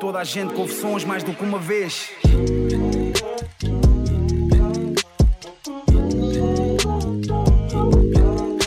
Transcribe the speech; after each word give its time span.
toda 0.00 0.18
a 0.18 0.24
gente, 0.24 0.54
confissões 0.54 1.04
mais 1.04 1.22
do 1.22 1.34
que 1.34 1.44
uma 1.44 1.58
vez. 1.58 2.10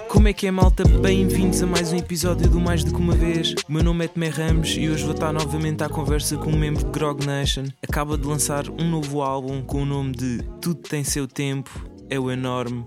Como 0.07 0.27
é 0.27 0.33
que 0.33 0.45
é, 0.45 0.51
malta? 0.51 0.83
Bem-vindos 1.01 1.63
a 1.63 1.65
mais 1.65 1.91
um 1.91 1.97
episódio 1.97 2.47
do 2.47 2.59
Mais 2.59 2.83
do 2.83 2.93
que 2.93 2.99
uma 2.99 3.15
vez. 3.15 3.55
O 3.67 3.73
meu 3.73 3.83
nome 3.83 4.05
é 4.05 4.07
Tomé 4.07 4.29
Ramos 4.29 4.77
e 4.77 4.87
hoje 4.87 5.03
vou 5.03 5.15
estar 5.15 5.33
novamente 5.33 5.83
à 5.83 5.89
conversa 5.89 6.37
com 6.37 6.51
um 6.51 6.57
membro 6.57 6.85
de 6.85 6.91
Grog 6.91 7.25
Nation. 7.25 7.63
Acaba 7.81 8.15
de 8.15 8.27
lançar 8.27 8.69
um 8.69 8.87
novo 8.87 9.23
álbum 9.23 9.63
com 9.63 9.81
o 9.81 9.85
nome 9.85 10.11
de 10.11 10.37
Tudo 10.61 10.81
Tem 10.81 11.03
Seu 11.03 11.27
Tempo. 11.27 11.83
É 12.11 12.19
o 12.19 12.29
enorme 12.29 12.85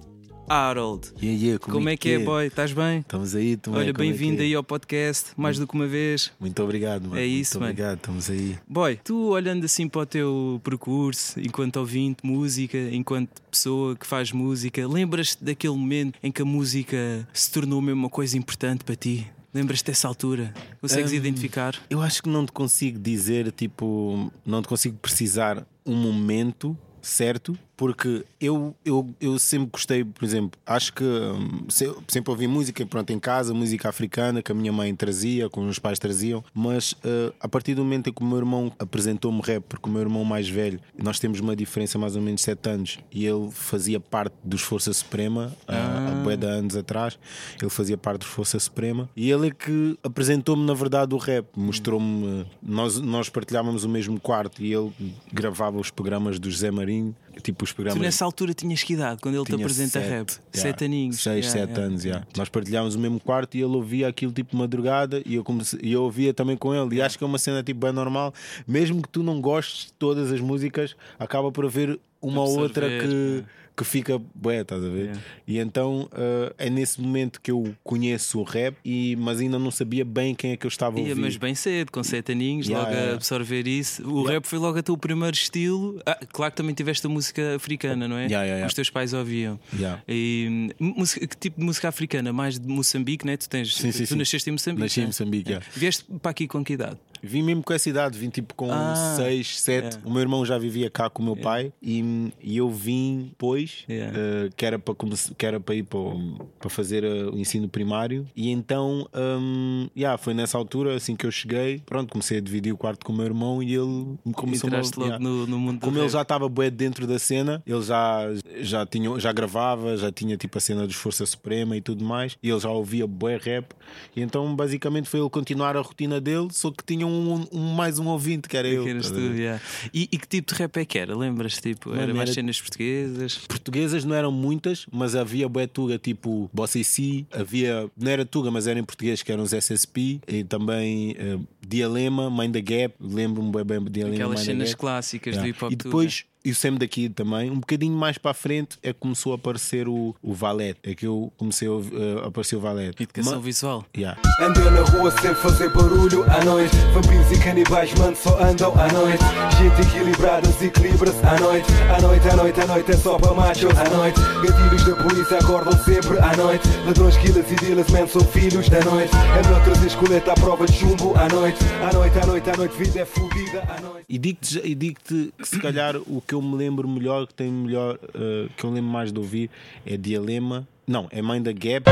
Harold. 0.49 1.09
Yeah, 1.21 1.43
yeah, 1.43 1.59
Como, 1.59 1.89
é 1.89 1.97
que 1.97 2.11
é, 2.11 2.19
boy? 2.19 2.47
Estás 2.47 2.73
bem? 2.73 3.01
Estamos 3.01 3.35
aí, 3.35 3.57
também. 3.57 3.81
Olha, 3.81 3.93
como 3.93 4.05
é 4.05 4.09
bem-vindo 4.09 4.43
é? 4.43 4.45
aí 4.45 4.55
ao 4.55 4.63
podcast, 4.63 5.31
mais 5.37 5.59
do 5.59 5.67
que 5.67 5.75
uma 5.75 5.87
vez. 5.87 6.31
Muito 6.39 6.63
obrigado, 6.63 7.09
mano. 7.09 7.19
É 7.21 7.27
isso, 7.27 7.55
Muito 7.59 7.63
mano. 7.63 7.73
obrigado, 7.73 7.97
estamos 7.99 8.31
aí. 8.31 8.57
Boy, 8.69 8.99
tu 9.03 9.31
olhando 9.31 9.65
assim 9.65 9.89
para 9.89 10.03
o 10.03 10.07
teu 10.07 10.61
percurso, 10.63 11.41
enquanto 11.41 11.77
ouvinte 11.79 12.25
música, 12.25 12.79
enquanto 12.93 13.43
pessoa 13.51 13.97
que 13.97 14.07
faz 14.07 14.31
música, 14.31 14.87
lembras-te 14.87 15.43
daquele 15.43 15.75
momento 15.75 16.19
em 16.23 16.31
que 16.31 16.43
a 16.43 16.45
música 16.45 17.27
se 17.33 17.51
tornou 17.51 17.81
mesmo 17.81 18.01
uma 18.03 18.11
coisa 18.11 18.39
importante 18.39 18.85
para 18.85 18.95
ti? 18.95 19.27
Lembras-te 19.53 19.87
dessa 19.87 20.07
altura? 20.07 20.53
Consegues 20.81 21.13
Hum, 21.13 21.17
identificar? 21.17 21.75
Eu 21.91 22.03
acho 22.03 22.23
que 22.23 22.29
não 22.29 22.45
te 22.47 22.53
consigo 22.53 22.99
dizer, 22.99 23.51
tipo, 23.53 24.31
não 24.45 24.63
te 24.63 24.69
consigo 24.69 24.97
precisar 24.99 25.67
um 25.85 25.97
momento 25.97 26.77
certo, 27.01 27.57
porque 27.77 28.25
eu, 28.41 28.75
eu, 28.85 29.09
eu 29.21 29.39
sempre 29.39 29.69
gostei, 29.73 30.05
por 30.05 30.25
exemplo, 30.25 30.59
acho 30.65 30.93
que 30.93 31.05
hum, 31.05 31.65
se- 31.69 31.95
sempre 32.09 32.31
ouvi 32.31 32.47
música 32.47 32.85
pronto, 32.87 33.11
em 33.13 33.19
casa, 33.19 33.53
música 33.53 33.89
africana 33.89 34.43
que 34.43 34.51
a 34.51 34.55
minha 34.55 34.73
mãe 34.73 34.95
trazia, 34.95 35.49
que 35.51 35.59
os 35.59 35.65
meus 35.65 35.79
pais 35.79 35.99
traziam, 35.99 36.43
mas 36.55 36.95
eh, 37.05 37.33
a 37.41 37.49
partir 37.49 37.75
do 37.75 37.85
momento 37.85 38.09
em 38.09 38.13
que 38.13 38.23
o 38.23 38.27
meu 38.27 38.39
irmão 38.39 38.73
apresentou-me 38.79 39.41
rap, 39.43 39.63
porque 39.69 39.89
o 39.89 39.93
meu 39.93 40.01
irmão 40.03 40.25
mais 40.25 40.49
velho, 40.49 40.81
nós 40.97 41.19
temos 41.19 41.41
uma 41.41 41.55
diferença 41.55 41.99
mais 41.99 42.17
ou 42.17 42.23
menos 42.23 42.41
de 42.41 42.45
7 42.47 42.69
anos, 42.71 42.99
e 43.13 43.27
ele 43.27 43.51
fazia 43.51 44.01
parte 44.01 44.35
dos 44.43 44.63
Força 44.63 44.93
Suprema 44.93 45.55
há- 45.69 46.23
há 46.33 46.37
de 46.37 46.47
anos 46.47 46.77
atrás, 46.77 47.19
ele 47.61 47.71
fazia 47.71 47.97
parte 47.97 48.21
dos 48.21 48.29
Força 48.29 48.59
Suprema, 48.59 49.09
e 49.17 49.31
ele 49.31 49.49
é 49.49 49.51
que 49.51 49.99
apresentou-me 50.03 50.65
na 50.67 50.75
verdade 50.75 51.15
o 51.15 51.19
rap, 51.19 51.47
mostrou-me, 51.57 52.41
eh, 52.41 52.47
nós, 52.63 52.99
nós 53.01 53.29
partilhávamos 53.29 53.85
o 53.85 53.89
mesmo 53.89 54.19
quarto 54.21 54.63
e 54.63 54.73
ele 54.73 54.93
gravava 55.33 55.79
os 55.79 55.91
programas 55.91 56.39
do 56.39 56.51
José 56.51 56.71
Marinho, 56.71 57.15
tipo 57.43 57.65
os 57.65 57.71
Tu 57.71 57.77
programas 57.77 58.03
nessa 58.03 58.25
altura 58.25 58.55
tinhas 58.55 58.83
que 58.83 58.95
idade 58.95 59.21
quando 59.21 59.35
ele 59.37 59.45
te 59.45 59.53
tinha 59.53 59.59
apresenta 59.65 60.01
sete, 60.01 60.09
rap? 60.09 60.31
yeah, 60.31 60.41
Sete 60.53 60.85
aninhos. 60.85 61.17
Seis, 61.23 61.45
Yeah, 61.47 61.59
sete 61.61 61.71
yeah. 61.71 61.87
anos, 61.87 62.05
yeah. 62.05 62.27
Nós 62.37 62.49
partilhávamos 62.49 62.95
o 62.95 62.99
mesmo 62.99 63.21
quarto 63.21 63.57
e 63.57 63.63
ele 63.63 63.75
ouvia 63.77 64.09
aquilo 64.09 64.33
tipo 64.33 64.51
de 64.53 64.57
madrugada 64.57 65.23
e 65.25 65.35
eu, 65.35 65.45
comecei, 65.45 65.79
eu 65.83 66.03
ouvia 66.03 66.33
também 66.35 66.57
com 66.57 66.75
ele. 66.75 66.97
E 66.97 67.03
acho 67.03 67.17
que 67.19 67.25
é 67.25 67.27
uma 67.27 67.39
cena 67.39 67.63
tipo 67.63 67.81
bem 67.81 67.93
normal, 67.93 68.33
mesmo 68.67 69.03
que 69.03 69.09
tu 69.09 69.23
não 69.23 69.41
gostes 69.41 69.87
de 69.87 69.93
todas 69.95 70.33
as 70.33 70.41
músicas, 70.41 70.97
acaba 71.19 71.51
por 71.53 71.65
haver 71.67 71.99
uma 72.21 72.43
ou 72.43 72.59
outra 72.59 72.89
que, 72.89 73.07
yeah. 73.07 73.47
Que 73.77 73.85
fica 73.85 74.19
bué, 74.35 74.63
estás 74.63 74.83
a 74.83 74.89
ver? 74.89 75.03
Yeah. 75.05 75.21
E 75.47 75.59
então 75.59 76.09
eh, 76.15 76.55
é 76.59 76.71
nesse 76.71 77.01
momento 77.01 77.41
que 77.43 77.51
eu 77.51 77.75
conheço 77.85 78.39
o 78.41 78.43
rap, 78.43 78.75
e, 78.85 79.15
mas 79.17 79.39
ainda 79.41 79.59
não 79.59 79.71
sabia 79.71 80.05
bem 80.05 80.35
quem 80.35 80.53
é 80.53 80.57
que 80.57 80.65
eu 80.65 80.69
estava 80.69 80.97
a 80.97 81.01
ouvir. 81.01 81.15
mas 81.15 81.37
bem 81.37 81.55
cedo, 81.55 81.93
com 81.93 82.03
sete 82.03 82.33
aninhos, 82.33 82.67
Yeah, 82.67 82.85
logo 82.87 82.97
a 82.97 83.01
yeah. 83.01 83.15
absorver 83.17 83.67
isso. 83.69 84.03
O 84.09 84.21
Yeah. 84.21 84.33
rap 84.33 84.47
foi 84.47 84.59
logo 84.59 84.79
o 84.79 84.83
teu 84.83 84.97
primeiro 84.97 85.35
estilo. 85.37 86.01
Ah, 86.07 86.19
claro 86.33 86.53
que 86.53 86.57
também 86.57 86.75
tiveste 86.75 87.07
a 87.07 87.11
música 87.11 87.57
africana, 87.57 88.09
não 88.09 88.17
é? 88.17 88.23
Yeah, 88.27 88.37
yeah, 88.45 88.47
yeah. 88.55 88.67
Os 88.67 88.73
teus 88.75 88.89
pais 88.89 89.13
ouviam. 89.13 89.61
Yeah. 89.79 90.03
E, 90.09 90.71
hum, 90.81 90.95
música- 90.97 91.27
que 91.27 91.37
tipo 91.37 91.61
de 91.61 91.67
música 91.67 91.89
africana? 91.89 92.33
Mais 92.33 92.59
de 92.59 92.67
Moçambique, 92.67 93.27
né? 93.27 93.37
Tu, 93.37 93.49
tens, 93.49 93.75
Sim, 93.77 93.93
sim, 93.93 94.05
tu 94.05 94.09
sim. 94.09 94.17
nasceste 94.17 94.49
em 94.49 94.53
Moçambique. 94.53 94.83
Nasci 94.85 95.01
em 95.01 95.03
né? 95.03 95.07
Moçambique, 95.09 95.49
É. 95.51 95.53
yeah. 95.57 95.67
Vieste 95.77 96.05
para 96.23 96.31
aqui 96.31 96.49
com 96.49 96.65
que 96.65 96.73
idade? 96.73 96.97
Vim 97.27 97.43
mesmo 97.43 97.63
com 97.63 97.73
essa 97.73 97.89
idade, 97.89 98.19
vim 98.19 98.31
tipo 98.31 98.55
com 98.55 98.71
Ah, 98.73 99.15
6, 99.17 99.61
7. 99.61 99.85
yeah. 99.85 100.01
O 100.09 100.11
meu 100.13 100.21
irmão 100.23 100.45
já 100.45 100.57
vivia 100.59 100.89
cá 100.91 101.09
com 101.11 101.23
o 101.23 101.25
meu 101.27 101.37
pai 101.37 101.73
e, 101.83 102.33
e 102.43 102.57
eu 102.57 102.71
vim 102.71 103.27
depois, 103.31 103.85
Yeah. 103.89 104.17
eh, 104.19 104.51
que, 104.57 104.65
era 104.65 104.79
para 104.79 104.95
que 105.37 105.47
era 105.47 105.61
para 105.61 105.75
ir 105.75 105.85
para, 105.85 106.69
fazer 106.71 107.05
eh, 107.05 107.25
o 107.27 107.37
ensino 107.39 107.69
primário. 107.69 108.27
E 108.35 108.51
então, 108.51 109.07
hum, 109.15 109.89
yeah, 109.97 110.17
foi 110.19 110.35
nessa 110.35 110.57
altura, 110.59 110.95
assim 110.95 111.15
que 111.17 111.27
eu 111.27 111.31
cheguei, 111.31 111.81
pronto, 111.85 112.11
comecei 112.11 112.39
a 112.39 112.41
dividir 112.41 112.73
o 112.73 112.77
quarto 112.77 113.05
com 113.05 113.13
o 113.13 113.17
meu 113.17 113.25
irmão 113.27 113.63
e 113.63 113.75
ele 113.75 114.17
começou 114.35 114.71
a. 114.71 114.77
Yeah. 115.05 115.19
no, 115.19 115.47
no 115.47 115.59
mundo 115.59 115.79
do 115.81 115.85
Como 115.85 115.97
ele 115.97 116.05
rap. 116.05 116.13
já 116.13 116.23
estava 116.23 116.49
bué 116.49 116.71
dentro 116.71 117.07
da 117.07 117.19
cena, 117.19 117.63
ele 117.67 117.83
já, 117.83 118.21
já, 118.61 118.87
tinha, 118.87 119.19
já 119.19 119.33
gravava, 119.33 119.97
já 119.97 120.11
tinha 120.13 120.37
tipo 120.37 120.59
a 120.59 120.61
cena 120.61 120.87
dos 120.87 120.97
Força 120.97 121.25
Suprema 121.27 121.77
e 121.77 121.81
tudo 121.81 122.05
mais, 122.05 122.37
e 122.43 122.49
ele 122.51 122.61
já 122.61 122.71
ouvia 122.71 123.07
bué 123.07 123.37
rap, 123.37 123.67
e 124.15 124.21
então 124.23 124.55
basicamente 124.55 125.09
foi 125.09 125.21
ele 125.21 125.31
continuar 125.31 125.77
a 125.77 125.81
rotina 125.81 126.21
dele, 126.21 126.49
só 126.53 126.71
que 126.71 126.85
tinha 126.85 127.07
um, 127.07 127.16
um- 127.53 127.75
mais 127.75 127.99
um 127.99 128.07
ouvinte 128.09 128.49
que 128.49 128.57
era 128.57 128.69
eu. 128.69 128.85
Que 128.85 128.95
tu, 129.01 129.15
ver? 129.15 129.35
yeah. 129.39 129.63
e, 129.93 130.09
e 130.13 130.19
que 130.19 130.27
tipo 130.29 130.53
de 130.55 130.59
rap 130.59 130.77
é 130.77 130.85
que 130.85 130.99
era? 130.99 131.17
Lembras? 131.17 131.59
Tipo, 131.61 131.95
era 131.95 132.07
mais 132.15 132.29
era- 132.31 132.35
cenas 132.35 132.61
portuguesas? 132.61 133.39
Portuguesas 133.49 134.05
não 134.05 134.15
eram 134.15 134.31
muitas, 134.33 134.87
mas 134.93 135.15
havia 135.15 135.49
bué 135.49 135.67
tuga 135.67 135.99
tipo 135.99 136.51
Bossa 136.53 136.79
e 136.79 136.85
Si, 136.85 137.27
havia, 137.33 137.91
não 137.97 138.11
era 138.11 138.25
tuga, 138.25 138.51
mas 138.51 138.67
era 138.67 138.79
em 138.79 138.85
português 138.85 139.23
que 139.23 139.33
eram 139.33 139.43
os 139.43 139.53
SSP, 139.53 140.21
e 140.29 140.45
também 140.45 141.15
eh, 141.19 141.39
Dialema, 141.67 142.31
Mind 142.31 142.53
the 142.53 142.61
Gap, 142.61 142.95
lembro-me 143.01 143.51
bem 143.65 143.83
de 143.85 143.91
Dialema, 143.91 144.15
Aquelas 144.17 144.41
cenas 144.41 144.75
clássicas 144.75 145.35
do 145.37 145.41
Yeah. 145.45 145.49
hip 145.51 145.65
hop. 145.65 145.73
E 145.73 145.77
depois, 145.77 146.25
e 146.47 146.53
o 146.53 146.55
Sam 146.55 146.75
daqui 146.75 147.09
também, 147.09 147.51
um 147.51 147.59
bocadinho 147.59 147.97
mais 147.97 148.19
para 148.19 148.31
a 148.31 148.35
frente 148.35 148.79
é 148.81 148.93
que 148.93 149.01
começou 149.01 149.33
a 149.33 149.35
aparecer 149.35 149.89
o, 149.89 150.15
o 150.23 150.33
Valete. 150.33 150.79
É 150.85 150.95
que 150.95 151.05
eu 151.05 151.33
comecei 151.37 151.67
a, 151.67 152.25
a 152.25 152.29
aparecer 152.29 152.55
o 152.55 152.61
Valete. 152.61 153.03
Educação 153.03 153.33
Ma- 153.35 153.39
visual. 153.41 153.85
Yeah. 153.97 154.17
Andei 154.41 154.63
na 154.71 154.83
rua 154.83 155.11
sem 155.21 155.35
fazer 155.35 155.71
barulho 155.71 156.23
à 156.31 156.45
noite 156.45 156.77
Vampiros 156.95 157.33
e 157.33 157.43
canibais, 157.43 157.93
mano, 157.95 158.15
só 158.15 158.39
andam 158.41 158.73
à 158.79 158.87
noite 158.93 159.25
Gente 159.59 159.89
equilibrada, 159.89 160.47
desequilibra-se 160.47 161.25
à 161.27 161.41
noite 161.41 161.67
À 161.97 162.01
noite, 162.01 162.29
à 162.29 162.37
noite, 162.37 162.61
à 162.61 162.67
noite, 162.67 162.91
é 162.93 162.97
só 162.97 163.19
para 163.19 163.35
machos 163.35 163.71
à 163.77 163.89
noite 163.97 164.21
Gatilhos 164.21 164.85
da 164.85 165.03
polícia 165.03 165.39
acordam 165.39 165.73
sempre 165.85 166.19
à 166.19 166.37
noite 166.37 166.69
Ladrões, 166.85 167.17
killers 167.17 167.51
e 167.51 167.55
dealers, 167.57 167.91
man, 167.91 168.07
são 168.07 168.21
filhos 168.21 168.69
da 168.69 168.85
noite 168.85 169.11
É 169.17 169.43
melhor 169.49 169.65
trazer 169.65 169.87
escoleta 169.87 170.33
à 170.33 170.35
prova 170.35 170.67
de 170.67 170.73
chumbo 170.75 171.15
à 171.17 171.29
noite 171.29 171.59
À 171.83 171.93
noite, 171.93 172.19
à 172.19 172.27
noite, 172.27 172.51
à 172.51 172.57
noite, 172.57 172.77
vida 172.77 173.01
é 173.01 173.05
fodida 173.05 173.63
à 173.75 173.81
noite 173.81 174.05
E 174.09 174.19
digo-te 174.19 174.61
e 174.63 174.75
digo-te 174.75 175.33
que 175.39 175.49
se 175.49 175.59
calhar 175.59 175.97
o 175.97 176.21
que 176.21 176.36
eu 176.37 176.43
me 176.43 176.55
lembro 176.55 176.87
melhor, 176.87 177.27
que 177.27 177.35
tem 177.35 177.51
melhor, 177.51 177.99
eh, 178.15 178.49
que 178.57 178.65
eu 178.65 178.71
lembro 178.71 178.91
mais 178.91 179.11
de 179.13 179.19
ouvir 179.19 179.51
é 179.87 179.97
Dialema. 179.97 180.69
Não, 180.87 181.09
é 181.11 181.23
Mind 181.23 181.45
the 181.45 181.53
Gap. 181.53 181.91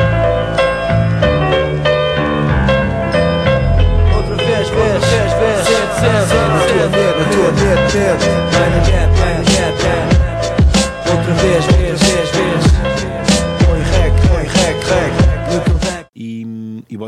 Outra 4.15 4.37
vez, 4.37 4.69
vez, 4.69 5.05
vez, 5.05 5.33
vez, 5.33 5.67
sente, 5.67 5.95
sente, 6.01 6.35
na 6.35 6.61
tua 6.67 6.87
mente, 6.91 7.19
na 7.19 7.25
tua 7.33 7.51
mente, 7.53 7.97
mente. 7.97 8.29
Vai 8.53 8.71
na 8.71 8.79
gap, 8.79 9.15
vai 9.17 9.17
na 9.17 9.17
gap, 9.17 9.24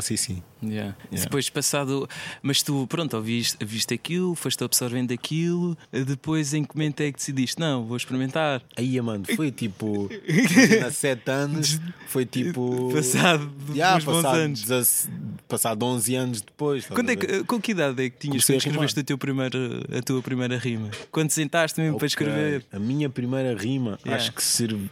você 0.07 0.17
sim. 0.17 0.43
Yeah. 0.63 0.97
Yeah. 1.13 1.25
Depois 1.25 1.51
passado, 1.51 2.09
mas 2.43 2.63
tu, 2.63 2.87
pronto, 2.87 3.15
ouviste, 3.17 3.57
viste 3.65 3.93
aquilo, 3.95 4.35
foste 4.35 4.65
absorvendo 4.65 5.13
aquilo, 5.13 5.77
depois 5.93 6.55
em 6.55 6.65
que 6.65 6.75
momento 6.75 7.01
é 7.03 7.13
que 7.13 7.19
decidiste? 7.19 7.61
Não, 7.61 7.85
vou 7.85 7.97
experimentar. 7.97 8.63
Aí, 8.77 9.01
mano, 9.01 9.25
foi 9.37 9.51
tipo. 9.53 10.09
há 10.87 10.91
sete 10.91 11.31
anos, 11.31 11.81
foi 12.07 12.25
tipo. 12.25 12.91
Passado 12.93 13.51
Yeah, 13.75 14.03
passado, 14.05 14.37
anos. 14.37 14.61
16 14.63 15.09
passado 15.49 15.85
11 15.85 16.15
anos 16.17 16.41
depois. 16.41 16.87
Quando 16.87 17.11
é 17.11 17.17
que, 17.17 17.45
com 17.45 17.61
que 17.61 17.71
idade 17.73 18.03
é 18.05 18.11
que 18.11 18.19
tinhas 18.19 18.45
Comecei 18.45 18.57
quando 18.57 18.63
a 18.63 18.71
rimar. 18.73 18.85
escreveste 18.87 19.01
a, 19.01 19.05
teu 19.05 19.19
primeiro, 19.19 19.59
a 19.97 20.03
tua 20.03 20.23
primeira 20.23 20.59
rima? 20.59 20.91
Quando 21.13 21.31
sentaste 21.31 21.81
mesmo 21.81 21.97
para 21.99 22.07
Ok. 22.07 22.09
escrever? 22.09 22.67
A 22.73 22.79
minha 22.79 23.09
primeira 23.09 23.55
rima, 23.57 23.99
Yeah. 24.05 24.17
acho 24.23 24.33
que 24.33 24.43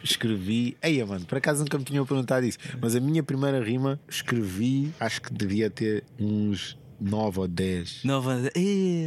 escrevi. 0.03 0.77
Eia, 0.81 1.05
mano, 1.05 1.25
por 1.25 1.37
acaso 1.37 1.59
nunca 1.61 1.77
me 1.77 1.83
tinham 1.83 2.05
perguntado 2.05 2.45
isso. 2.45 2.57
Mas 2.81 2.95
a 2.95 2.99
minha 2.99 3.21
primeira 3.23 3.61
rima, 3.63 3.99
escrevi, 4.07 4.91
acho 5.05 5.21
que 5.21 5.33
devia 5.33 5.69
ter 5.69 6.03
uns 6.19 6.77
9 6.99 7.39
ou 7.41 7.47
10. 7.47 8.03
Nova. 8.03 8.39
Eh, 8.55 8.59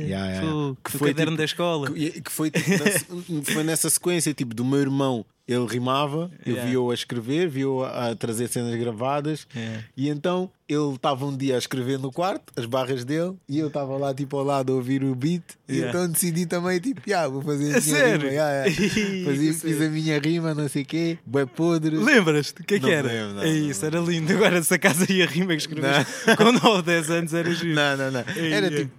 Yeah, 0.08 0.26
yeah. 0.30 0.40
fogo, 0.46 0.78
Que 0.84 0.90
foi 0.92 1.08
caderno 1.08 1.32
tipo- 1.32 1.38
da 1.38 1.44
escola. 1.44 1.90
Que, 1.90 2.20
que 2.20 2.30
foi, 2.32 2.50
tipo, 2.50 2.70
na- 2.70 3.42
foi 3.54 3.64
nessa 3.64 3.88
sequência, 3.90 4.32
tipo, 4.34 4.54
do 4.54 4.64
meu 4.64 4.80
irmão. 4.80 5.24
Ele 5.46 5.64
rimava, 5.66 6.30
eu 6.44 6.52
Yeah. 6.52 6.70
vi-o 6.70 6.90
a 6.90 6.94
escrever, 6.94 7.48
vi-o 7.48 7.82
a, 7.82 8.10
a 8.10 8.14
trazer 8.14 8.48
cenas 8.48 8.78
gravadas, 8.78 9.46
Yeah. 9.54 9.84
e 9.96 10.08
então 10.10 10.50
ele 10.68 10.94
estava 10.94 11.24
um 11.24 11.36
dia 11.36 11.54
a 11.54 11.58
escrever 11.58 11.98
no 11.98 12.12
quarto, 12.12 12.52
as 12.56 12.66
barras 12.66 13.04
dele, 13.04 13.34
e 13.48 13.58
eu 13.58 13.68
estava 13.68 13.96
lá, 13.96 14.12
tipo, 14.12 14.36
ao 14.36 14.44
lado 14.44 14.72
a 14.72 14.76
ouvir 14.76 15.02
o 15.02 15.14
beat, 15.14 15.42
e 15.68 15.76
Yeah. 15.78 15.90
então 15.90 16.10
decidi 16.12 16.44
também, 16.46 16.78
tipo, 16.80 17.00
yeah, 17.08 17.28
vou 17.28 17.40
fazer 17.42 17.74
a 17.74 17.78
A 17.78 17.80
minha 17.80 17.80
sério? 17.80 18.18
rima. 18.20 18.32
yeah, 18.32 18.64
yeah. 18.66 19.24
Fazia- 19.30 19.52
fiz 19.54 19.80
a 19.82 19.88
minha 19.90 20.18
rima, 20.18 20.54
não 20.54 20.68
sei 20.68 20.82
o 20.82 20.86
quê, 20.86 21.18
bué 21.26 21.46
podre. 21.46 21.96
Lembras-te? 21.96 22.60
O 22.62 22.64
que 22.64 22.74
é 22.74 22.80
que 22.80 22.90
era? 22.90 23.06
lembro, 23.08 23.34
não, 23.34 23.42
é 23.42 23.46
não, 23.46 23.52
isso, 23.70 23.84
era 23.86 23.98
lindo. 24.00 24.32
Agora, 24.32 24.62
se 24.62 24.74
a 24.74 24.78
casa 24.78 25.06
e 25.10 25.22
a 25.22 25.26
rima 25.26 25.48
que 25.48 25.54
escreveste 25.62 26.12
com 26.36 26.52
9, 26.52 26.82
10 26.82 27.10
anos 27.10 27.34
era 27.34 27.50
giro. 27.54 27.74
Não, 27.74 27.96
não, 27.96 28.10
não. 28.10 28.24
Era 28.36 28.70
tipo 28.70 28.90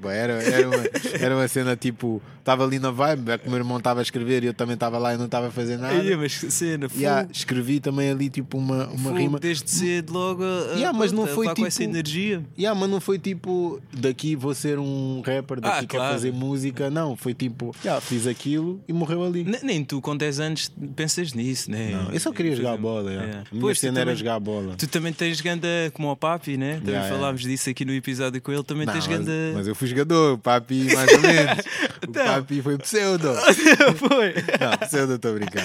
pá. 0.00 0.12
Era, 0.12 0.32
era, 0.42 0.68
uma, 0.68 0.76
era 1.20 1.36
uma 1.36 1.48
cena 1.48 1.76
tipo. 1.76 2.20
Estava 2.38 2.64
ali 2.64 2.80
na 2.80 2.90
vibe, 2.90 3.30
é 3.30 3.38
que 3.38 3.46
o 3.46 3.50
meu 3.50 3.58
irmão 3.60 3.78
estava 3.78 4.00
a 4.00 4.02
escrever 4.02 4.42
e 4.42 4.46
eu 4.46 4.54
também 4.54 4.74
estava 4.74 4.98
lá 4.98 5.14
e 5.14 5.16
não 5.16 5.26
estava 5.26 5.46
a 5.46 5.50
fazer 5.52 5.76
nada. 5.76 5.94
Aí, 5.94 6.16
mas 6.16 6.32
cena, 6.32 6.88
Yeah, 6.96 7.28
escrevi 7.32 7.78
também 7.78 8.10
ali 8.10 8.28
tipo 8.28 8.58
uma, 8.58 8.88
uma 8.88 9.16
rima. 9.16 9.38
desde 9.38 9.70
cedo 9.70 10.12
logo. 10.12 10.42
a- 10.42 10.72
Yeah, 10.74 10.92
mas 10.92 11.11
Mas 11.12 11.20
não 11.20 11.26
Tá 11.26 11.34
foi 11.34 11.54
com 11.54 11.66
essa 11.66 11.78
tipo- 11.82 11.90
energia. 11.90 12.42
Yeah, 12.58 12.78
mas 12.78 12.88
não 12.90 13.00
foi 13.00 13.18
tipo 13.18 13.80
daqui 13.92 14.34
vou 14.34 14.54
ser 14.54 14.78
um 14.78 15.20
rapper, 15.24 15.60
daqui 15.60 15.76
Ah, 15.76 15.80
quero 15.80 15.88
claro. 15.88 16.12
fazer 16.14 16.32
música. 16.32 16.90
Não, 16.90 17.14
foi 17.16 17.34
tipo, 17.34 17.74
yeah, 17.84 18.00
fiz 18.00 18.26
aquilo 18.26 18.80
e 18.88 18.92
morreu 18.92 19.22
ali. 19.24 19.44
Ne- 19.44 19.60
Nem 19.62 19.84
tu 19.84 20.00
com 20.00 20.16
10 20.16 20.40
anos 20.40 20.72
pensas 20.96 21.32
nisso, 21.34 21.70
né? 21.70 21.90
Não, 21.92 22.12
eu 22.12 22.20
só 22.20 22.32
queria 22.32 22.54
jogar 22.56 22.76
bola. 22.76 23.10
yeah. 23.10 23.22
Yeah. 23.26 23.48
A 23.50 23.54
minha 23.54 23.60
Pois, 23.60 23.78
cena 23.78 23.98
era 24.00 24.06
também- 24.10 24.16
jogar 24.18 24.40
bola. 24.40 24.74
Tu 24.76 24.86
também 24.88 25.12
tens 25.12 25.40
ganda 25.40 25.68
como 25.92 26.10
o 26.10 26.16
Papi, 26.16 26.56
né? 26.56 26.76
Também 26.76 26.94
Yeah, 26.94 27.14
falámos 27.14 27.42
disso 27.42 27.68
aqui 27.70 27.84
no 27.84 27.92
episódio 27.92 28.40
com 28.40 28.52
ele. 28.52 28.62
Também 28.64 28.86
Não, 28.86 28.92
tens 28.92 29.06
mas, 29.06 29.18
ganda. 29.18 29.32
mas 29.54 29.66
eu 29.66 29.74
fui 29.74 29.88
jogador, 29.88 30.34
o 30.34 30.38
papi 30.38 30.84
mais 30.94 31.12
ou 31.12 31.20
menos. 31.20 31.64
O 32.02 32.10
Então. 32.10 32.24
papi 32.24 32.60
foi 32.60 32.76
pseudo. 32.78 33.28
Foi. 33.96 34.34
Não, 34.60 34.88
pseudo 34.88 35.14
estou 35.14 35.30
a 35.30 35.34
brincar. 35.34 35.64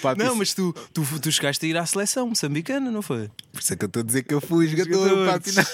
Papi, 0.00 0.22
Não, 0.22 0.34
mas 0.36 0.54
tu, 0.54 0.72
tu, 0.94 1.02
tu 1.20 1.32
chegaste 1.32 1.66
a 1.66 1.68
ir 1.68 1.76
à 1.76 1.84
seleção 1.84 2.28
moçambicana, 2.28 2.88
não 2.90 3.02
foi? 3.02 3.28
Por 3.52 3.60
isso 3.60 3.72
é 3.72 3.76
que 3.76 3.84
eu 3.84 3.88
estou 3.88 4.00
a 4.00 4.04
dizer 4.04 4.22
que 4.22 4.32
eu 4.32 4.40
fui 4.40 4.65
jogador, 4.68 5.12
o 5.12 5.26
papi 5.26 5.50
não. 5.52 5.64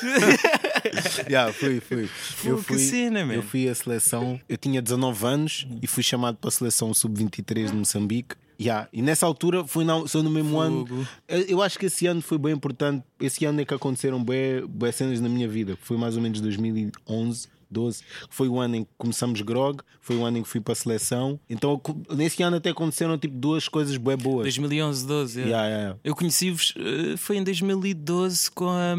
yeah, 1.29 1.53
fui, 1.53 1.81
fui. 1.81 2.09
Eu 2.45 2.59
fui, 2.59 2.79
cena, 2.79 3.25
man. 3.25 3.35
eu 3.35 3.43
fui 3.43 3.69
à 3.69 3.75
seleção, 3.75 4.41
eu 4.49 4.57
tinha 4.57 4.81
19 4.83 5.27
anos 5.27 5.67
e 5.81 5.87
fui 5.87 6.03
chamado 6.03 6.37
para 6.37 6.49
a 6.49 6.51
seleção 6.51 6.93
sub-23 6.93 7.71
de 7.71 7.77
Moçambique. 7.77 8.37
Yeah. 8.61 8.89
E 8.93 9.03
nessa 9.03 9.27
altura 9.27 9.65
foi 9.65 9.85
na, 9.85 10.07
só 10.07 10.23
no 10.23 10.31
mesmo 10.31 10.59
ano. 10.59 10.87
Fogo. 10.87 11.07
Eu, 11.27 11.41
eu 11.41 11.63
acho 11.63 11.79
que 11.79 11.87
esse 11.87 12.07
ano 12.07 12.23
foi 12.23 12.39
bem 12.39 12.53
importante. 12.53 13.03
Esse 13.19 13.45
ano 13.45 13.61
é 13.61 13.65
que 13.65 13.75
aconteceram 13.75 14.23
bem 14.23 14.93
cenas 14.93 15.21
na 15.21 15.29
minha 15.29 15.49
vida. 15.49 15.77
Foi 15.83 15.97
mais 15.97 16.17
ou 16.17 16.23
menos 16.23 16.41
2011. 16.41 17.49
12, 17.73 18.03
foi 18.31 18.49
o 18.49 18.59
ano 18.59 18.77
em 18.77 18.85
que 18.85 18.91
começamos 18.97 19.41
Grog, 19.41 19.81
foi 20.01 20.17
o 20.17 20.25
ano 20.25 20.39
em 20.39 20.43
que 20.43 20.49
fui 20.49 20.61
para 20.61 20.73
a 20.73 20.77
seleção. 20.77 21.39
Então, 21.49 21.81
nesse 22.11 22.43
ano 22.43 22.57
até 22.57 22.71
aconteceram 22.71 23.19
tipo 23.19 23.37
duas 23.37 23.69
coisas 23.69 23.97
bem 23.97 24.17
boas. 24.17 24.45
2011, 24.45 25.07
12. 25.07 25.41
é. 25.41 25.45
Yeah, 25.45 25.69
yeah. 25.69 25.99
Eu 26.05 26.15
conheci-vos, 26.15 26.75
eh, 26.77 27.17
foi 27.17 27.37
em 27.37 27.45
2012 27.45 28.51
com, 28.51 28.69
a, 28.69 28.95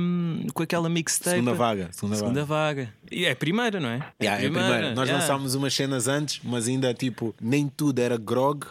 com 0.53 0.63
aquela 0.63 0.89
mixtape. 0.89 1.37
Segunda 1.37 1.53
vaga. 1.53 1.89
Segunda, 1.91 2.15
Segunda 2.15 2.45
vaga. 2.45 2.83
vaga. 2.83 2.93
E 3.11 3.25
é 3.25 3.31
a 3.31 3.35
primeira, 3.35 3.79
não 3.79 3.89
é? 3.89 3.99
Yeah, 4.21 4.43
é 4.43 4.47
a 4.47 4.51
primeira. 4.51 4.95
Nós 4.95 5.07
yeah. 5.07 5.13
lançámos 5.13 5.55
umas 5.55 5.73
cenas 5.73 6.07
antes, 6.07 6.39
mas 6.43 6.67
ainda 6.67 6.93
tipo, 6.93 7.35
nem 7.39 7.67
tudo 7.67 7.99
era 7.99 8.17
Grog, 8.17 8.65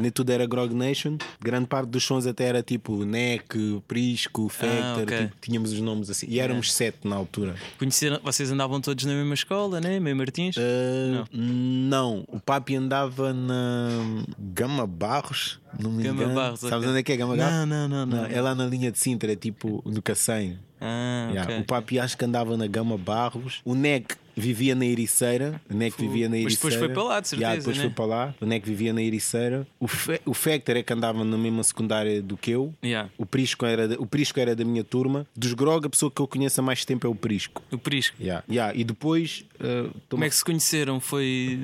nem 0.00 0.10
tudo 0.10 0.30
era 0.30 0.46
Grog 0.46 0.74
Nation. 0.74 1.16
Grande 1.40 1.66
parte 1.66 1.88
dos 1.88 2.04
sons 2.04 2.26
até 2.26 2.44
era 2.44 2.62
tipo 2.62 3.04
Neck, 3.04 3.82
Prisco, 3.88 4.48
Factor, 4.48 5.02
ok. 5.02 5.18
tipo, 5.18 5.36
tínhamos 5.40 5.72
os 5.72 5.80
nomes 5.80 6.10
assim. 6.10 6.26
E 6.28 6.38
éramos 6.38 6.72
sete 6.72 7.06
na 7.08 7.16
altura. 7.16 7.56
Conheceram, 7.78 8.20
vocês 8.22 8.50
andavam 8.50 8.80
todos 8.80 9.04
na 9.04 9.14
mesma 9.14 9.34
escola, 9.34 9.47
né? 9.80 9.98
Meio 10.00 10.16
Martins? 10.16 10.56
Uh, 10.56 11.24
não. 11.32 12.24
o 12.28 12.38
Papi 12.40 12.76
andava 12.76 13.32
na 13.32 14.24
Gama 14.38 14.86
Barros. 14.86 15.60
Não 15.78 15.90
me 15.90 16.02
Gama 16.02 16.22
engano. 16.22 16.34
Barros, 16.34 16.60
Sabes 16.60 16.76
ok. 16.78 16.88
onde 16.88 16.98
é 16.98 17.02
que 17.02 17.12
é 17.12 17.16
Gama 17.16 17.36
Barros? 17.36 17.52
Não, 17.54 17.66
não, 17.66 17.88
não, 17.88 18.06
não. 18.06 18.24
É 18.26 18.40
lá 18.40 18.54
na 18.54 18.66
linha 18.66 18.90
de 18.92 18.98
Sintra, 18.98 19.32
é 19.32 19.36
tipo 19.36 19.82
no 19.86 20.02
Cacém. 20.02 20.58
Ah, 20.80 21.28
Yeah, 21.30 21.42
ok. 21.52 21.60
O 21.62 21.64
Papi 21.64 21.98
acho 21.98 22.16
que 22.16 22.24
andava 22.24 22.56
na 22.56 22.66
Gama 22.66 22.96
Barros. 22.96 23.60
O 23.64 23.74
Neck 23.74 24.14
vivia 24.38 24.74
na 24.74 24.84
Ericeira. 24.86 25.60
O 25.70 25.74
Neck 25.74 26.00
vivia 26.00 26.28
na 26.28 26.36
Mas 26.36 26.44
Ericeira. 26.44 26.56
depois 26.56 26.74
foi 26.76 26.88
para 26.88 27.02
lá, 27.02 27.20
de 27.20 27.28
certeza, 27.28 27.46
Yeah, 27.48 27.58
depois 27.60 27.76
né? 27.76 27.82
foi 27.84 27.92
para 27.92 28.04
lá. 28.06 28.34
O 28.40 28.46
Neck 28.46 28.68
vivia 28.68 28.92
na 28.92 29.02
Ericeira. 29.02 29.66
O, 29.80 29.86
Fe 29.88 30.20
o 30.24 30.34
Factor 30.34 30.76
é 30.76 30.82
que 30.82 30.92
andava 30.92 31.24
na 31.24 31.36
mesma 31.38 31.62
secundária 31.62 32.22
do 32.22 32.36
que 32.36 32.50
eu. 32.50 32.74
Yeah. 32.84 33.10
O, 33.18 33.26
Prisco 33.26 33.66
era 33.66 33.88
da, 33.88 33.94
o 33.98 34.06
Prisco 34.06 34.38
era 34.40 34.54
da 34.56 34.64
minha 34.64 34.84
turma. 34.84 35.26
Dos 35.36 35.52
Grog, 35.54 35.86
a 35.86 35.90
pessoa 35.90 36.10
que 36.10 36.20
eu 36.20 36.26
conheço 36.26 36.60
há 36.60 36.62
mais 36.62 36.84
tempo 36.84 37.06
é 37.06 37.10
o 37.10 37.14
Prisco. 37.14 37.62
O 37.70 37.78
Prisco. 37.78 38.16
Yeah. 38.20 38.44
Yeah. 38.48 38.74
E 38.78 38.84
depois. 38.84 39.44
uh, 39.60 39.90
Como 40.08 40.24
é 40.24 40.28
que 40.28 40.34
se 40.34 40.44
conheceram? 40.44 41.00
Foi. 41.00 41.58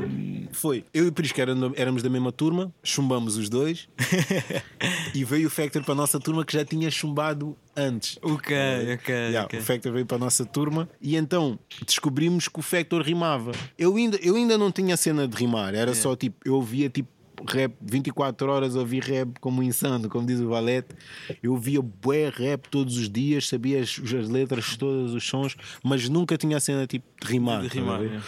foi? 0.53 0.85
Eu 0.93 1.05
e 1.05 1.09
o 1.09 1.13
Prisco 1.13 1.39
éramos 1.77 2.03
da 2.03 2.11
mesma 2.11 2.33
turma, 2.33 2.73
chumbamos 2.83 3.37
os 3.37 3.49
dois. 3.49 3.89
e 5.15 5.25
veio 5.25 5.47
o 5.47 5.51
Factor 5.51 5.83
para 5.83 5.93
a 5.93 5.97
nossa 5.97 6.19
turma 6.21 6.45
que 6.45 6.53
já 6.53 6.65
tinha 6.65 6.91
chumbado 6.91 7.57
antes. 7.77 8.19
Ok, 8.23 8.57
ok. 8.95 9.15
Yeah, 9.15 9.45
ok. 9.47 9.59
O 9.59 9.63
Factor 9.63 9.93
veio 9.93 10.07
para 10.07 10.17
a 10.17 10.21
nossa 10.21 10.45
turma 10.45 10.89
e 11.01 11.17
então 11.17 11.59
descobrimos 11.87 12.49
que 12.49 12.59
o 12.59 12.63
Factor 12.63 13.03
rimava. 13.03 13.53
Eu 13.79 13.97
ainda, 13.97 14.19
eu 14.23 14.37
ainda 14.37 14.57
não 14.59 14.71
tinha 14.71 14.97
cena 14.97 15.27
de 15.27 15.37
rimar, 15.37 15.75
era 15.75 15.95
só 15.95 16.15
tipo, 16.17 16.37
eu 16.45 16.55
ouvia 16.55 16.89
tipo 16.89 17.09
rap 17.47 17.75
24 17.81 18.51
horas, 18.51 18.77
ouvi 18.77 19.01
rap 19.01 19.39
como 19.41 19.63
insano, 19.63 20.09
como 20.09 20.27
diz 20.27 20.41
o 20.41 20.49
Valete. 20.49 20.95
Eu 21.43 21.53
ouvia 21.53 21.81
bué 21.83 22.29
rap 22.29 22.69
todos 22.69 22.97
os 22.97 23.11
dias, 23.11 23.49
sabia 23.49 23.81
as, 23.81 24.01
as 24.01 24.29
letras, 24.29 24.77
todos 24.77 25.13
os 25.15 25.27
sons, 25.27 25.57
mas 25.83 26.09
nunca 26.09 26.37
tinha 26.37 26.57
a 26.57 26.61
cena 26.61 26.87
tipo 26.87 27.07
de 27.21 27.27
rimar. 27.31 27.63
De 27.63 27.69
rimar, 27.69 28.03
é. 28.03 28.21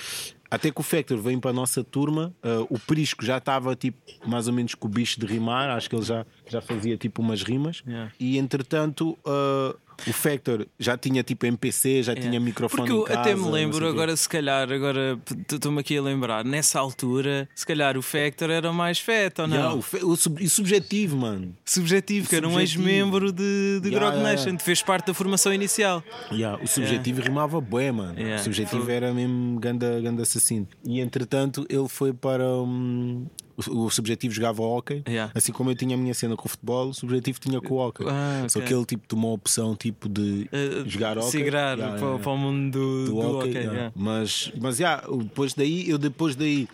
Até 0.50 0.70
que 0.70 0.80
o 0.80 0.82
Factor 0.82 1.18
veio 1.18 1.40
para 1.40 1.50
a 1.50 1.54
nossa 1.54 1.82
turma, 1.82 2.32
uh, 2.44 2.66
o 2.70 2.78
Prisco 2.78 3.24
já 3.24 3.38
estava 3.38 3.74
tipo 3.74 3.98
mais 4.26 4.48
ou 4.48 4.54
menos 4.54 4.74
com 4.74 4.86
o 4.86 4.90
bicho 4.90 5.18
de 5.18 5.26
rimar, 5.26 5.70
acho 5.70 5.88
que 5.88 5.96
ele 5.96 6.04
já, 6.04 6.24
já 6.48 6.60
fazia 6.60 6.96
tipo 6.96 7.20
umas 7.22 7.42
rimas. 7.42 7.82
Yeah. 7.86 8.12
E 8.18 8.38
entretanto, 8.38 9.18
uh, 9.24 9.76
o 10.06 10.12
Factor 10.12 10.66
já 10.78 10.96
tinha 10.96 11.22
tipo 11.22 11.46
MPC, 11.46 12.02
já 12.02 12.14
tinha 12.14 12.38
microfone. 12.40 12.88
Porque 12.88 12.92
eu 12.92 13.02
casa, 13.04 13.20
até 13.20 13.34
me 13.34 13.48
lembro, 13.50 13.86
o 13.86 13.88
agora 13.88 14.16
se 14.16 14.28
calhar, 14.28 14.70
agora 14.70 15.18
estou-me 15.52 15.80
aqui 15.80 15.96
a 15.96 16.02
lembrar, 16.02 16.44
nessa 16.44 16.78
altura, 16.78 17.48
se 17.54 17.64
calhar 17.66 17.96
o 17.96 18.02
Factor 18.02 18.50
era 18.50 18.72
mais 18.72 18.98
feto 18.98 19.42
ou 19.42 19.48
não? 19.48 19.56
Yeah, 19.56 19.74
o, 19.74 20.08
o 20.12 20.16
sub- 20.16 20.40
e 20.42 20.48
subjetivo, 20.48 21.16
mano. 21.16 21.54
Subjetivo, 21.64 22.28
que 22.28 22.36
era 22.36 22.46
um 22.46 22.52
Subjetivo. 22.52 22.82
ex-membro 22.88 23.32
de, 23.32 23.80
de 23.80 23.88
Yeah, 23.88 24.10
Grog 24.10 24.22
Nation, 24.22 24.44
yeah. 24.48 24.64
fez 24.64 24.82
parte 24.82 25.06
da 25.06 25.14
formação 25.14 25.52
inicial. 25.52 26.02
Yeah, 26.32 26.62
o 26.62 26.66
subjetivo 26.66 27.20
rimava 27.22 27.60
bué, 27.60 27.90
mano. 27.92 28.14
O 28.34 28.38
subjetivo 28.38 28.90
era 28.90 29.12
mesmo 29.12 29.58
ganda, 29.60 30.00
ganda 30.00 30.22
assassino. 30.22 30.66
E 30.84 31.00
entretanto, 31.00 31.66
ele 31.68 31.88
foi 31.88 32.12
para. 32.12 32.44
hum, 32.46 33.26
o, 33.68 33.84
o 33.86 33.90
subjetivo 33.90 34.34
jogava 34.34 34.62
hockey, 34.62 35.02
Yeah. 35.08 35.32
assim 35.34 35.52
como 35.52 35.70
eu 35.70 35.74
tinha 35.74 35.94
a 35.94 35.98
minha 35.98 36.14
cena 36.14 36.36
com 36.36 36.46
o 36.46 36.48
futebol, 36.48 36.88
o 36.88 36.94
subjetivo 36.94 37.38
tinha 37.40 37.60
com 37.60 37.74
o 37.74 37.78
hockey. 37.78 38.04
Ah, 38.08 38.46
Só 38.48 38.58
ok. 38.58 38.68
que 38.68 38.74
ele 38.74 38.84
tipo, 38.84 39.06
tomou 39.06 39.30
a 39.30 39.34
opção 39.34 39.74
tipo, 39.76 40.08
de 40.08 40.48
Uh, 40.52 40.88
jogar 40.88 41.16
hockey. 41.18 41.30
Sigrar 41.30 41.78
Yeah, 41.78 41.98
para, 41.98 42.18
para 42.18 42.30
o 42.32 42.36
mundo 42.38 42.70
do, 42.78 43.04
do 43.06 43.38
do 43.40 43.46
yeah. 43.48 43.92
mas 43.94 44.52
mas 44.60 44.78
yeah, 44.78 45.02
depois 45.18 45.54
daí 45.54 45.88
eu 45.88 45.98
depois 45.98 46.36
daí 46.36 46.68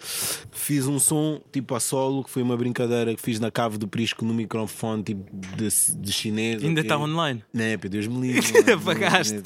fiz 0.50 0.87
um 0.87 0.99
som 0.99 1.40
tipo 1.52 1.75
a 1.75 1.81
solo 1.81 2.25
que 2.25 2.31
foi 2.31 2.43
uma 2.43 2.56
brincadeira 2.56 3.14
que 3.14 3.20
fiz 3.23 3.38
na 3.40 3.50
cave 3.50 3.79
do 3.79 3.87
Prisco 3.88 4.25
no 4.25 4.34
microfone 4.34 5.02
tipo 5.02 5.25
de, 5.56 5.69
de 5.96 6.12
chinês 6.12 6.62
Ainda 6.62 6.81
está 6.81 6.99
online. 6.99 7.43
Né, 7.52 7.76
pá, 7.76 7.88
Deus 7.88 8.06
me 8.06 8.20
livre. 8.32 8.52
Apagaste. 8.73 9.40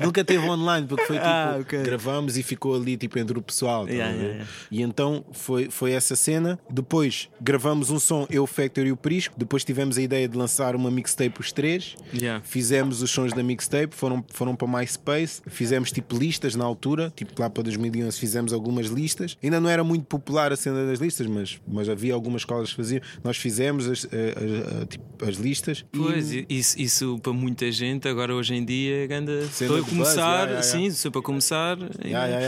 Nunca 0.00 0.24
teve 0.24 0.44
online, 0.48 0.86
porque 0.86 1.04
foi 1.04 1.16
tipo, 1.18 1.28
Ah, 1.28 1.56
ok. 1.60 1.82
gravamos 1.82 2.36
e 2.36 2.42
ficou 2.42 2.74
ali 2.74 2.96
tipo 2.96 3.18
entre 3.18 3.38
o 3.38 3.42
pessoal. 3.42 3.86
tá 3.86 3.92
Yeah, 3.92 4.12
yeah, 4.12 4.32
yeah. 4.34 4.50
E 4.70 4.82
então 4.82 5.24
foi, 5.32 5.70
foi 5.70 5.92
essa 5.92 6.16
cena. 6.16 6.58
Depois 6.72 7.28
gravamos 7.40 7.90
um 7.90 7.98
som, 8.00 8.26
eu, 8.30 8.46
Factor 8.46 8.86
e 8.86 8.92
o 8.92 8.96
Prisco. 8.96 9.34
Depois 9.36 9.62
tivemos 9.64 9.98
a 9.98 10.02
ideia 10.02 10.26
de 10.26 10.36
lançar 10.36 10.74
uma 10.74 10.90
mixtape 10.90 11.38
os 11.40 11.52
três. 11.52 11.94
Yeah. 12.14 12.42
Fizemos 12.44 13.02
os 13.02 13.10
sons 13.10 13.32
da 13.32 13.42
mixtape, 13.42 13.94
foram, 13.94 14.24
foram 14.32 14.56
para 14.56 14.66
MySpace. 14.66 15.42
Fizemos 15.46 15.92
tipo 15.92 16.16
listas 16.16 16.54
na 16.54 16.64
altura, 16.64 17.12
tipo 17.14 17.40
lá 17.40 17.50
para 17.50 17.62
2011 17.64 18.18
fizemos 18.18 18.52
algumas 18.52 18.86
listas. 18.86 19.36
Ainda 19.42 19.60
não 19.60 19.68
era 19.68 19.84
muito 19.84 20.04
popular 20.06 20.52
a 20.52 20.56
cena 20.56 20.86
das 20.86 20.98
listas, 20.98 21.26
mas, 21.26 21.60
mas 21.68 21.88
havia 21.88 22.14
algumas 22.14 22.42
escolas 22.42 22.70
que 22.70 22.76
faziam. 22.76 23.02
Nós 23.22 23.36
fizemos 23.36 23.86
as, 23.88 24.06
eh, 24.10 24.34
as- 24.36 24.82
as- 24.82 24.88
tipo, 24.88 25.04
as 25.24 25.36
listas. 25.36 25.84
Pois, 25.92 26.32
e- 26.32 26.46
isso, 26.48 26.80
isso 26.80 27.18
para 27.22 27.32
muita 27.32 27.70
gente, 27.70 28.08
agora 28.08 28.34
hoje 28.34 28.54
em 28.54 28.64
dia, 28.64 29.06
anda. 29.14 29.46
Cena 29.48 29.70
Estou 29.72 29.76
a 29.78 29.82
começar, 29.88 30.46
buzz, 30.46 30.48
yeah, 30.48 30.48
yeah, 30.48 30.62
sim, 30.62 30.90
sou 30.90 31.10
para 31.10 31.22
começar. 31.22 31.76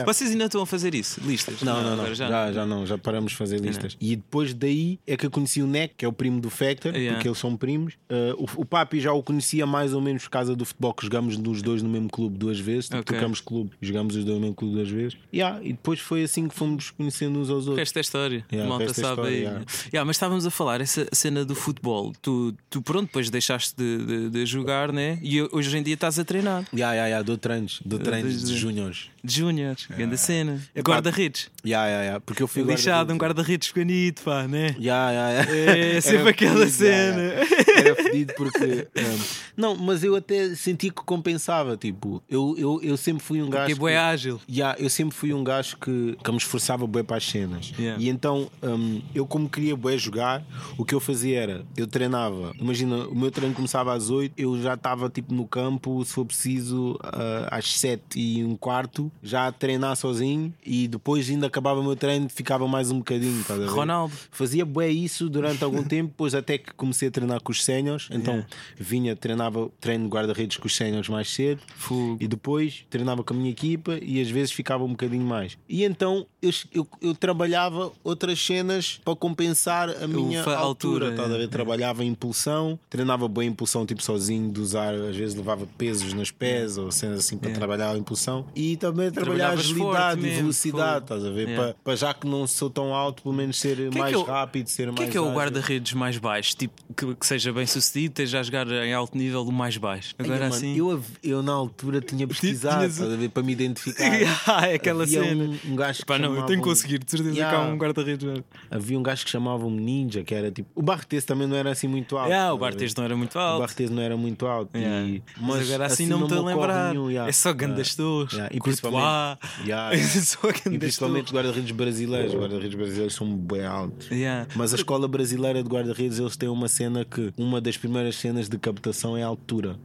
Vocês 0.06 0.30
ainda 0.30 0.44
estão 0.46 0.62
a 0.62 0.66
fazer 0.66 0.94
isso? 0.94 1.20
Listas? 1.24 1.60
Não, 1.62 1.74
não, 1.76 1.82
não. 1.82 1.92
agora 2.04 2.14
Já, 2.14 2.52
já, 2.52 2.66
não, 2.66 2.86
já 2.86 2.96
paramos 2.98 3.32
de 3.32 3.38
fazer 3.38 3.60
listas. 3.60 3.96
E 4.00 4.13
depois 4.16 4.52
daí 4.54 4.98
é 5.06 5.16
que 5.16 5.26
eu 5.26 5.30
conheci 5.30 5.62
o 5.62 5.66
Neck, 5.66 5.94
que 5.96 6.04
é 6.04 6.08
o 6.08 6.12
primo 6.12 6.40
do 6.40 6.50
Factor, 6.50 6.92
Yeah. 6.94 7.14
porque 7.14 7.28
eles 7.28 7.38
são 7.38 7.56
primos. 7.56 7.94
Uh, 8.10 8.44
o, 8.56 8.62
o 8.62 8.64
Papi 8.64 9.00
já 9.00 9.12
o 9.12 9.22
conhecia 9.22 9.66
mais 9.66 9.92
ou 9.92 10.00
menos 10.00 10.24
por 10.24 10.30
causa 10.30 10.54
do 10.54 10.64
futebol 10.64 10.94
que 10.94 11.04
jogamos 11.04 11.36
nos 11.36 11.60
dois 11.62 11.82
no 11.82 11.88
mesmo 11.88 12.08
clube 12.08 12.36
duas 12.38 12.58
vezes. 12.58 12.86
Tipo, 12.86 12.98
Ok. 13.00 13.14
Tocamos 13.16 13.40
clube 13.40 13.70
e 13.80 13.86
jogamos 13.86 14.16
os 14.16 14.24
dois 14.24 14.36
no 14.36 14.40
mesmo 14.40 14.54
clube 14.56 14.74
duas 14.74 14.88
vezes. 14.88 15.16
Yeah, 15.32 15.60
e 15.62 15.72
depois 15.72 16.00
foi 16.00 16.22
assim 16.24 16.48
que 16.48 16.54
fomos 16.54 16.90
conhecendo 16.90 17.38
uns 17.38 17.48
aos 17.50 17.66
outros. 17.66 17.78
resto 17.78 17.96
é 17.98 18.00
história. 18.00 18.44
Yeah, 18.52 18.68
malta 18.68 18.92
sabe 18.94 19.08
história, 19.08 19.30
aí. 19.30 19.40
yeah. 19.42 19.64
Yeah, 19.92 20.04
mas 20.06 20.16
estávamos 20.16 20.46
a 20.46 20.50
falar, 20.50 20.80
essa 20.80 21.06
cena 21.12 21.44
do 21.44 21.54
futebol. 21.54 22.12
Tu, 22.22 22.54
tu 22.70 22.80
pronto, 22.82 23.06
depois 23.06 23.30
deixaste 23.30 23.74
de, 23.76 24.06
de- 24.06 24.30
de 24.30 24.46
jogar, 24.46 24.92
né? 24.92 25.18
E 25.22 25.42
hoje 25.52 25.76
em 25.76 25.82
dia 25.82 25.94
estás 25.94 26.18
a 26.18 26.24
treinar. 26.24 26.64
Yeah, 26.72 26.92
yeah, 26.94 27.06
yeah, 27.06 27.22
dou 27.22 27.36
treinos, 27.38 27.80
dou 27.84 27.98
treinos 27.98 28.40
de 28.40 28.46
de- 28.52 28.58
júniores. 28.58 29.10
De 29.22 29.32
Júniores, 29.34 29.86
grande 29.86 30.18
cena. 30.18 30.60
Guarda-redes. 30.86 31.50
Yeah, 31.64 31.86
yeah, 31.86 32.02
yeah, 32.04 32.20
porque 32.20 32.42
eu 32.42 32.46
fui 32.46 32.62
Lixado, 32.62 33.12
um 33.12 33.16
guarda-redes. 33.16 33.68
guarda-redes 33.72 33.72
pequenito, 34.12 34.22
pá, 34.22 34.46
né? 34.48 34.74
Yeah, 34.78 35.10
yeah, 35.10 35.50
yeah. 35.52 35.78
É 35.96 36.00
sempre 36.02 36.20
Era 36.20 36.30
aquela 36.30 36.54
fedido, 36.66 36.70
cena. 36.72 37.22
yeah, 37.22 37.46
yeah. 37.46 37.80
Era 37.80 37.94
fedido 37.96 38.34
porque. 38.36 38.88
um, 38.96 39.18
não, 39.56 39.76
mas 39.76 40.02
eu 40.04 40.14
até 40.16 40.54
senti 40.54 40.90
que 40.90 41.02
compensava. 41.04 41.76
Tipo, 41.76 42.22
eu, 42.28 42.54
eu, 42.58 42.80
eu 42.82 42.96
sempre 42.96 43.22
fui 43.22 43.42
um 43.42 43.48
gajo. 43.50 43.66
Que 43.66 43.72
é 43.72 43.90
que- 43.90 43.94
ágil. 43.96 44.40
Yeah, 44.48 44.76
eu 44.80 44.90
sempre 44.90 45.14
fui 45.16 45.32
um 45.32 45.42
gajo 45.44 45.76
que, 45.78 46.16
que 46.22 46.30
me 46.30 46.36
esforçava 46.36 46.86
bué 46.86 47.02
para 47.02 47.16
as 47.16 47.24
cenas. 47.24 47.72
Yeah. 47.78 48.02
E 48.02 48.08
então, 48.08 48.50
um, 48.62 49.00
eu 49.14 49.26
como 49.26 49.48
queria 49.48 49.76
bué 49.76 49.96
jogar, 49.96 50.42
o 50.76 50.84
que 50.84 50.94
eu 50.94 51.00
fazia 51.00 51.40
era, 51.40 51.64
eu 51.76 51.86
treinava. 51.86 52.52
Imagina, 52.58 53.06
o 53.08 53.14
meu 53.14 53.30
treino 53.30 53.54
começava 53.54 53.92
às 53.94 54.10
8, 54.10 54.32
eu 54.36 54.60
já 54.60 54.74
estava 54.74 55.08
tipo 55.08 55.32
no 55.34 55.46
campo, 55.46 56.04
se 56.04 56.12
for 56.12 56.24
preciso, 56.24 56.98
ah, 57.02 57.48
às 57.50 57.78
7 57.78 58.02
e 58.18 58.44
um 58.44 58.56
quarto, 58.56 59.10
já 59.22 59.46
a 59.46 59.52
treinar 59.52 59.96
sozinho 59.96 60.52
e 60.64 60.88
depois 60.88 61.28
ainda 61.30 61.46
acabava 61.46 61.80
o 61.80 61.82
meu 61.84 61.96
treino, 61.96 62.28
ficava 62.28 62.66
mais 62.66 62.90
um 62.90 62.98
bocadinho. 62.98 63.40
estás 63.40 63.60
a 63.60 63.64
ver? 63.64 63.70
Ronaldo. 63.70 63.93
Fazia 64.30 64.64
bué 64.64 64.88
isso 64.90 65.28
durante 65.28 65.62
algum 65.64 65.82
tempo, 65.84 66.08
depois 66.10 66.34
até 66.34 66.58
que 66.58 66.72
comecei 66.74 67.08
a 67.08 67.10
treinar 67.10 67.40
com 67.42 67.52
os 67.52 67.64
séniores. 67.64 68.08
Então 68.10 68.34
Yeah. 68.34 68.48
vinha, 68.78 69.16
treinava 69.16 69.70
treino 69.80 70.04
de 70.04 70.10
guarda-redes 70.10 70.56
com 70.56 70.66
os 70.66 70.74
séniores 70.74 71.08
mais 71.08 71.30
cedo 71.30 71.60
Fogo. 71.76 72.16
e 72.20 72.26
depois 72.26 72.84
treinava 72.90 73.22
com 73.22 73.32
a 73.32 73.36
minha 73.36 73.50
equipa 73.50 73.98
e 74.02 74.20
às 74.20 74.28
vezes 74.30 74.52
ficava 74.52 74.82
um 74.84 74.88
bocadinho 74.90 75.24
mais. 75.24 75.56
E 75.68 75.84
então 75.84 76.26
eu, 76.42 76.50
eu, 76.72 76.88
eu 77.00 77.14
trabalhava 77.14 77.92
outras 78.02 78.38
cenas 78.44 79.00
para 79.04 79.14
compensar 79.16 79.88
a 79.90 80.06
minha 80.06 80.42
fa- 80.42 80.56
altura. 80.56 81.10
altura, 81.10 81.44
é. 81.44 81.46
Trabalhava 81.46 82.04
em 82.04 82.08
impulsão, 82.08 82.78
treinava 82.90 83.28
bem 83.28 83.48
impulsão, 83.48 83.84
tipo 83.86 84.02
sozinho, 84.02 84.50
de 84.50 84.60
usar, 84.60 84.94
às 84.94 85.16
vezes 85.16 85.34
levava 85.34 85.66
pesos 85.78 86.12
nos 86.12 86.30
pés 86.30 86.76
ou 86.78 86.90
cenas 86.90 87.20
assim 87.20 87.36
para 87.38 87.48
Yeah. 87.50 87.58
trabalhar 87.66 87.92
a 87.94 87.98
impulsão. 87.98 88.46
E 88.54 88.76
também 88.76 89.10
trabalhar 89.10 89.50
agilidade 89.50 90.26
e 90.26 90.30
velocidade, 90.30 91.04
estás 91.04 91.24
a 91.24 91.30
ver? 91.30 91.48
Yeah. 91.48 91.72
Para, 91.72 91.76
para 91.84 91.96
já 91.96 92.12
que 92.14 92.26
não 92.26 92.46
sou 92.46 92.68
tão 92.70 92.94
alto, 92.94 93.22
pelo 93.22 93.34
menos 93.34 93.58
ser 93.58 93.73
É 93.80 93.90
que 93.90 93.98
mais 93.98 94.14
é 94.14 94.16
o- 94.16 94.22
rápido, 94.22 94.68
ser 94.68 94.84
O 94.88 94.92
mais 94.92 94.98
que 94.98 95.04
é 95.04 95.08
que 95.10 95.16
é 95.16 95.20
o 95.20 95.32
guarda-redes 95.32 95.92
mais 95.92 96.18
baixo? 96.18 96.56
Tipo, 96.56 96.74
que, 96.96 97.14
que 97.14 97.26
seja 97.26 97.52
bem 97.52 97.66
sucedido, 97.66 98.12
esteja 98.12 98.40
a 98.40 98.42
jogar 98.42 98.66
em 98.70 98.92
alto 98.92 99.16
nível 99.16 99.42
o 99.42 99.52
mais 99.52 99.76
baixo. 99.76 100.14
Ai, 100.18 100.24
Agora 100.26 100.40
mano, 100.44 100.54
assim. 100.54 100.76
eu, 100.76 101.02
eu 101.22 101.42
na 101.42 101.52
altura 101.52 102.00
tinha 102.00 102.26
pesquisado, 102.28 102.92
tinhas- 102.92 103.18
ver, 103.18 103.28
para 103.30 103.42
me 103.42 103.52
identificar. 103.52 104.04
Ah, 104.46 104.68
é 104.68 104.74
aquela 104.74 105.04
Havia 105.04 105.22
cena. 105.24 105.44
Um, 105.44 105.72
um 105.72 105.76
gajo 105.76 106.00
que 106.00 106.04
Pá, 106.06 106.18
não, 106.18 106.34
eu 106.34 106.44
tenho 106.46 106.60
que 106.60 106.68
conseguir, 106.68 106.98
de 106.98 107.10
certeza 107.10 107.34
Yeah. 107.34 107.56
que 107.58 107.64
há 107.64 107.72
um 107.72 107.76
guarda-redes. 107.76 108.24
mano. 108.26 108.44
Havia 108.70 108.98
um 108.98 109.02
gajo 109.02 109.24
que 109.24 109.30
chamava 109.30 109.64
um 109.66 109.70
ninja, 109.70 110.22
que 110.22 110.34
era 110.34 110.50
tipo. 110.50 110.68
O 110.74 110.82
Bartes 110.82 111.24
também 111.24 111.46
não 111.46 111.56
era 111.56 111.70
assim 111.72 111.88
muito 111.88 112.16
alto. 112.16 112.28
Yeah, 112.28 112.52
o? 112.54 112.58
Bartes 112.58 112.94
não 112.94 113.04
era 113.04 113.16
muito 113.16 113.34
O 113.36 113.38
alto. 113.40 113.60
Bartes 113.60 113.90
não 113.90 114.02
era 114.02 114.16
muito 114.16 114.46
alto. 114.46 114.76
Yeah. 114.76 115.08
E, 115.08 115.22
Mas, 115.40 115.68
agora 115.68 115.86
assim, 115.86 116.06
não 116.06 116.18
me 116.18 116.24
estou 116.24 116.38
a 116.46 116.50
lembrar. 116.50 116.90
nenhum, 116.92 117.10
yeah. 117.10 117.28
É 117.28 117.32
só 117.32 117.52
grandes 117.52 117.96
Yeah. 117.96 117.96
torres. 117.96 118.32
Yeah. 118.32 118.54
E 118.56 118.60
principalmente, 118.60 119.38
yeah, 119.66 119.94
É 119.94 119.98
só 120.02 120.38
E 120.70 120.78
principalmente 120.78 121.32
guarda-redes 121.32 121.70
brasileiros. 121.72 122.34
Os 122.34 122.40
guarda-redes 122.40 122.74
brasileiros 122.74 123.14
são 123.14 123.34
bem 123.36 123.63
altos. 123.66 124.10
Yeah. 124.10 124.46
Mas 124.54 124.72
a 124.72 124.76
escola 124.76 125.06
brasileira 125.08 125.62
de 125.62 125.68
guarda-redes 125.68 126.18
eles 126.18 126.36
têm 126.36 126.48
uma 126.48 126.68
cena 126.68 127.04
que 127.04 127.32
uma 127.36 127.60
das 127.60 127.76
primeiras 127.76 128.16
cenas 128.16 128.48
de 128.48 128.58
captação 128.58 129.16
é 129.16 129.22
a 129.22 129.26
altura. 129.26 129.78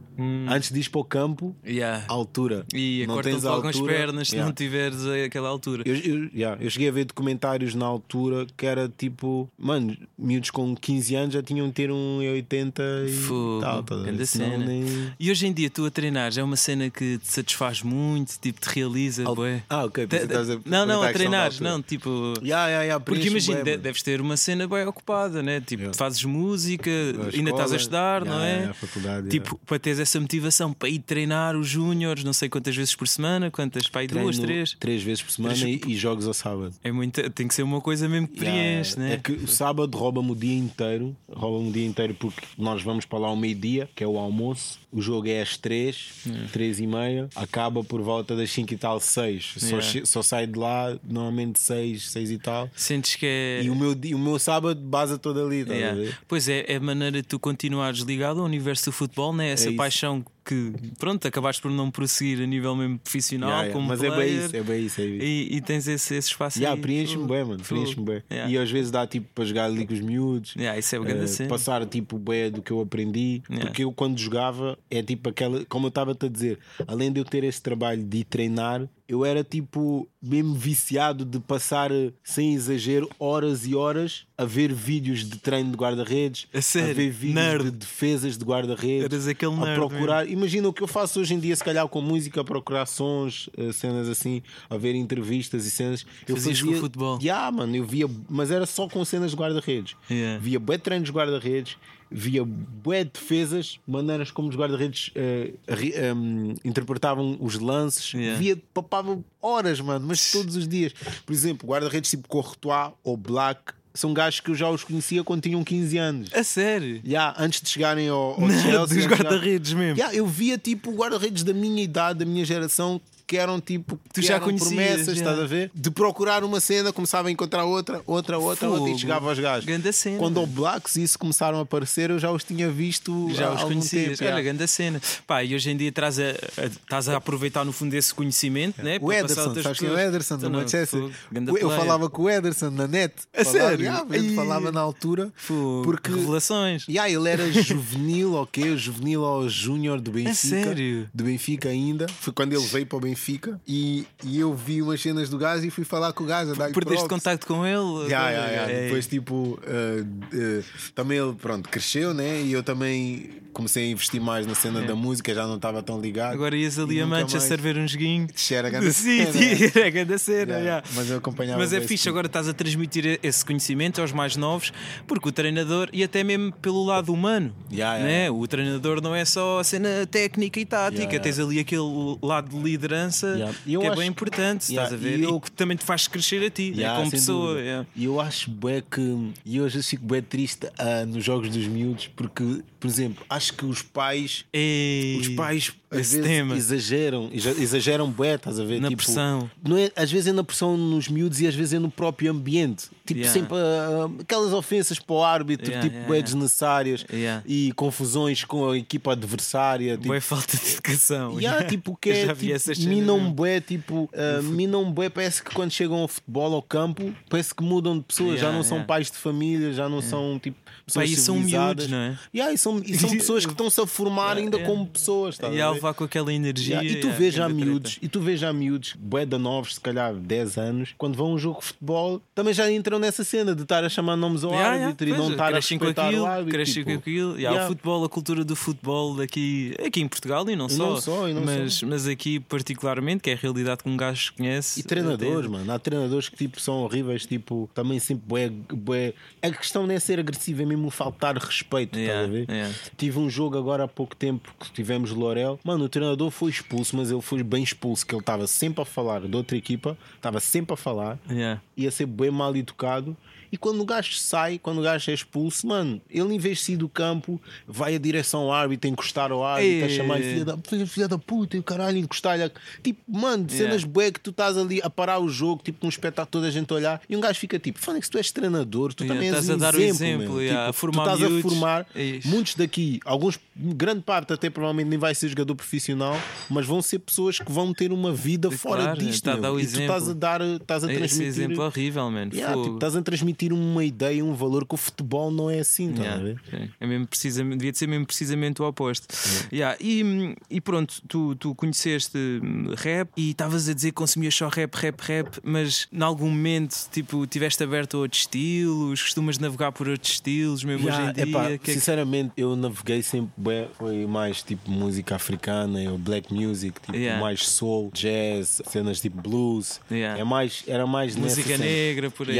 Antes 0.48 0.70
de 0.70 0.80
ir 0.80 0.90
para 0.90 1.00
o 1.00 1.04
campo, 1.04 1.56
Yeah. 1.66 2.04
altura. 2.08 2.66
Hum. 2.74 2.76
E 2.78 3.06
não 3.06 3.22
tens 3.22 3.36
as 3.36 3.46
altura, 3.46 3.86
pernas 3.92 4.28
se 4.28 4.34
yeah. 4.34 4.46
não 4.46 4.54
tiveres 4.54 5.06
aquela 5.06 5.48
altura. 5.48 5.82
Eu, 5.86 5.94
eu, 5.96 6.30
yeah, 6.34 6.62
eu 6.62 6.68
cheguei 6.68 6.88
a 6.88 6.92
ver 6.92 7.04
documentários 7.06 7.74
na 7.74 7.86
altura 7.86 8.46
que 8.54 8.66
era 8.66 8.86
tipo, 8.86 9.48
mano, 9.58 9.96
miúdos 10.18 10.50
com 10.50 10.74
15 10.76 11.14
anos 11.14 11.34
já 11.34 11.42
tinham 11.42 11.66
de 11.68 11.72
ter 11.72 11.90
um 11.90 12.18
80 12.18 12.82
e 13.08 13.12
Fogo, 13.12 13.60
tal. 13.62 13.82
tá 13.82 13.94
a 13.94 14.26
cena. 14.26 14.58
nem- 14.58 14.84
E 15.18 15.30
hoje 15.30 15.46
em 15.46 15.52
dia 15.54 15.70
tu 15.70 15.86
a 15.86 15.90
treinar 15.90 16.30
é 16.36 16.42
uma 16.42 16.56
cena 16.56 16.90
que 16.90 17.16
te 17.18 17.26
satisfaz 17.32 17.82
muito, 17.82 18.38
tipo, 18.38 18.60
te 18.60 18.68
realiza. 18.68 19.24
Al-. 19.24 19.36
Ah, 19.68 19.84
ok. 19.84 20.06
Te- 20.06 20.16
a 20.16 20.60
não, 20.68 20.84
não, 20.84 21.02
a 21.02 21.12
treinar, 21.12 21.50
não, 21.60 21.80
tipo. 21.80 22.34
Yeah, 22.42 22.66
yeah, 22.68 22.82
yeah, 22.82 23.04
Porque 23.04 23.28
imagina, 23.28 23.69
de- 23.76 23.82
deves 23.82 24.02
ter 24.02 24.20
uma 24.20 24.36
cena 24.36 24.66
bem 24.66 24.86
ocupada, 24.86 25.42
né? 25.42 25.60
Tipo, 25.60 25.80
Yeah. 25.82 25.96
fazes 25.98 26.22
música, 26.24 26.90
A 26.90 27.36
ainda 27.36 27.50
estás 27.50 27.72
a 27.72 27.76
escola, 27.76 27.76
estudar, 27.76 28.24
não 28.24 28.32
yeah, 28.34 28.48
é? 28.48 28.56
yeah, 28.58 28.74
faculdade, 28.74 29.28
tipo, 29.28 29.58
para 29.66 29.78
teres 29.78 29.98
essa 29.98 30.20
motivação 30.20 30.72
para 30.72 30.88
ir 30.88 30.98
treinar 31.00 31.56
os 31.56 31.68
júniores, 31.68 32.22
não 32.24 32.32
sei 32.32 32.48
quantas 32.48 32.74
vezes 32.76 32.94
por 32.94 33.06
semana, 33.08 33.50
quantas, 33.50 33.88
para 33.88 34.02
aí 34.02 34.06
duas, 34.06 34.38
três. 34.38 34.76
Três 34.78 35.02
vezes 35.02 35.22
por 35.22 35.30
semana 35.32 35.54
Três- 35.54 35.80
e, 35.86 35.90
e 35.92 35.96
jogos 35.96 36.26
ao 36.26 36.34
sábado. 36.34 36.74
É 36.82 36.90
muito, 36.92 37.28
tem 37.30 37.48
que 37.48 37.54
ser 37.54 37.62
uma 37.62 37.80
coisa 37.80 38.08
mesmo 38.08 38.28
que 38.28 38.36
preenche, 38.38 38.98
né? 38.98 39.14
É 39.14 39.16
que 39.16 39.32
o 39.32 39.48
sábado 39.48 39.96
rouba-me 39.96 40.32
o 40.32 40.34
dia 40.36 40.56
inteiro. 40.58 41.16
Rouba-me 41.30 41.70
o 41.70 41.72
dia 41.72 41.86
inteiro 41.86 42.14
porque 42.14 42.46
nós 42.58 42.82
vamos 42.82 43.04
para 43.04 43.18
lá 43.18 43.28
ao 43.28 43.36
meio-dia, 43.36 43.88
que 43.94 44.04
é 44.04 44.06
o 44.06 44.18
almoço. 44.18 44.78
O 44.92 45.00
jogo 45.00 45.28
é 45.28 45.40
às 45.40 45.56
3, 45.56 46.08
3 46.52 46.80
e 46.80 46.86
meia. 46.86 47.28
Acaba 47.36 47.84
por 47.84 48.00
volta 48.02 48.34
das 48.34 48.50
5 48.50 48.74
e 48.74 48.76
tal, 48.76 48.98
6. 48.98 49.54
Só, 49.58 49.76
Yeah. 49.78 50.06
só 50.06 50.22
sai 50.22 50.46
de 50.46 50.58
lá 50.58 50.96
normalmente 51.04 51.60
6, 51.60 52.10
6 52.10 52.30
e 52.30 52.38
tal. 52.38 52.68
Sentes 52.74 53.14
que 53.14 53.26
é. 53.26 53.62
E 53.62 53.70
o 53.70 53.76
meu, 53.76 53.92
o 53.92 54.18
meu 54.18 54.38
sábado 54.38 54.80
basa 54.80 55.16
todo 55.16 55.44
ali, 55.44 55.60
Yeah. 55.60 55.94
ver? 55.96 56.18
Pois 56.26 56.48
é, 56.48 56.64
é 56.66 56.76
a 56.76 56.80
maneira 56.80 57.22
de 57.22 57.28
tu 57.28 57.38
continuares 57.38 58.00
ligado 58.00 58.40
ao 58.40 58.46
universo 58.46 58.86
do 58.86 58.92
futebol, 58.92 59.32
né? 59.32 59.50
essa 59.50 59.68
isso. 59.68 59.76
paixão 59.76 60.24
que, 60.44 60.72
pronto, 60.98 61.26
acabaste 61.26 61.60
por 61.62 61.70
não 61.70 61.90
prosseguir 61.90 62.42
a 62.42 62.46
nível 62.46 62.74
mesmo 62.76 62.98
profissional, 62.98 63.48
Yeah, 63.50 63.62
yeah. 63.68 63.72
como 63.78 63.88
Mas 63.88 64.00
é 64.02 64.08
bem 64.08 64.14
player, 64.16 64.44
isso, 64.46 64.56
é 64.56 64.62
bem 64.62 64.84
isso. 64.86 65.00
É 65.00 65.04
isso. 65.04 65.24
E, 65.24 65.56
e 65.56 65.60
tens 65.60 65.86
esse, 65.88 66.14
esse 66.14 66.28
espaço 66.28 66.58
Yeah, 66.58 66.76
aí. 66.76 66.80
preenche-me 66.82 67.26
bem, 67.26 67.44
mano. 67.44 67.62
Preenche-me 67.62 68.04
bem. 68.04 68.22
Yeah. 68.30 68.50
E 68.52 68.58
às 68.58 68.70
vezes 68.70 68.90
dá 68.90 69.06
tipo 69.06 69.26
para 69.34 69.44
jogar 69.44 69.64
ali 69.66 69.86
com 69.86 69.92
os 69.94 70.00
miúdos. 70.00 70.54
Yeah, 70.56 70.78
isso 70.78 70.94
é 70.94 70.98
o 70.98 71.02
grande 71.04 71.28
cena. 71.28 71.48
passar 71.48 71.84
tipo 71.86 72.18
bem 72.18 72.50
do 72.50 72.62
que 72.62 72.70
eu 72.70 72.80
aprendi. 72.80 73.42
Porque 73.60 73.84
eu 73.84 73.92
quando 73.92 74.18
jogava 74.18 74.78
é 74.90 75.02
tipo 75.02 75.28
aquela, 75.28 75.64
como 75.66 75.86
eu 75.86 75.90
estava-te 75.90 76.26
a 76.26 76.28
dizer, 76.28 76.58
além 76.86 77.12
de 77.12 77.20
eu 77.20 77.24
ter 77.24 77.44
esse 77.44 77.60
trabalho 77.62 78.02
de 78.02 78.24
treinar, 78.24 78.88
eu 79.10 79.24
era 79.24 79.42
tipo 79.42 80.08
mesmo 80.22 80.54
viciado 80.54 81.24
de 81.24 81.40
passar, 81.40 81.90
eh, 81.90 82.12
sem 82.22 82.54
exagero, 82.54 83.10
horas 83.18 83.66
e 83.66 83.74
horas 83.74 84.24
a 84.38 84.44
ver 84.44 84.72
vídeos 84.72 85.28
de 85.28 85.36
treino 85.38 85.70
de 85.72 85.76
guarda-redes, 85.76 86.46
A 86.54 86.62
sério? 86.62 86.94
ver 86.94 87.10
vídeos 87.10 87.34
Nerd. 87.34 87.64
de 87.64 87.70
defesas 87.72 88.38
de 88.38 88.44
guarda-redes, 88.44 89.26
a 89.28 89.74
procurar. 89.74 90.28
Imagina 90.28 90.68
o 90.68 90.72
que 90.72 90.82
eu 90.82 90.86
faço 90.86 91.20
hoje 91.20 91.34
em 91.34 91.40
dia, 91.40 91.56
se 91.56 91.64
calhar 91.64 91.86
com 91.88 92.00
música, 92.00 92.40
a 92.40 92.44
procurar 92.44 92.86
sons, 92.86 93.50
eh, 93.56 93.72
cenas 93.72 94.08
assim, 94.08 94.42
a 94.68 94.76
ver 94.76 94.94
entrevistas 94.94 95.66
e 95.66 95.70
cenas. 95.72 96.06
Eu 96.28 96.36
Fazias 96.36 96.62
com 96.62 96.70
o 96.70 96.76
futebol. 96.76 97.18
Yeah, 97.20 97.50
mano, 97.50 97.74
eu 97.74 97.84
via, 97.84 98.06
mas 98.28 98.50
era 98.52 98.64
só 98.64 98.88
com 98.88 99.04
cenas 99.04 99.32
de 99.32 99.36
guarda-redes. 99.36 99.96
Yeah. 100.08 100.38
Via 100.40 100.60
bué 100.60 100.78
treinos 100.78 101.08
de 101.08 101.12
guarda-redes, 101.12 101.76
via 102.10 102.44
bué 102.44 103.04
defesas, 103.04 103.78
maneiras 103.86 104.30
como 104.30 104.48
os 104.48 104.56
guarda-redes 104.56 105.10
eh, 105.14 105.52
ri- 105.68 105.92
ehm, 105.94 106.54
interpretavam 106.64 107.36
os 107.40 107.58
lances, 107.58 108.12
Yeah. 108.14 108.38
via, 108.38 108.58
papavam 108.74 109.24
horas, 109.40 109.80
mano, 109.80 110.06
mas 110.08 110.32
todos 110.32 110.56
os 110.56 110.66
dias. 110.66 110.92
Por 111.24 111.32
exemplo, 111.32 111.68
guarda-redes 111.68 112.10
tipo 112.10 112.26
Courtois 112.28 112.90
ou 113.04 113.16
Black 113.16 113.72
são 113.94 114.12
gajos 114.14 114.40
que 114.40 114.50
eu 114.50 114.54
já 114.54 114.68
os 114.70 114.84
conhecia 114.84 115.22
quando 115.24 115.42
tinham 115.42 115.62
15 115.64 115.98
anos. 115.98 116.30
A 116.34 116.42
sério? 116.44 117.00
Yeah, 117.04 117.34
antes 117.38 117.60
de 117.60 117.68
chegarem 117.68 118.08
ao, 118.08 118.40
ao 118.40 118.48
Chelsea, 118.50 118.86
dos 118.86 118.88
de 118.96 119.06
guarda-redes 119.06 119.72
mesmo. 119.72 119.96
Yeah, 119.98 120.14
eu 120.16 120.26
via 120.26 120.56
tipo 120.58 120.92
guarda-redes 120.92 121.42
da 121.42 121.52
minha 121.52 121.82
idade, 121.82 122.20
da 122.20 122.24
minha 122.24 122.44
geração, 122.44 123.00
que 123.30 123.36
eram 123.36 123.60
tipo 123.60 123.96
Tu 124.12 124.20
que 124.20 124.26
já 124.26 124.40
conhecias, 124.40 124.68
promessas, 124.74 125.06
já. 125.06 125.12
estás 125.22 125.38
a 125.38 125.46
ver? 125.46 125.70
De 125.72 125.88
procurar 125.88 126.42
uma 126.42 126.58
cena, 126.58 126.92
começava 126.92 127.28
a 127.28 127.30
encontrar 127.30 127.64
outra, 127.64 128.02
outra, 128.04 128.36
outra, 128.36 128.68
outra 128.68 128.84
e 128.86 128.88
Fogo. 128.88 128.98
chegava 128.98 129.28
aos 129.28 129.38
gajos. 129.38 129.64
Ganda 129.64 129.92
cena. 129.92 130.18
Quando 130.18 130.42
o 130.42 130.46
Blacks 130.48 130.96
isso 130.96 131.16
começaram 131.16 131.58
a 131.58 131.62
aparecer, 131.62 132.10
eu 132.10 132.18
já 132.18 132.32
os 132.32 132.42
tinha 132.42 132.68
visto 132.68 133.30
Já 133.32 133.52
os 133.54 133.62
conhecias, 133.62 134.18
tempo. 134.18 134.32
olha, 134.32 134.42
grande 134.42 134.66
cena. 134.66 135.00
Pá, 135.28 135.44
e 135.44 135.54
hoje 135.54 135.70
em 135.70 135.76
dia 135.76 135.92
traz 135.92 136.18
a, 136.18 136.22
a- 136.24 136.66
estás 136.66 137.08
a 137.08 137.18
aproveitar 137.18 137.64
no 137.64 137.70
fundo 137.72 137.94
esse 137.94 138.12
conhecimento, 138.12 138.82
né? 138.82 138.98
O 139.00 139.10
a 139.12 139.18
Ederson, 139.18 139.54
sabes 139.62 139.78
quem 139.78 139.88
é 139.88 139.92
o. 139.92 139.98
Ederson 140.00 140.36
do 140.36 140.50
Manchester? 140.50 141.00
fogo, 141.00 141.56
Eu 141.58 141.70
falava 141.70 142.10
com 142.10 142.22
o 142.24 142.28
Ederson 142.30 142.70
na 142.70 142.88
net. 142.88 143.14
A 143.32 143.44
Falava, 143.44 143.68
sério? 143.68 143.90
a 143.92 144.06
Ai. 144.10 144.34
falava 144.34 144.72
na 144.72 144.80
altura. 144.80 145.30
Fogo, 145.36 145.82
Porque 145.84 146.10
revelações. 146.10 146.84
Yeah, 146.88 147.08
ele 147.08 147.28
era 147.28 147.46
juvenil, 147.52 148.34
ok? 148.34 148.76
Juvenil 148.76 149.24
ao 149.24 149.48
júnior 149.48 150.00
do 150.00 150.10
Benfica. 150.10 150.34
sério? 150.34 151.08
Do 151.14 151.22
Benfica 151.22 151.68
ainda. 151.68 152.06
Foi 152.08 152.32
quando 152.32 152.54
ele 152.54 152.66
veio 152.66 152.86
para 152.86 152.96
o 152.98 153.00
Benfica. 153.00 153.19
E, 153.66 154.06
e 154.24 154.38
eu 154.40 154.54
vi 154.54 154.80
umas 154.82 155.00
cenas 155.00 155.28
do 155.28 155.38
gajo 155.38 155.66
e 155.66 155.70
fui 155.70 155.84
falar 155.84 156.12
com 156.12 156.24
o 156.24 156.26
gajo. 156.26 156.52
a 156.52 156.70
Perdeste 156.70 157.08
contacto 157.08 157.46
com 157.46 157.66
ele? 157.66 158.08
Yeah, 158.08 158.30
yeah, 158.30 158.50
yeah. 158.50 158.72
É. 158.72 158.84
Depois, 158.84 159.06
tipo, 159.06 159.58
eh, 159.64 160.04
eh, 160.32 160.62
também 160.94 161.18
ele, 161.18 161.34
pronto, 161.34 161.68
cresceu, 161.68 162.14
né? 162.14 162.40
E 162.42 162.52
eu 162.52 162.62
também 162.62 163.30
comecei 163.52 163.88
a 163.88 163.90
investir 163.90 164.20
mais 164.20 164.46
na 164.46 164.54
cena 164.54 164.80
da 164.82 164.94
música, 164.94 165.34
já 165.34 165.46
não 165.46 165.56
estava 165.56 165.82
tão 165.82 166.00
ligado. 166.00 166.32
Agora 166.34 166.56
ias 166.56 166.78
ali 166.78 167.00
a 167.00 167.06
Manchester 167.06 167.58
mais- 167.58 167.60
ver 167.60 167.76
um 167.76 167.86
joguinho. 167.86 168.28
Era 168.50 168.70
grande 168.70 168.92
Sim, 168.92 169.26
cena. 169.26 169.32
sim, 169.32 169.80
é 169.80 169.90
grande 169.90 170.18
cena. 170.18 170.58
Yeah. 170.58 170.86
Mas 170.94 171.10
eu 171.10 171.18
acompanhava 171.18 171.58
Mas 171.58 171.72
é 171.72 171.80
fixe, 171.80 171.94
esse 171.94 172.08
agora 172.08 172.26
estás 172.26 172.48
a 172.48 172.52
transmitir 172.52 173.18
esse 173.22 173.44
conhecimento 173.44 174.00
aos 174.00 174.12
mais 174.12 174.36
novos, 174.36 174.72
porque 175.06 175.28
o 175.28 175.32
treinador, 175.32 175.88
e 175.92 176.02
até 176.02 176.22
mesmo 176.22 176.52
pelo 176.52 176.84
lado 176.84 177.12
humano, 177.12 177.54
né? 177.70 178.30
o 178.30 178.46
treinador 178.46 179.00
não 179.02 179.14
é 179.14 179.24
só 179.24 179.58
a 179.58 179.64
cena 179.64 180.06
técnica 180.10 180.60
e 180.60 180.64
tática, 180.64 181.18
tens 181.18 181.38
ali 181.38 181.58
aquele 181.58 181.82
lado 182.22 182.50
de 182.50 182.62
liderança 182.62 182.99
Yeah. 183.36 183.58
E 183.66 183.74
eu 183.74 183.80
que 183.80 183.86
é 183.86 183.90
acho- 183.90 183.98
bem 184.00 184.08
importante, 184.08 184.70
Yeah, 184.72 184.84
estás 184.84 184.92
a 184.92 184.96
ver? 184.96 185.18
e 185.18 185.22
eu- 185.22 185.36
E 185.36 185.40
que 185.40 185.50
também 185.52 185.76
te 185.76 185.84
faz 185.84 186.06
crescer 186.08 186.44
a 186.44 186.50
ti, 186.50 186.70
né? 186.70 186.76
Yeah, 186.78 186.96
como 186.98 187.10
sem 187.10 187.18
pessoa. 187.18 187.48
dúvida. 187.48 187.64
yeah. 187.64 187.86
E 187.96 188.04
eu 188.04 188.20
acho 188.20 188.50
bué 188.50 188.82
que. 188.82 189.30
E 189.44 189.60
hoje 189.60 189.78
eu 189.78 189.82
fico 189.84 190.04
bué 190.04 190.20
triste 190.20 190.68
ah, 190.78 191.04
nos 191.06 191.24
jogos 191.24 191.48
dos 191.50 191.66
miúdos, 191.66 192.08
porque, 192.14 192.62
por 192.78 192.86
exemplo, 192.88 193.24
acho 193.28 193.54
que 193.54 193.64
os 193.64 193.82
pais. 193.82 194.44
Ei, 194.52 195.18
Os 195.20 195.28
pais 195.30 195.72
às 195.90 195.98
esse 196.00 196.16
vezes 196.16 196.26
tema. 196.30 196.56
exageram, 196.56 197.30
exa- 197.32 197.50
exageram 197.58 198.10
bué, 198.10 198.34
estás 198.36 198.58
a 198.60 198.64
ver? 198.64 198.80
Na 198.80 198.88
tipo, 198.88 199.02
pressão. 199.02 199.50
Não 199.66 199.76
é, 199.76 199.90
às 199.96 200.10
vezes 200.10 200.28
é 200.28 200.32
na 200.32 200.44
pressão 200.44 200.76
nos 200.76 201.08
miúdos 201.08 201.40
e 201.40 201.46
às 201.46 201.54
vezes 201.54 201.74
é 201.74 201.78
no 201.78 201.90
próprio 201.90 202.30
ambiente. 202.30 202.88
Tipo, 203.06 203.20
Yeah. 203.20 203.40
sempre 203.40 203.56
ah, 203.58 204.08
aquelas 204.20 204.52
ofensas 204.52 204.98
para 205.00 205.14
o 205.16 205.22
árbitro, 205.24 205.66
Yeah, 205.66 205.82
tipo, 205.82 205.94
yeah, 205.96 206.08
bué 206.08 206.16
yeah. 206.18 206.24
desnecessárias 206.24 207.04
e 207.44 207.72
confusões 207.74 208.44
com 208.44 208.70
a 208.70 208.78
equipa 208.78 209.12
adversária. 209.12 209.96
Tipo, 209.96 210.08
Boa 210.08 210.20
falta 210.20 210.56
de 210.56 210.72
educação. 210.72 211.40
Yeah, 211.40 211.64
tipo, 211.66 211.96
que 212.00 212.10
é, 212.10 212.34
tipo, 212.34 212.88
minam 212.88 213.32
bué, 213.32 213.60
tipo, 213.60 214.08
uh, 214.14 214.42
minam 214.44 214.90
bué, 214.92 215.08
parece 215.08 215.42
que 215.42 215.52
quando 215.52 215.72
chegam 215.72 215.96
ao 215.98 216.08
futebol, 216.08 216.54
ao 216.54 216.62
campo, 216.62 217.12
parece 217.28 217.52
que 217.54 217.62
mudam 217.64 217.98
de 217.98 218.04
pessoas, 218.04 218.38
já 218.40 218.52
não 218.52 218.62
são 218.62 218.84
pais 218.84 219.10
de 219.10 219.16
família, 219.16 219.72
já 219.72 219.88
não 219.88 220.00
são 220.00 220.38
tipo 220.38 220.56
pessoas 220.86 221.08
Pá, 221.08 221.12
e 221.12 221.16
são 221.16 221.36
miúdos, 221.38 221.88
não 221.88 221.98
é? 221.98 222.18
Yeah, 222.34 222.52
e, 222.54 222.58
são, 222.58 222.78
e 222.84 222.96
são 222.96 223.10
pessoas 223.16 223.44
que 223.44 223.52
estão-se 223.52 223.80
a 223.80 223.86
formar 223.86 224.36
ainda 224.36 224.58
como 224.60 224.86
pessoas, 224.86 225.34
estás 225.34 225.52
a 225.52 225.72
ver? 225.72 225.79
Levar 225.80 225.94
com 225.94 226.04
aquela 226.04 226.32
energia. 226.32 226.76
Yeah, 226.76 226.88
E 226.90 226.94
tu 227.00 227.06
yeah, 227.06 227.18
vês 227.18 227.34
já 227.34 227.48
miúdos, 227.48 227.92
treta. 227.92 228.06
e 228.06 228.08
tu 228.08 228.20
vês 228.20 228.40
já 228.40 228.52
miúdos, 228.52 228.94
bué 228.98 229.24
da 229.26 229.38
novos, 229.38 229.74
se 229.74 229.80
calhar 229.80 230.14
10 230.14 230.58
anos, 230.58 230.94
quando 230.98 231.16
vão 231.16 231.28
a 231.28 231.30
um 231.34 231.38
jogo 231.38 231.60
de 231.60 231.66
futebol, 231.66 232.20
também 232.34 232.52
já 232.54 232.70
entram 232.70 232.98
nessa 232.98 233.24
cena 233.24 233.54
de 233.54 233.62
estar 233.62 233.82
a 233.84 233.88
chamar 233.88 234.16
nomes 234.16 234.44
ao 234.44 234.50
Yeah, 234.50 234.68
yeah, 234.70 234.86
árbitro 234.86 235.08
e 235.08 235.10
pois, 235.12 235.22
não 235.24 235.30
estar 235.32 235.52
a 235.52 235.56
respeitar 235.56 236.06
aquilo, 236.08 236.22
o 236.22 236.26
árbitro. 236.26 236.52
crescem 236.52 236.74
tipo, 236.84 236.90
com 236.90 236.98
aquilo. 236.98 237.38
E 237.38 237.42
yeah. 237.42 237.64
o 237.64 237.68
futebol, 237.68 238.04
a 238.04 238.08
cultura 238.08 238.44
do 238.44 238.54
futebol 238.56 239.20
aqui, 239.20 239.74
aqui 239.84 240.00
em 240.00 240.08
Portugal 240.08 240.48
e 240.50 240.56
não 240.56 240.66
E 240.66 240.70
só. 240.70 240.90
não 240.90 241.00
só, 241.00 241.28
e 241.28 241.32
não 241.34 241.42
mas, 241.44 241.74
só. 241.74 241.86
mas 241.86 242.06
aqui 242.06 242.40
particularmente, 242.40 243.22
que 243.22 243.30
é 243.30 243.34
a 243.34 243.36
realidade 243.36 243.82
que 243.82 243.88
um 243.88 243.96
gajo 243.96 244.32
conhece. 244.36 244.80
E 244.80 244.82
treinadores, 244.82 245.38
até- 245.40 245.48
mano. 245.48 245.72
Há 245.72 245.78
treinadores 245.78 246.28
que 246.28 246.36
tipo, 246.36 246.60
são 246.60 246.82
horríveis, 246.82 247.24
tipo, 247.26 247.68
também 247.74 247.98
sempre 247.98 248.24
bué, 248.26 248.48
bué. 248.72 249.12
A 249.42 249.50
questão 249.50 249.86
não 249.86 249.94
é 249.94 249.98
ser 250.00 250.18
agressivo, 250.18 250.62
é 250.62 250.66
mesmo 250.66 250.90
faltar 250.90 251.36
respeito, 251.36 251.98
Yeah, 251.98 252.24
estás 252.24 252.28
a 252.28 252.32
ver? 252.46 252.54
yeah. 252.54 252.74
Tive 252.96 253.18
um 253.18 253.30
jogo 253.30 253.56
agora 253.58 253.84
há 253.84 253.88
pouco 253.88 254.14
tempo 254.16 254.52
que 254.60 254.70
tivemos 254.72 255.10
Lorel. 255.10 255.58
Mano, 255.70 255.84
o 255.84 255.88
treinador 255.88 256.32
foi 256.32 256.50
expulso, 256.50 256.96
mas 256.96 257.12
ele 257.12 257.20
foi 257.20 257.44
bem 257.44 257.62
expulso, 257.62 258.04
que 258.04 258.12
ele 258.12 258.20
estava 258.22 258.44
sempre 258.48 258.82
a 258.82 258.84
falar 258.84 259.20
de 259.20 259.36
outra 259.36 259.56
equipa, 259.56 259.96
estava 260.16 260.40
sempre 260.40 260.74
a 260.74 260.76
falar, 260.76 261.16
Yeah. 261.30 261.60
ia 261.76 261.92
ser 261.92 262.06
bem 262.06 262.28
mal 262.28 262.56
educado. 262.56 263.16
E 263.52 263.56
quando 263.56 263.80
o 263.80 263.84
gajo 263.84 264.12
sai, 264.14 264.58
quando 264.58 264.78
o 264.78 264.82
gajo 264.82 265.10
é 265.10 265.14
expulso, 265.14 265.66
mano, 265.66 266.00
ele 266.08 266.34
em 266.34 266.38
vez 266.38 266.58
de 266.58 266.64
sair 266.64 266.76
do 266.76 266.88
campo, 266.88 267.40
vai 267.66 267.94
a 267.94 267.98
direção 267.98 268.42
ao 268.42 268.52
árbitro, 268.52 268.88
encostar 268.88 269.32
ao 269.32 269.44
árbitro, 269.44 269.86
a 269.86 269.88
chamar 269.88 270.18
filha 270.20 270.44
da, 270.44 270.56
filha, 270.86 271.08
da 271.08 271.18
puta, 271.18 271.56
e 271.56 271.60
o 271.60 271.62
caralho, 271.62 271.98
encostar-lhe. 271.98 272.44
a- 272.44 272.50
Tipo, 272.82 273.00
mano, 273.08 273.46
cenas 273.50 273.82
Yeah. 273.82 273.86
bué 273.88 274.10
que 274.12 274.20
tu 274.20 274.30
estás 274.30 274.56
ali 274.56 274.80
a 274.82 274.88
parar 274.90 275.18
o 275.18 275.28
jogo, 275.28 275.62
tipo, 275.64 275.78
num 275.82 275.88
espetáculo, 275.88 276.30
toda 276.30 276.46
a 276.46 276.50
gente 276.50 276.70
a 276.72 276.76
olhar, 276.76 277.00
e 277.08 277.16
um 277.16 277.20
gajo 277.20 277.38
fica 277.38 277.58
tipo, 277.58 277.78
Fónix, 277.78 278.08
tu 278.08 278.18
és 278.18 278.30
treinador, 278.30 278.94
tu 278.94 279.02
Yeah, 279.04 279.14
também 279.14 279.28
és 279.30 279.38
estás 279.44 279.50
um 279.50 279.54
a 279.54 279.56
dar 279.70 279.74
o 279.74 279.80
exemplo, 279.80 280.04
exemplo, 280.04 280.34
meu. 280.34 280.42
yeah, 280.42 280.60
Tipo, 280.66 280.70
a 280.70 280.72
formar 280.72 281.02
tu 281.04 281.10
estás 281.14 281.22
a 281.22 281.28
miúdos. 281.30 281.50
formar 281.52 281.86
Isso. 281.96 282.28
muitos 282.28 282.54
daqui, 282.54 283.00
alguns, 283.04 283.38
grande 283.56 284.02
parte 284.02 284.32
até 284.32 284.48
provavelmente 284.48 284.88
nem 284.88 284.98
vai 284.98 285.14
ser 285.14 285.28
jogador 285.28 285.54
profissional, 285.56 286.16
mas 286.48 286.66
vão 286.66 286.80
ser 286.82 286.98
pessoas 287.00 287.38
que 287.38 287.50
vão 287.50 287.72
ter 287.74 287.90
uma 287.92 288.12
vida 288.12 288.50
fora 288.50 288.82
Claro, 288.82 288.98
disto, 289.00 289.24
tá 289.24 289.32
a 289.48 289.52
o 289.52 289.58
e 289.58 289.64
tu 289.66 289.70
estás 289.80 290.02
exemplo. 290.04 290.10
a 290.10 290.14
dar, 290.14 290.40
estás 290.40 290.84
a 290.84 290.86
Esse 290.86 290.98
transmitir. 290.98 291.26
exemplo 291.26 291.62
é 291.62 291.66
horrível, 291.66 292.10
mano. 292.10 292.32
Yeah, 292.34 292.54
tipo, 292.62 292.74
estás 292.74 292.94
a 292.96 293.02
transmitir 293.02 293.39
uma 293.52 293.84
ideia, 293.84 294.24
um 294.24 294.34
valor 294.34 294.66
que 294.66 294.74
o 294.74 294.76
futebol 294.76 295.30
não 295.30 295.48
é 295.50 295.60
assim, 295.60 295.92
Yeah, 295.96 296.22
ver? 296.22 296.40
sim. 296.50 296.68
é 296.80 296.86
mesmo 296.86 297.06
precisamente, 297.06 297.56
devia 297.58 297.72
de 297.72 297.78
ser 297.78 297.86
mesmo 297.86 298.06
precisamente 298.06 298.60
o 298.62 298.66
oposto. 298.66 299.06
Yeah, 299.52 299.76
E, 299.80 300.34
e 300.50 300.60
pronto, 300.60 301.02
tu, 301.08 301.34
tu 301.36 301.54
conheceste 301.54 302.16
hum, 302.16 302.74
rap 302.76 303.08
e 303.16 303.30
estavas 303.30 303.68
a 303.68 303.74
dizer 303.74 303.88
que 303.88 303.94
consumias 303.94 304.34
só 304.34 304.48
rap, 304.48 304.74
rap, 304.76 305.00
rap, 305.00 305.38
mas 305.42 305.88
em 305.92 306.02
algum 306.02 306.28
momento 306.30 306.76
tipo, 306.92 307.26
tiveste 307.26 307.62
aberto 307.62 307.96
a 307.96 308.00
outros 308.00 308.22
estilos, 308.22 309.02
costumas 309.02 309.38
navegar 309.38 309.72
por 309.72 309.88
outros 309.88 310.12
estilos, 310.12 310.62
mesmo 310.64 310.88
Yeah, 310.88 311.02
hoje 311.04 311.10
em 311.10 311.14
dia. 311.14 311.30
epá, 311.32 311.46
que 311.46 311.52
é 311.54 311.58
que- 311.58 311.72
sinceramente, 311.72 312.32
eu 312.36 312.54
naveguei 312.56 313.02
sempre 313.02 313.30
foi 313.74 314.06
mais 314.06 314.42
tipo 314.42 314.70
música 314.70 315.16
africana, 315.16 315.78
ou 315.90 315.98
black 315.98 316.32
music, 316.32 316.80
tipo 316.80 316.96
Yeah. 316.96 317.20
mais 317.20 317.46
soul, 317.46 317.90
jazz, 317.94 318.60
cenas 318.68 319.00
tipo 319.00 319.20
blues. 319.20 319.80
Yeah. 319.90 320.20
É 320.20 320.24
mais, 320.24 320.62
era 320.66 320.86
mais 320.86 321.16
Música 321.16 321.56
negra, 321.58 322.10
por 322.10 322.28
aí. 322.28 322.36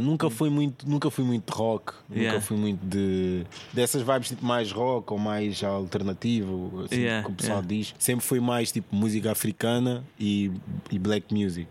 Nunca 0.00 0.28
fui 0.38 0.50
muito, 0.50 0.88
nunca 0.88 1.10
fui 1.10 1.24
muito 1.24 1.50
de 1.52 1.56
rock, 1.58 1.92
Yeah. 2.10 2.32
nunca 2.32 2.46
fui 2.46 2.56
muito 2.56 2.80
de 2.86 3.44
dessas 3.72 4.02
vibes 4.02 4.28
tipo 4.28 4.44
mais 4.46 4.72
rock 4.72 5.12
ou 5.12 5.18
mais 5.18 5.62
alternativo, 5.62 6.82
assim 6.84 6.96
Yeah, 7.00 7.24
que 7.26 7.32
o 7.32 7.34
pessoal 7.34 7.58
yeah. 7.58 7.68
diz. 7.76 7.94
Sempre 7.98 8.24
foi 8.24 8.40
mais 8.40 8.72
tipo 8.72 8.94
música 8.94 9.30
africana 9.32 10.04
e, 10.18 10.50
e 10.90 10.98
black 10.98 11.32
music. 11.34 11.66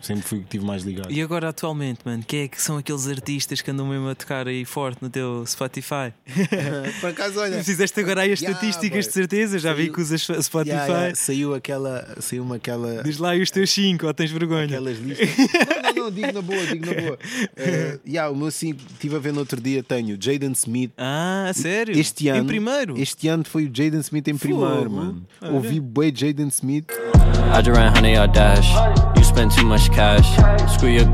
Sempre 0.00 0.22
fui 0.22 0.40
que 0.40 0.46
tive 0.46 0.64
mais 0.64 0.82
ligado. 0.84 1.10
E 1.12 1.20
agora 1.20 1.48
atualmente, 1.48 2.00
mano, 2.04 2.22
quem 2.26 2.42
é 2.42 2.48
que 2.48 2.60
são 2.60 2.78
aqueles 2.78 3.06
artistas 3.08 3.60
que 3.60 3.70
andam 3.70 3.86
mesmo 3.86 4.08
a 4.08 4.14
tocar 4.14 4.46
aí 4.48 4.64
forte 4.64 5.02
no 5.02 5.10
teu 5.10 5.44
Spotify? 5.46 6.12
Por 7.00 7.10
acaso, 7.10 7.40
olha, 7.40 7.62
Fizeste 7.64 7.98
agora 8.00 8.22
aí 8.22 8.32
as 8.32 8.40
estatísticas 8.40 9.06
de 9.06 9.12
certeza, 9.12 9.58
já 9.58 9.72
vi 9.72 9.82
Saiu- 9.84 9.92
que 9.94 10.00
usas 10.00 10.22
Spotify. 10.44 11.14
Saiu 11.14 11.54
aquela, 11.54 12.16
saiu 12.20 12.52
aquela 12.54 13.02
Diz 13.02 13.18
lá 13.18 13.30
aí 13.30 13.42
os 13.42 13.50
teus 13.50 13.70
5, 13.70 14.06
ou 14.06 14.14
tens 14.14 14.30
vergonha? 14.30 14.64
aquelas 14.64 14.98
listas. 14.98 15.28
não, 15.36 15.94
não, 15.94 16.04
não, 16.04 16.10
digo 16.10 16.32
na 16.32 16.42
boa, 16.42 16.66
digo 16.66 16.86
na 16.86 17.00
boa. 17.00 17.14
Uh, 17.18 18.00
yeah, 18.06 18.30
o 18.30 18.36
meu 18.36 18.50
sim, 18.50 18.74
estive 18.92 19.16
a 19.16 19.18
ver 19.18 19.32
no 19.32 19.40
outro 19.40 19.60
dia, 19.60 19.82
tenho 19.82 20.16
Jaden 20.20 20.52
Smith. 20.52 20.92
Ah, 20.98 21.50
sério? 21.54 21.98
Este 21.98 22.28
ano, 22.28 22.42
Em 22.42 22.46
primeiro? 22.46 22.98
Este 23.00 23.28
ano 23.28 23.44
foi 23.44 23.64
o 23.64 23.70
Jaden 23.72 24.00
Smith 24.00 24.28
em 24.28 24.36
primeiro, 24.36 24.90
mano. 24.90 25.22
Olha. 25.40 25.52
Ouvi 25.52 25.80
bué 25.80 26.12
Jaden 26.14 26.48
Smith. 26.50 26.86
I 26.90 27.62
just 27.62 27.76
ran 27.76 27.92
honey 27.96 28.16
or 28.18 28.26
dash. 28.28 28.68
You 29.16 29.24
spend 29.24 29.52
too 29.54 29.64
much 29.66 29.88
cash. 29.90 30.26
Screw 30.74 30.88
your 30.90 31.06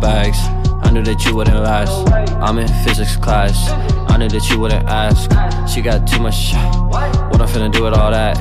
bags. 0.00 0.38
I 0.84 0.90
knew 0.90 1.02
that 1.02 1.24
you 1.24 1.34
wouldn't 1.34 1.60
last. 1.60 1.92
I'm 2.40 2.58
in 2.58 2.68
physics 2.84 3.16
class. 3.16 3.70
I 4.08 4.16
knew 4.16 4.28
that 4.28 4.48
you 4.48 4.60
wouldn't 4.60 4.86
ask. 4.88 5.28
She 5.68 5.82
got 5.82 6.06
too 6.06 6.20
much. 6.20 6.54
What 7.30 7.40
I'm 7.40 7.48
finna 7.48 7.70
do 7.70 7.82
with 7.84 7.94
all 7.94 8.10
that? 8.12 8.36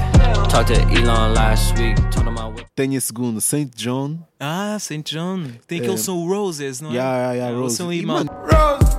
Talked 0.50 0.67
to 0.70 0.80
Elon 0.82 1.34
last 1.34 1.78
week. 1.80 1.98
Told 2.12 2.28
him 2.28 2.37
Tenho 2.78 2.96
a 2.96 3.02
segundo, 3.02 3.42
Saint 3.42 3.72
John. 3.76 4.20
Ah, 4.40 4.78
St. 4.80 5.02
John. 5.16 5.46
Tem 5.68 5.80
aquele 5.80 5.98
som 5.98 6.28
Roses, 6.30 6.80
não 6.80 6.92
é? 6.92 6.94
Yeah, 6.94 7.18
yeah, 7.18 7.34
yeah, 7.34 7.52
É, 7.58 7.60
Roses. 7.60 7.80
E, 7.80 8.06
mal- 8.06 8.18
mano, 8.24 8.30
Rose. 8.44 8.98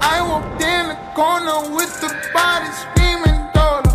I 0.00 0.22
walked 0.22 0.62
in 0.62 0.88
the 0.88 0.96
corner 1.16 1.74
with 1.74 1.90
the 2.00 2.06
body 2.32 2.70
screaming 2.70 3.50
daughter. 3.52 3.90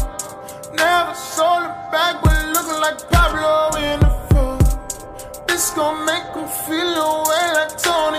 Never 0.76 1.16
sold 1.16 1.64
it 1.64 1.92
back, 1.94 2.22
but 2.22 2.36
looking 2.54 2.82
like 2.82 3.10
Pablo 3.10 3.70
in 3.80 4.02
the 4.02 4.12
photo. 4.34 5.46
This 5.48 5.70
gon' 5.72 6.04
make 6.06 6.36
him 6.36 6.48
feel 6.68 6.94
away 7.00 7.54
like 7.56 7.72
Tony 7.82 8.15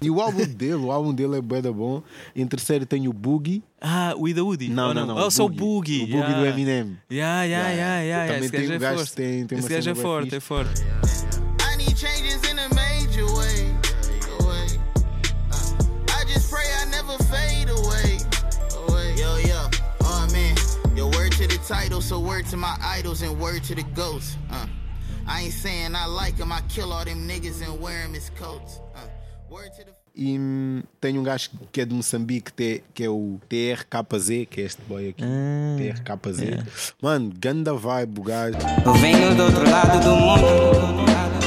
E 0.00 0.10
o 0.10 0.20
álbum 0.20 0.44
dele, 0.46 0.74
o 0.74 0.92
álbum 0.92 1.12
dele 1.12 1.38
é 1.38 1.40
bué 1.40 1.60
da 1.60 1.72
bom. 1.72 2.02
Em 2.34 2.46
terceiro 2.46 2.86
tenho 2.86 3.10
o 3.10 3.12
Boogie. 3.12 3.62
Ah, 3.80 4.14
o 4.16 4.28
Ida 4.28 4.42
Woody. 4.44 4.68
Não, 4.68 4.94
não, 4.94 5.06
não. 5.06 5.16
Oh, 5.16 5.26
o 5.26 5.30
só 5.30 5.44
o 5.44 5.48
Boogie. 5.48 6.04
O 6.04 6.06
Boogie 6.06 6.16
yeah. 6.18 6.40
do 6.40 6.46
Eminem. 6.46 6.98
Yeah, 7.10 7.42
yeah, 7.44 7.68
Yeah, 7.70 7.72
yeah, 7.72 8.02
yeah. 8.02 8.26
também 8.32 8.44
Esse 8.44 8.50
tem 8.52 8.60
gajo 8.60 8.72
um 8.72 8.76
é 8.76 8.78
gajo 8.78 8.96
forte. 8.98 9.10
que 9.10 9.16
tem- 9.16 9.46
tem 9.46 9.58
Esse 9.58 9.68
gajo 9.68 9.90
é 9.90 9.94
forte, 9.94 10.24
fixe. 10.24 10.36
é 10.36 10.40
forte. 10.40 10.82
I 11.72 11.76
need 11.76 11.98
changes 11.98 12.42
in 12.50 12.58
a 12.58 12.68
major 12.74 13.26
way. 13.36 13.70
Uh, 14.40 16.14
I 16.16 16.24
just 16.26 16.50
pray 16.50 16.64
I 16.82 16.84
never 16.90 17.16
fade 17.24 17.68
away. 17.70 18.18
Yo, 19.16 19.36
yo, 19.38 19.68
oh 20.04 20.26
man. 20.32 20.54
Yo, 20.96 21.06
word 21.10 21.32
to 21.32 21.46
the 21.46 21.58
title, 21.66 22.00
so 22.00 22.20
word 22.20 22.46
to 22.46 22.56
my 22.56 22.76
idols 22.80 23.22
and 23.22 23.38
word 23.40 23.62
to 23.64 23.74
the 23.74 23.82
ghosts. 23.94 24.36
Uh, 24.50 24.66
I 25.26 25.42
ain't 25.42 25.52
saying 25.52 25.94
I 25.94 26.06
like 26.06 26.36
him, 26.38 26.52
I 26.52 26.60
kill 26.68 26.92
all 26.92 27.04
them 27.04 27.28
niggas 27.28 27.62
and 27.66 27.80
wear 27.80 28.02
him 28.02 28.14
his 28.14 28.30
coats. 28.38 28.80
Uh, 28.94 29.00
E 30.14 30.36
hum, 30.38 30.82
tenho 31.00 31.20
um 31.20 31.24
gajo 31.24 31.50
que 31.70 31.80
é 31.80 31.84
de 31.84 31.94
Moçambique, 31.94 32.52
que 32.52 32.82
é- 32.98 33.04
é 33.04 33.08
o 33.08 33.38
TRKZ, 33.48 34.46
que 34.50 34.60
é 34.60 34.64
este 34.64 34.82
boy 34.82 35.10
aqui. 35.10 35.22
Ah, 35.24 35.76
TRKZ. 35.78 36.92
Mano, 37.00 37.32
ganda 37.38 37.72
vibe 37.74 38.20
o 38.20 38.22
gajo. 38.24 38.58
Eu 38.84 38.94
venho 38.94 39.34
do 39.36 39.44
outro 39.44 39.70
lado 39.70 40.00
do 40.02 40.16
mundo. 40.16 41.37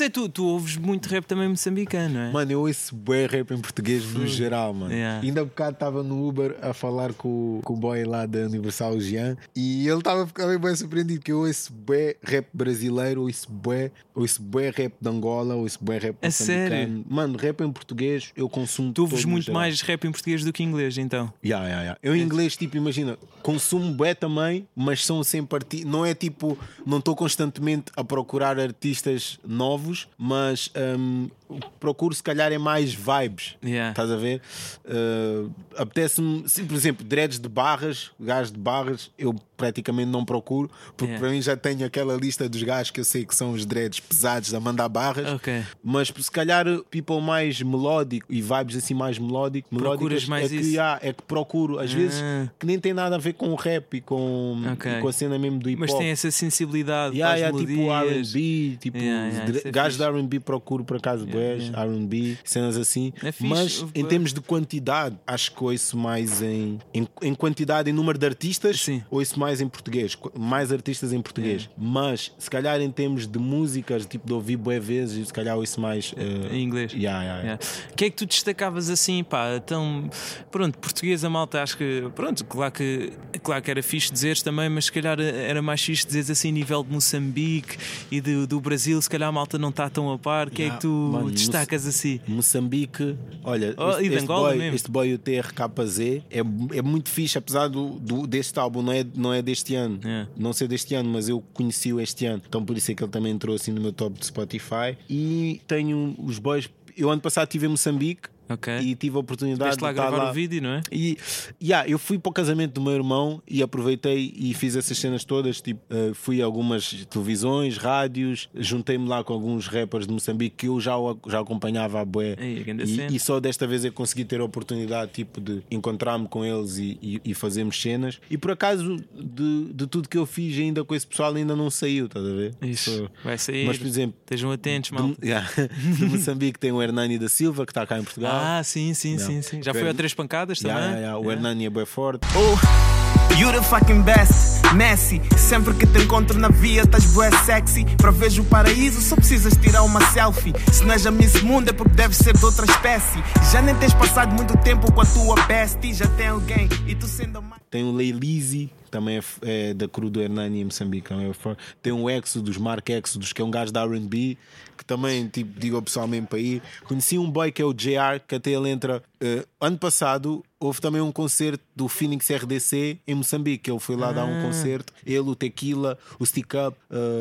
É, 0.00 0.08
tu, 0.08 0.28
tu 0.28 0.44
ouves 0.46 0.76
muito 0.76 1.06
rap 1.08 1.24
também 1.24 1.48
moçambicano, 1.48 2.14
não 2.14 2.20
é? 2.20 2.30
Mano, 2.32 2.52
eu 2.52 2.60
ouço 2.60 2.94
bué 2.94 3.26
rap 3.26 3.50
em 3.52 3.58
português 3.60 4.04
no 4.14 4.26
geral, 4.26 4.72
mano. 4.72 4.92
Yeah. 4.92 5.20
Ainda 5.26 5.42
há 5.42 5.44
bocado 5.44 5.72
estava 5.74 6.02
no 6.02 6.26
Uber 6.28 6.56
a 6.62 6.72
falar 6.72 7.12
com, 7.12 7.28
o- 7.58 7.60
com 7.62 7.74
o 7.74 7.76
boy 7.76 8.04
lá 8.04 8.24
da 8.26 8.38
Universal 8.40 8.94
o 8.94 9.00
Jean 9.00 9.36
e 9.54 9.86
ele 9.86 9.98
estava 9.98 10.26
ficar 10.26 10.46
bem, 10.46 10.58
bem 10.58 10.74
surpreendido 10.74 11.20
que 11.20 11.32
eu 11.32 11.40
ouço 11.40 11.72
bué 11.72 12.16
rap 12.22 12.46
brasileiro, 12.52 13.22
ouço 13.22 13.50
bué, 13.50 13.90
ouço 14.14 14.40
bué 14.42 14.70
rap 14.70 14.94
de 15.00 15.08
Angola, 15.08 15.54
ouço 15.54 15.78
bué 15.82 15.98
rap 15.98 16.16
moçambicano. 16.22 16.68
sério? 16.70 17.04
Mano, 17.08 17.36
rap 17.38 17.60
em 17.62 17.70
português 17.72 18.30
eu 18.36 18.48
consumo 18.48 18.92
Tu 18.92 19.02
ouves 19.02 19.24
muito 19.24 19.52
mais 19.52 19.80
rap 19.82 20.04
em 20.06 20.12
português 20.12 20.44
do 20.44 20.52
que 20.52 20.62
inglês, 20.62 20.96
então. 20.98 21.32
Yeah, 21.44 21.66
yeah, 21.66 21.82
yeah. 21.82 21.98
Eu 22.02 22.14
em 22.16 22.22
inglês, 22.22 22.56
tipo, 22.56 22.76
imagina, 22.76 23.18
consumo 23.42 23.92
bué 23.92 24.14
também, 24.14 24.66
mas 24.74 25.04
são 25.04 25.22
sempre 25.24 25.56
arti 25.56 25.84
Não 25.84 26.04
é 26.06 26.14
tipo, 26.14 26.56
não 26.86 26.98
estou 26.98 27.14
constantemente 27.16 27.92
a 27.96 28.04
procurar 28.04 28.58
artistas 28.58 29.38
novos, 29.46 29.89
mas 30.18 30.70
hum, 30.98 31.28
o 31.48 31.56
que 31.58 31.68
procuro 31.80 32.14
se 32.14 32.22
calhar 32.22 32.52
é 32.52 32.58
mais 32.58 32.92
vibes. 32.94 33.56
Yeah. 33.64 33.90
Estás 33.90 34.10
a 34.10 34.16
ver? 34.16 34.40
Uh, 34.84 35.50
Apetece-me, 35.76 36.42
por 36.66 36.74
exemplo, 36.74 37.04
dreads 37.04 37.38
de 37.38 37.48
barras, 37.48 38.10
gajos 38.20 38.52
de 38.52 38.58
barras, 38.58 39.10
eu 39.18 39.34
praticamente 39.56 40.10
não 40.10 40.24
procuro, 40.24 40.70
porque 40.96 41.04
Yeah. 41.04 41.20
para 41.20 41.30
mim 41.30 41.42
já 41.42 41.54
tenho 41.56 41.84
aquela 41.84 42.16
lista 42.16 42.48
dos 42.48 42.62
gajos 42.62 42.90
que 42.90 43.00
eu 43.00 43.04
sei 43.04 43.24
que 43.26 43.34
são 43.34 43.52
os 43.52 43.66
dreads 43.66 44.00
pesados 44.00 44.54
a 44.54 44.60
mandar 44.60 44.88
barras. 44.88 45.26
Ok. 45.34 45.62
Mas 45.84 46.08
se 46.18 46.30
calhar 46.30 46.64
people 46.90 47.20
mais 47.20 47.60
melódico 47.60 48.26
e 48.30 48.40
vibes 48.40 48.76
assim 48.76 48.94
mais 48.94 49.18
melódico, 49.18 49.68
melódicas, 49.74 50.26
mais 50.26 50.46
é 50.46 50.56
que, 50.56 50.62
isso? 50.62 50.80
há, 50.80 50.98
é 51.02 51.12
que 51.12 51.22
procuro, 51.22 51.78
às 51.78 51.92
vezes 51.92 52.20
Ah. 52.22 52.48
que 52.58 52.64
nem 52.66 52.78
tem 52.78 52.92
nada 52.94 53.16
a 53.16 53.18
ver 53.18 53.34
com 53.34 53.48
o 53.50 53.54
rap 53.54 53.94
e 53.96 54.00
com, 54.00 54.62
Ok. 54.72 54.90
e 54.90 55.00
com 55.00 55.08
a 55.08 55.12
cena 55.12 55.38
mesmo 55.38 55.58
do 55.58 55.68
hip 55.68 55.82
hop. 55.82 55.88
Mas 55.90 55.98
tem 55.98 56.08
essa 56.08 56.30
sensibilidade 56.30 57.16
Yeah, 57.16 57.36
yeah, 57.36 57.58
tipo. 57.58 57.90
R&B, 57.92 58.76
tipo 58.80 58.98
Yeah, 58.98 59.28
yeah, 59.28 59.70
Gajos 59.82 59.98
de 59.98 60.04
RB 60.04 60.40
procuro 60.40 60.84
por 60.84 60.96
acaso 60.96 61.26
boés, 61.26 61.70
RB, 61.70 62.38
cenas 62.44 62.76
assim. 62.76 63.12
É 63.22 63.32
Mas 63.40 63.84
em 63.94 64.04
termos 64.04 64.32
de 64.32 64.40
quantidade, 64.40 65.16
acho 65.26 65.54
que 65.54 65.62
ouço 65.62 65.96
mais 65.96 66.42
em, 66.42 66.78
em, 66.92 67.06
em 67.22 67.34
quantidade, 67.34 67.90
em 67.90 67.92
número 67.92 68.18
de 68.18 68.26
artistas, 68.26 68.80
Sim. 68.80 69.02
ouço 69.10 69.38
mais 69.38 69.60
em 69.60 69.68
português. 69.68 70.16
Mais 70.38 70.72
artistas 70.72 71.12
em 71.12 71.20
português. 71.20 71.68
É. 71.70 71.74
Mas 71.76 72.32
se 72.38 72.50
calhar 72.50 72.80
em 72.80 72.90
termos 72.90 73.26
de 73.26 73.38
músicas, 73.38 74.06
tipo 74.06 74.26
de 74.26 74.32
ouvir 74.32 74.56
boé 74.56 74.78
vezes, 74.80 75.28
se 75.28 75.32
calhar 75.32 75.56
ouço 75.56 75.80
mais 75.80 76.14
eh, 76.16 76.54
Em 76.56 76.62
inglês. 76.62 76.92
Yeah, 76.92 77.22
yeah, 77.22 77.42
yeah. 77.42 77.42
Yeah. 77.42 77.64
O 77.92 77.96
que 77.96 78.04
é 78.04 78.10
que 78.10 78.16
tu 78.16 78.26
destacavas 78.26 78.90
assim, 78.90 79.24
pá? 79.24 79.56
Então, 79.56 80.08
pronto, 80.50 80.78
português 80.78 81.24
a 81.24 81.30
malta, 81.30 81.62
acho 81.62 81.76
que, 81.76 82.08
pronto, 82.14 82.44
claro 82.44 82.72
que, 82.72 83.12
claro 83.42 83.62
que 83.62 83.70
era 83.70 83.82
fixe 83.82 84.12
dizeres 84.12 84.42
também, 84.42 84.68
mas 84.68 84.86
se 84.86 84.92
calhar 84.92 85.18
era 85.20 85.60
mais 85.62 85.80
fixe 85.82 86.06
dizeres 86.06 86.30
assim, 86.30 86.52
nível 86.52 86.82
de 86.82 86.90
Moçambique 86.92 87.76
e 88.10 88.20
do, 88.20 88.46
do 88.46 88.60
Brasil, 88.60 89.00
se 89.00 89.08
calhar 89.08 89.28
a 89.28 89.32
malta 89.32 89.58
não 89.58 89.69
está 89.70 89.88
tão 89.90 90.12
a 90.12 90.18
par. 90.18 90.48
O 90.48 90.50
que 90.50 90.62
é 90.64 90.70
que 90.70 90.80
tu 90.80 91.10
mano, 91.12 91.30
destacas 91.30 91.86
assim? 91.86 92.20
Moçambique, 92.28 93.16
olha, 93.44 93.74
Oh, 93.76 93.90
este, 93.98 94.14
este 94.14 94.26
boy, 94.26 94.56
mesmo. 94.58 94.74
este 94.76 94.90
boy 94.90 95.14
o 95.14 95.18
TRKZ 95.18 95.98
é, 96.30 96.38
é 96.74 96.82
muito 96.82 97.08
fixe, 97.08 97.38
apesar 97.38 97.68
do, 97.68 97.90
do- 98.00 98.26
deste 98.26 98.58
álbum 98.58 98.82
não 98.82 98.92
é, 98.92 99.04
não 99.14 99.32
é 99.32 99.40
deste 99.42 99.74
ano, 99.74 99.98
É. 100.04 100.26
não 100.36 100.52
ser 100.52 100.68
deste 100.68 100.94
ano, 100.94 101.08
mas 101.10 101.28
eu 101.28 101.42
conheci-o 101.54 102.00
este 102.00 102.26
ano, 102.26 102.42
então 102.46 102.64
por 102.64 102.76
isso 102.76 102.90
é 102.90 102.94
que 102.94 103.02
ele 103.02 103.10
também 103.10 103.32
entrou 103.32 103.54
assim 103.56 103.72
no 103.72 103.80
meu 103.80 103.92
top 103.92 104.18
de 104.18 104.26
Spotify. 104.26 104.96
E 105.08 105.60
tenho 105.66 106.14
os 106.18 106.38
boys, 106.38 106.68
eu 106.96 107.10
ano 107.10 107.20
passado 107.20 107.46
estive 107.46 107.66
em 107.66 107.70
Moçambique 107.70 108.28
Ok. 108.50 108.78
e 108.80 108.94
tive 108.94 109.16
a 109.16 109.20
oportunidade 109.20 109.70
Veste 109.70 109.82
lá 109.82 109.92
de 109.92 109.98
estar 109.98 110.08
gravar 110.10 110.24
lá. 110.24 110.30
o 110.30 110.34
vídeo, 110.34 110.60
não 110.62 110.70
é? 110.70 110.80
E 110.92 111.16
yeah, 111.62 111.88
eu 111.88 111.98
fui 111.98 112.18
para 112.18 112.30
o 112.30 112.32
casamento 112.32 112.72
do 112.74 112.80
meu 112.80 112.92
irmão 112.92 113.42
e 113.48 113.62
aproveitei 113.62 114.32
e 114.36 114.52
fiz 114.54 114.76
essas 114.76 114.98
cenas 114.98 115.24
todas. 115.24 115.60
Tipo, 115.60 115.80
eh, 115.90 116.10
fui 116.14 116.42
a 116.42 116.44
algumas 116.44 117.06
televisões, 117.08 117.76
rádios, 117.76 118.48
juntei-me 118.54 119.06
lá 119.08 119.22
com 119.22 119.32
alguns 119.32 119.66
rappers 119.66 120.06
de 120.06 120.12
Moçambique 120.12 120.56
que 120.56 120.66
eu 120.68 120.80
já, 120.80 120.94
já 121.28 121.40
acompanhava 121.40 122.00
a 122.00 122.04
bué. 122.04 122.36
Ei, 122.38 122.62
grande 122.64 122.86
cena. 122.86 123.10
E, 123.12 123.16
e 123.16 123.20
só 123.20 123.38
desta 123.40 123.66
vez 123.66 123.84
eu 123.84 123.92
consegui 123.92 124.24
ter 124.24 124.40
a 124.40 124.44
oportunidade 124.44 125.12
tipo, 125.12 125.40
de 125.40 125.62
encontrar-me 125.70 126.26
com 126.28 126.44
eles 126.44 126.76
e, 126.78 126.98
e, 127.02 127.20
e 127.24 127.34
fazermos 127.34 127.80
cenas. 127.80 128.20
E 128.30 128.36
por 128.36 128.50
acaso, 128.50 128.96
de, 129.14 129.72
de 129.72 129.86
tudo 129.86 130.08
que 130.08 130.16
eu 130.18 130.26
fiz 130.26 130.58
ainda 130.58 130.84
com 130.84 130.94
esse 130.94 131.06
pessoal, 131.06 131.34
ainda 131.34 131.54
não 131.54 131.70
saiu, 131.70 132.06
estás 132.06 132.24
a 132.26 132.32
ver? 132.32 132.54
Isso. 132.62 132.90
So- 132.90 133.10
Vai 133.22 133.38
sair. 133.38 133.66
Mas, 133.66 133.78
por 133.78 133.86
exemplo, 133.86 134.16
Estejam 134.20 134.50
atentos, 134.52 134.90
de, 134.90 134.96
malta. 134.96 135.16
yeah, 135.24 135.48
de 135.96 136.04
Moçambique 136.06 136.58
tem 136.58 136.72
o 136.72 136.82
Hernani 136.82 137.18
da 137.18 137.28
Silva 137.28 137.64
que 137.66 137.72
está 137.72 137.86
cá 137.86 137.98
em 137.98 138.02
Portugal. 138.02 138.32
Ah, 138.32 138.39
sim, 138.64 138.94
sim, 138.94 139.16
Não. 139.16 139.26
sim, 139.26 139.42
sim. 139.42 139.62
Já 139.62 139.72
foi 139.72 139.88
a 139.88 139.94
três 139.94 140.14
pancadas 140.14 140.60
Yeah, 140.60 140.80
também? 140.80 141.00
yeah, 141.00 141.12
yeah. 141.18 141.28
O 141.28 141.30
Hernani 141.32 141.66
é 141.66 141.70
bem 141.70 141.86
forte. 141.86 142.26
Oh, 142.36 143.34
you 143.38 143.50
the 143.52 143.62
fucking 143.62 144.02
best, 144.02 144.62
Messi. 144.74 145.20
Sempre 145.36 145.74
que 145.74 145.86
te 145.86 145.98
encontro 145.98 146.38
na 146.38 146.48
via, 146.48 146.82
estás 146.82 147.06
bué 147.12 147.30
sexy. 147.44 147.84
Para 147.96 148.10
ver 148.10 148.38
o 148.38 148.44
paraíso, 148.44 149.00
só 149.00 149.16
precisas 149.16 149.56
tirar 149.56 149.82
uma 149.82 150.00
selfie. 150.12 150.52
Se 150.72 150.84
não 150.84 150.92
és 150.92 151.06
a 151.06 151.10
Miss 151.10 151.40
Mundo, 151.42 151.70
é 151.70 151.72
porque 151.72 151.94
deve 151.94 152.14
ser 152.14 152.36
de 152.36 152.44
outra 152.44 152.64
espécie. 152.66 153.22
Já 153.52 153.60
nem 153.62 153.74
tens 153.76 153.94
passado 153.94 154.34
muito 154.34 154.56
tempo 154.58 154.90
com 154.92 155.00
a 155.00 155.06
tua 155.06 155.34
bestie. 155.46 155.94
Já 155.94 156.06
tem 156.08 156.28
alguém 156.28 156.68
e 156.86 156.94
tu 156.94 157.06
sendo 157.06 157.38
a 157.38 157.40
mais. 157.40 157.60
Tem 157.70 157.84
o 157.84 157.92
Leilizi, 157.92 158.68
também 158.90 159.18
é, 159.18 159.22
é 159.70 159.74
da 159.74 159.86
crew 159.86 160.10
do 160.10 160.20
Hernani 160.20 160.60
em 160.60 160.64
Moçambique. 160.64 161.08
Também 161.08 161.30
é 161.30 161.32
forte. 161.32 161.62
Tem 161.80 161.92
o 161.92 162.10
Exodus, 162.10 162.56
Mark 162.58 162.88
Exodus, 162.90 163.32
que 163.32 163.40
é 163.40 163.44
um 163.44 163.50
gajo 163.50 163.70
da 163.72 163.84
RB, 163.84 164.36
que 164.80 164.84
também, 164.86 165.28
tipo, 165.28 165.60
digo 165.60 165.76
ao 165.76 165.82
pessoal 165.82 166.08
mesmo 166.08 166.26
para 166.26 166.38
ir. 166.38 166.62
Conheci 166.84 167.18
um 167.18 167.30
boy 167.30 167.52
que 167.52 167.60
é 167.60 167.64
o 167.64 167.74
JR, 167.74 168.18
que 168.26 168.34
até 168.34 168.50
ele 168.50 168.70
entra. 168.70 169.02
eh, 169.20 169.44
ano 169.60 169.76
passado 169.78 170.42
houve 170.60 170.80
também 170.80 171.00
um 171.00 171.10
concerto 171.10 171.64
do 171.74 171.88
Phoenix 171.88 172.28
RDC 172.28 172.98
em 173.06 173.14
Moçambique. 173.14 173.70
Ele 173.70 173.80
foi 173.80 173.96
lá 173.96 174.12
dar 174.12 174.26
um 174.26 174.42
concerto. 174.42 174.92
Ele, 175.06 175.18
o 175.20 175.34
Tequila, 175.34 175.98
o 176.18 176.26
Stick 176.26 176.52
Up, 176.54 176.76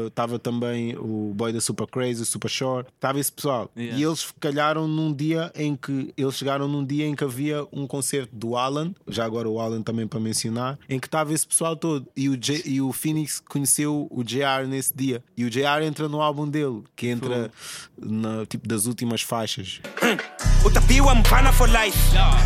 estava 0.07 0.37
também 0.37 0.97
o 0.97 1.33
boy 1.33 1.53
da 1.53 1.61
Super 1.61 1.87
Crazy, 1.87 2.21
o 2.21 2.25
Super 2.25 2.49
Short. 2.49 2.89
Estava 2.93 3.19
esse 3.19 3.31
pessoal. 3.31 3.71
Yeah. 3.77 3.97
E 3.97 4.03
eles 4.03 4.33
calharam 4.39 4.87
num 4.87 5.13
dia 5.13 5.51
em 5.55 5.75
que 5.75 6.13
eles 6.17 6.35
chegaram 6.35 6.67
num 6.67 6.85
dia 6.85 7.07
em 7.07 7.15
que 7.15 7.23
havia 7.23 7.65
um 7.71 7.87
concerto 7.87 8.35
do 8.35 8.57
Alan, 8.57 8.93
já 9.07 9.23
agora 9.23 9.47
o 9.47 9.59
Alan 9.59 9.81
também 9.81 10.05
para 10.05 10.19
mencionar, 10.19 10.77
em 10.89 10.99
que 10.99 11.07
estava 11.07 11.33
esse 11.33 11.47
pessoal 11.47 11.77
todo. 11.77 12.05
E 12.15 12.27
o, 12.27 12.35
J, 12.35 12.61
e 12.65 12.81
o 12.81 12.91
Phoenix 12.91 13.39
conheceu 13.39 14.07
o 14.11 14.21
JR 14.21 14.67
nesse 14.67 14.93
dia. 14.93 15.23
E 15.37 15.45
o 15.45 15.49
JR 15.49 15.83
entra 15.83 16.09
no 16.09 16.21
álbum 16.21 16.47
dele, 16.47 16.83
que 16.95 17.07
entra 17.07 17.49
na, 17.97 18.45
tipo 18.45 18.67
das 18.67 18.85
últimas 18.85 19.21
faixas. 19.21 19.79
O 20.63 20.69
tapio 20.69 21.09
é 21.09 21.13
um 21.13 21.21
pana 21.23 21.51
for 21.51 21.69
life. 21.69 21.97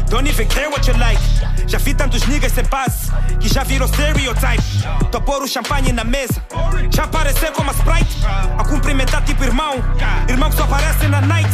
Don't 0.10 0.30
even 0.30 0.48
care 0.48 0.70
what 0.70 0.88
you 0.88 0.98
like. 0.98 1.22
Já 1.68 1.80
vi 1.80 1.94
tantos 1.94 2.26
niggas 2.28 2.52
sem 2.52 2.66
passe 2.66 3.12
que 3.40 3.48
já 3.48 3.64
virou 3.64 3.88
stereotype. 3.88 4.64
Tô 5.12 5.18
a 5.18 5.22
pôr 5.22 5.42
o 5.42 5.48
champanhe 5.48 5.92
na 5.92 6.04
mesa. 6.04 6.44
Já 6.94 7.04
aparecer 7.06 7.52
como 7.52 7.70
a 7.70 7.74
Sprite. 7.74 8.18
A 8.58 8.64
cumprimentar 8.64 9.24
tipo 9.24 9.44
irmão. 9.44 9.76
Irmão 10.28 10.50
que 10.50 10.58
só 10.58 10.64
aparece 10.64 11.08
na 11.08 11.22
night. 11.22 11.50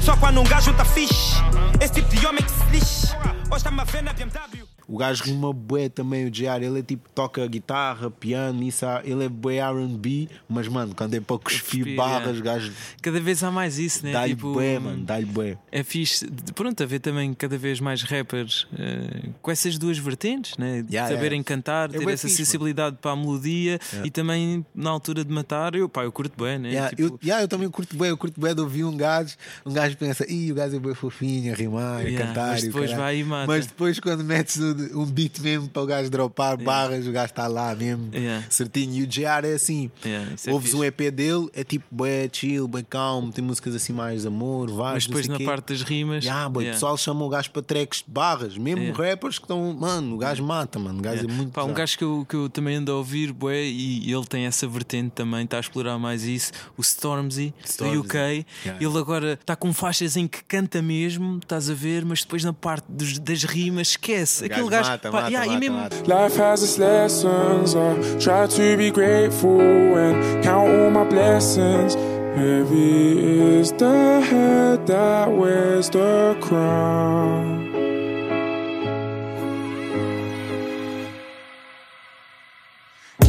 Só 0.00 0.16
quando 0.16 0.40
um 0.40 0.44
gajo 0.44 0.72
tá 0.74 0.84
fixe. 0.84 1.34
Esse 1.80 1.94
tipo 1.94 2.08
de 2.16 2.26
homem 2.26 2.42
que 2.42 2.50
se 2.50 2.64
lixe. 2.70 3.16
Hoje 3.50 3.64
tá-me 3.64 3.80
a 3.80 3.84
BMW. 3.84 4.67
O 4.88 4.96
gajo 4.96 5.22
rima 5.24 5.52
bué 5.52 5.88
também, 5.90 6.24
o 6.26 6.30
JR. 6.30 6.62
Ele 6.62 6.78
é 6.78 6.82
tipo, 6.82 7.08
toca 7.14 7.46
guitarra, 7.46 8.10
piano, 8.10 8.62
isso. 8.62 8.86
Ele 9.04 9.24
é 9.24 9.28
bué 9.28 9.58
RB, 9.60 10.28
mas 10.48 10.66
mano, 10.66 10.94
quando 10.94 11.12
é 11.14 11.20
para 11.20 11.38
cuspir 11.38 11.80
Cuspir, 11.84 11.96
barras, 11.96 12.36
é. 12.36 12.40
o 12.40 12.42
gajo 12.42 12.72
Cada 13.02 13.20
vez 13.20 13.42
há 13.42 13.50
mais 13.50 13.78
isso, 13.78 14.04
né? 14.06 14.12
dá-lhe 14.12 14.34
Tipo, 14.34 14.54
bué, 14.54 14.78
mano, 14.78 15.04
dá-lhe 15.04 15.26
bué. 15.26 15.58
É 15.70 15.82
fixe, 15.82 16.26
pronto, 16.54 16.82
haver 16.82 17.00
também 17.00 17.34
cada 17.34 17.58
vez 17.58 17.80
mais 17.80 18.02
rappers 18.02 18.66
eh, 18.78 19.28
com 19.42 19.50
essas 19.50 19.76
duas 19.76 19.98
vertentes, 19.98 20.56
né? 20.56 20.82
De 20.82 20.94
Yeah, 20.94 21.14
saberem 21.14 21.38
yeah. 21.40 21.44
cantar, 21.44 21.90
É 21.90 21.98
ter 21.98 22.04
bué 22.04 22.14
essa 22.14 22.22
fixe, 22.26 22.40
mano. 22.40 22.46
sensibilidade 22.46 22.96
para 23.00 23.10
a 23.10 23.16
melodia 23.16 23.78
e 24.04 24.10
também 24.10 24.64
na 24.74 24.88
altura 24.90 25.22
de 25.22 25.30
matar. 25.32 25.74
Eu, 25.74 25.86
pá, 25.88 26.04
eu 26.04 26.10
curto 26.12 26.42
bem, 26.42 26.58
né? 26.58 26.70
Yeah, 26.70 26.88
Tipo, 26.96 27.02
eu, 27.02 27.18
yeah, 27.22 27.44
eu 27.44 27.48
também 27.48 27.68
curto 27.68 27.94
bem, 27.96 28.08
eu 28.08 28.16
curto 28.16 28.40
bem 28.40 28.54
de 28.54 28.60
ouvir 28.62 28.84
um 28.84 28.96
gajo, 28.96 29.36
um 29.66 29.72
gajo 29.72 29.96
pensa, 29.98 30.24
ih, 30.32 30.50
o 30.50 30.54
gajo 30.54 30.76
é 30.76 30.80
bem 30.80 30.94
fofinho 30.94 31.52
a 31.52 31.56
rimar, 31.56 31.98
a 31.98 32.00
Yeah, 32.02 32.26
cantar. 32.26 32.48
mas 32.52 32.62
depois 32.62 32.90
caralho." 32.90 33.02
vai 33.02 33.18
e 33.18 33.24
mata. 33.24 33.46
Mas 33.46 33.66
depois 33.66 34.00
quando 34.00 34.24
metes 34.24 34.56
um, 34.58 34.77
um 34.94 35.04
beat 35.04 35.38
mesmo 35.40 35.68
para 35.68 35.82
o 35.82 35.86
gajo 35.86 36.10
dropar 36.10 36.56
barras, 36.56 37.06
o 37.06 37.12
gajo 37.12 37.26
está 37.30 37.46
lá 37.46 37.74
mesmo, 37.74 38.10
Yeah. 38.12 38.44
certinho. 38.50 38.94
E 38.94 39.02
o 39.02 39.06
JR 39.06 39.44
é 39.46 39.54
assim, 39.54 39.90
Yeah, 40.04 40.32
é 40.46 40.52
ouves 40.52 40.70
fixe. 40.70 40.76
um 40.80 40.84
EP 40.84 41.10
dele, 41.10 41.48
é 41.54 41.64
tipo 41.64 41.84
bem 41.90 42.28
chill, 42.32 42.66
bem 42.68 42.84
calmo, 42.88 43.32
tem 43.32 43.44
músicas 43.44 43.74
assim 43.74 43.92
mais 43.92 44.24
amor, 44.26 44.70
várias. 44.70 45.04
mas 45.04 45.06
depois 45.06 45.28
na 45.28 45.36
quê. 45.36 45.44
parte 45.44 45.72
das 45.72 45.82
rimas. 45.82 46.24
Yeah, 46.24 46.48
boy, 46.48 46.62
O 46.62 46.64
yeah. 46.64 46.76
pessoal 46.76 46.96
chama 46.96 47.24
o 47.24 47.28
gajo 47.28 47.50
para 47.50 47.62
tracks 47.62 47.98
de 48.06 48.10
barras, 48.10 48.56
mesmo 48.56 48.82
Yeah. 48.82 49.10
rappers 49.10 49.38
que 49.38 49.44
estão, 49.44 49.72
mano, 49.74 50.14
o 50.14 50.18
gajo 50.18 50.42
mata, 50.44 50.78
mano, 50.78 50.98
o 50.98 51.02
gajo 51.02 51.16
Yeah. 51.18 51.32
é 51.32 51.36
muito 51.36 51.52
Pá, 51.52 51.64
um 51.64 51.72
gajo 51.72 51.96
que 51.98 52.04
eu, 52.04 52.26
que 52.28 52.36
eu 52.36 52.48
também 52.48 52.76
ando 52.76 52.92
a 52.92 52.96
ouvir, 52.96 53.32
bué, 53.32 53.64
e 53.64 54.12
ele 54.12 54.24
tem 54.26 54.44
essa 54.46 54.66
vertente 54.66 55.10
também, 55.14 55.44
está 55.44 55.56
a 55.56 55.60
explorar 55.60 55.98
mais 55.98 56.24
isso. 56.24 56.52
O 56.76 56.82
Stormzy, 56.82 57.52
Stormzy. 57.64 57.96
do 57.96 58.00
UK. 58.04 58.16
Yeah. 58.64 58.84
Ele 58.84 58.98
agora 58.98 59.32
está 59.40 59.54
com 59.56 59.72
faixas 59.72 60.16
em 60.16 60.26
que 60.26 60.42
canta 60.44 60.80
mesmo, 60.82 61.38
estás 61.38 61.68
a 61.70 61.74
ver, 61.74 62.04
mas 62.04 62.22
depois 62.22 62.44
na 62.44 62.52
parte 62.52 62.84
dos- 62.88 63.18
das 63.18 63.44
rimas 63.44 63.88
esquece. 63.90 64.42
O 64.42 64.46
Aquele 64.46 64.67
gajo 64.68 64.82
gajo. 64.82 64.90
mata, 64.90 65.10
pá, 65.10 65.12
mata, 65.12 65.30
yeah, 65.30 65.46
e 65.46 65.56
mesmo- 65.58 65.88
Life 66.06 66.36
has 66.36 66.62
its 66.62 66.78
lessons. 66.78 67.74
I 67.74 68.18
try 68.18 68.46
to 68.46 68.76
be 68.76 68.90
grateful 68.90 69.60
and 69.60 70.42
count 70.44 70.68
all 70.70 70.90
my 70.90 71.04
blessings. 71.04 71.94
Heavy 72.36 73.58
is 73.60 73.72
the 73.72 74.20
head 74.20 74.86
that 74.86 75.32
wears 75.32 75.90
the 75.90 76.36
crown. 76.40 77.66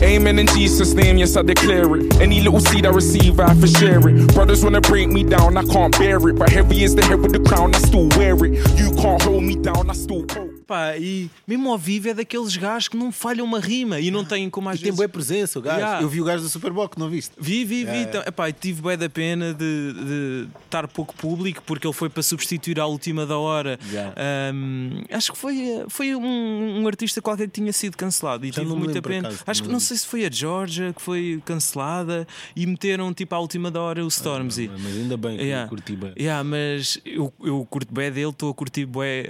Amen 0.02 0.39
in 0.39 0.47
Jesus' 0.47 0.93
name, 0.93 1.17
yes, 1.17 1.36
I 1.36 1.41
declare 1.41 1.93
it. 1.97 2.21
Any 2.21 2.39
little 2.39 2.60
seed 2.62 2.86
I 2.86 2.89
receive, 2.89 3.38
I 3.39 3.49
have 3.49 3.60
to 3.60 3.67
share 3.67 3.99
it. 4.08 4.34
Brothers 4.34 4.63
wanna 4.63 4.80
break 4.80 5.10
me 5.10 5.23
down, 5.23 5.58
I 5.58 5.63
can't 5.63 5.91
bear 5.97 6.15
it. 6.30 6.38
But 6.38 6.49
heavy 6.49 6.84
is 6.84 6.95
the 6.95 7.04
head 7.04 7.19
with 7.19 7.34
the 7.34 7.39
crown, 7.39 7.75
I 7.75 7.80
still 7.80 8.08
wear 8.15 8.34
it. 8.45 8.52
You 8.80 8.91
can't 8.91 9.21
hold 9.21 9.25
me 9.29 9.29
down, 9.62 9.89
I 9.91 9.95
still 9.95 10.26
hold. 10.34 10.60
Pá, 10.65 10.95
e 10.98 11.30
mesmo 11.48 11.72
ao 11.72 11.78
vivo 11.80 12.10
é 12.10 12.13
daqueles 12.13 12.56
gajos 12.56 12.88
que 12.89 12.95
não 12.95 13.12
falham 13.12 13.43
uma 13.43 13.60
rima 13.60 14.00
e 14.00 14.12
não 14.12 14.24
têm 14.24 14.48
como 14.52 14.69
às 14.69 14.76
E 14.76 14.80
tem 14.80 14.86
vezes. 14.86 14.98
boa 14.98 15.10
presença, 15.10 15.58
o 15.58 15.62
gajo. 15.63 15.80
Yeah. 15.80 16.02
Eu 16.04 16.10
vi 16.10 16.22
o 16.22 16.24
gajo 16.24 16.43
do 16.43 16.50
Superboc, 16.50 16.95
não 16.98 17.10
viste? 17.10 17.32
Vi, 17.39 17.65
vi, 17.65 17.84
vi. 17.84 17.89
É. 17.91 18.02
Então, 18.04 18.22
epá, 18.26 18.52
tive 18.52 18.82
bem 18.84 18.95
da 18.95 19.10
pena 19.10 19.52
de, 19.54 19.93
de 19.93 20.48
estar 20.65 20.88
pouco 20.88 21.15
público 21.15 21.63
porque 21.65 21.88
ele 21.88 21.93
foi 21.93 22.08
para 22.08 22.22
substituir 22.22 22.80
à 22.80 22.86
última 22.86 23.26
da 23.26 23.38
hora. 23.39 23.80
Yeah. 23.91 24.13
Ahm, 24.52 25.04
acho 25.12 25.32
que 25.32 25.38
foi, 25.39 25.84
foi 25.88 26.15
um, 26.15 26.82
um 26.84 26.88
artista 26.88 27.19
qualquer 27.19 27.48
que 27.48 27.54
tinha 27.60 27.74
sido 27.74 27.98
cancelado 27.98 28.45
e 28.45 28.50
Já 28.50 28.56
tive 28.62 28.67
não 28.69 28.78
muita 28.78 29.02
pena. 29.02 29.30
acaso, 29.30 29.43
acho 29.48 29.62
não 29.62 29.65
que 29.67 29.72
não 29.74 29.80
lembro. 29.80 29.88
sei 29.88 29.98
se 29.98 30.06
foi 30.06 30.26
a 30.26 30.30
Georgia 30.32 30.93
que 30.93 31.02
foi 31.02 31.41
cancelada 31.43 32.28
e 32.56 32.65
meteram 32.67 33.12
tipo 33.12 33.34
à 33.34 33.39
última 33.39 33.72
da 33.72 33.82
hora 33.82 34.06
o 34.06 34.08
Stormzy. 34.08 34.69
Mas 34.72 34.95
ainda 34.95 35.17
bem 35.17 35.36
que 35.38 35.50
Yeah. 35.50 35.65
eu 35.65 35.69
curti 35.69 35.95
bem. 35.95 36.13
Yeah, 36.19 36.43
mas 36.43 37.00
eu, 37.04 37.34
eu 37.43 37.65
curto 37.67 37.91
bem 37.91 38.12
dele, 38.12 38.30
estou 38.30 38.52
a 38.52 38.54
curtir 38.54 38.86
bem 38.86 39.26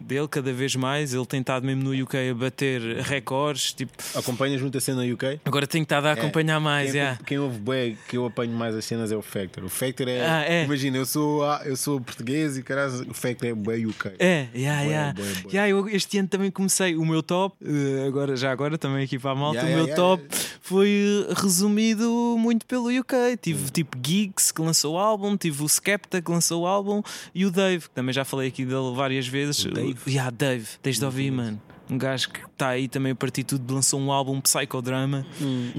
dele 0.00 0.28
cada 0.28 0.52
vez 0.52 0.74
mais. 0.76 1.14
Ele 1.14 1.26
tem 1.26 1.40
estado 1.40 1.64
mesmo 1.64 1.82
no 1.82 2.02
UK 2.02 2.30
a 2.30 2.34
bater 2.34 2.80
recordes. 3.02 3.72
Tipo, 3.72 3.92
Acompanhas 4.14 4.60
muito 4.60 4.76
a 4.76 4.80
cena 4.80 5.02
UK? 5.02 5.40
agora 5.44 5.66
tenho 5.66 5.82
estado 5.82 6.06
a 6.06 6.12
acompanhar 6.12 6.60
mais. 6.60 6.90
Quem, 6.90 7.00
yeah. 7.00 7.18
quem 7.24 7.38
ouve 7.38 7.58
bem, 7.58 7.98
que 8.08 8.16
eu 8.16 8.26
apanho 8.26 8.52
mais 8.52 8.74
as 8.74 8.84
cenas 8.84 9.12
é 9.12 9.16
o 9.16 9.22
Factor. 9.22 9.64
O 9.64 9.68
Factor 9.68 10.08
é. 10.08 10.26
Ah, 10.26 10.44
é? 10.44 10.64
Imagina, 10.64 10.96
eu 10.96 11.06
sou, 11.06 11.44
ah, 11.44 11.62
eu 11.64 11.76
sou 11.76 12.00
português 12.00 12.56
e 12.56 12.62
caralho, 12.62 13.10
o 13.10 13.14
Factor 13.14 13.48
é 13.48 13.54
bem 13.54 13.86
UK. 13.86 14.12
É, 14.18 14.48
yeah, 14.54 14.82
Bué, 14.82 14.90
yeah. 14.90 15.14
Yeah, 15.52 15.68
eu 15.70 15.88
este 15.88 16.18
ano 16.18 16.28
também 16.28 16.50
comecei 16.50 16.96
o 16.96 17.04
meu 17.04 17.22
top, 17.22 17.56
eh, 17.64 18.06
agora, 18.06 18.36
já 18.36 18.50
agora 18.50 18.76
também 18.76 19.04
aqui 19.04 19.18
para 19.18 19.30
a 19.30 19.34
malta, 19.34 19.62
Yeah, 19.62 19.82
o 19.82 19.86
meu 19.86 19.94
top 19.94 20.24
foi 20.60 21.26
resumido 21.36 22.36
muito 22.38 22.64
pelo 22.66 22.88
UK. 22.88 23.36
Tive 23.40 23.70
tipo 23.70 23.98
Geeks 23.98 24.52
que 24.52 24.62
lançou 24.62 24.94
o 24.94 24.98
álbum, 24.98 25.36
tive 25.36 25.62
o 25.62 25.68
Skepta 25.68 26.22
que 26.22 26.30
lançou 26.30 26.62
o 26.62 26.66
álbum 26.66 27.02
e 27.34 27.44
o 27.44 27.50
Dave, 27.50 27.88
que 27.88 27.94
também 27.94 28.12
já 28.12 28.24
falei 28.24 28.48
aqui 28.48 28.64
dele 28.64 28.94
várias 28.94 29.26
vezes. 29.26 29.41
Dave? 29.72 29.96
Yeah, 30.06 30.30
Dave, 30.30 30.66
tens 30.82 30.98
de 30.98 31.04
ouvir, 31.04 31.30
mano. 31.30 31.60
Um 31.90 31.98
gajo 31.98 32.30
que 32.30 32.40
está 32.40 32.68
aí 32.68 32.88
também 32.88 33.12
a 33.12 33.14
partir 33.14 33.42
tudo 33.44 33.74
lançou 33.74 34.00
um 34.00 34.10
álbum 34.10 34.40
Psychodrama 34.40 35.26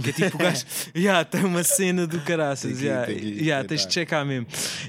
que 0.04 0.10
é 0.10 0.14
tipo 0.14 0.36
o 0.36 0.38
gajo, 0.38 0.64
yeah, 0.96 1.24
tem 1.26 1.44
uma 1.44 1.64
cena 1.64 2.06
do 2.06 2.20
caraças, 2.22 2.78
Tem 2.78 2.86
yeah, 2.88 3.12
yeah, 3.12 3.68
tens 3.68 3.88
de 3.88 3.94
checar 3.94 4.24
mesmo. 4.24 4.46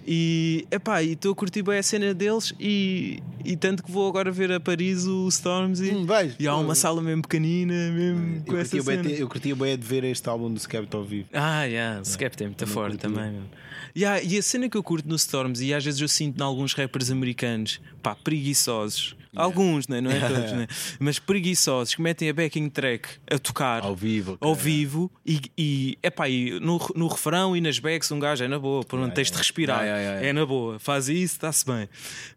E 0.07 0.67
epá, 0.71 1.03
estou 1.03 1.33
a 1.33 1.35
curtir 1.35 1.63
bem 1.63 1.79
a 1.79 1.83
cena 1.83 2.13
deles 2.13 2.53
e, 2.61 3.23
e 3.43 3.57
tanto 3.57 3.83
que 3.83 3.91
vou 3.91 4.07
agora 4.07 4.31
ver 4.31 4.53
a 4.53 4.61
Paris 4.61 5.07
o 5.07 5.27
Stormzy 5.29 5.93
Hum, 5.95 6.05
vais. 6.05 6.35
e 6.39 6.47
há 6.47 6.57
uma 6.57 6.75
sala 6.75 7.01
mesmo 7.01 7.23
pequenina, 7.23 7.73
mesmo 7.91 8.43
Eu 8.47 8.53
com 8.53 8.59
essa 8.59 8.83
cena. 8.83 9.09
eu 9.09 9.29
curtia 9.29 9.57
bem 9.57 9.79
de 9.79 9.87
ver 9.87 10.05
este 10.05 10.29
álbum 10.29 10.53
do 10.53 10.59
Skepta 10.61 10.97
ao 10.97 11.05
vivo. 11.05 11.29
Ah, 11.33 11.63
yeah, 11.65 12.01
o 12.01 12.05
Skepta 12.05 12.45
é 12.45 12.47
muito 12.49 12.67
forte 12.67 12.99
também, 12.99 13.25
mano. 13.33 13.49
E 13.96 14.04
a 14.04 14.42
cena 14.42 14.68
que 14.68 14.76
eu 14.76 14.83
curto 14.83 15.09
no 15.09 15.14
Storms, 15.14 15.61
e 15.61 15.72
às 15.72 15.85
vezes 15.85 16.00
eu 16.00 16.09
sinto 16.09 16.40
em 16.40 16.42
alguns 16.42 16.74
rappers 16.74 17.12
americanos, 17.12 17.80
pá, 18.02 18.16
preguiçosos. 18.16 19.16
Alguns, 19.37 19.88
né? 19.88 20.01
não 20.01 20.11
é 20.11 20.20
todos, 20.20 20.53
né? 20.53 20.66
mas 21.01 21.18
preguiçosos 21.18 21.94
que 21.94 22.03
metem 22.03 22.29
a 22.29 22.33
backing 22.35 22.68
track 22.68 23.09
a 23.31 23.38
tocar 23.38 23.83
Ao 23.83 23.94
vivo. 23.94 24.37
ao 24.40 24.55
vivo 24.55 25.11
e, 25.27 25.40
e, 25.57 25.99
epá, 26.03 26.29
e 26.29 26.59
no, 26.61 26.79
no 26.94 27.09
refrão 27.09 27.57
e 27.57 27.61
nas 27.61 27.79
backs 27.79 28.11
um 28.12 28.18
gajo 28.18 28.44
é 28.44 28.49
na 28.49 28.59
boa, 28.59 28.85
por 28.85 28.99
onde 28.99 29.14
tens 29.14 29.31
de 29.31 29.37
respirar, 29.38 29.81
Yeah, 29.81 29.99
yeah, 29.99 30.12
yeah. 30.20 30.29
é 30.29 30.33
na 30.33 30.47
boa, 30.47 30.79
faz 30.79 31.09
isso, 31.09 31.35
está-se 31.35 31.64
bem. 31.66 31.88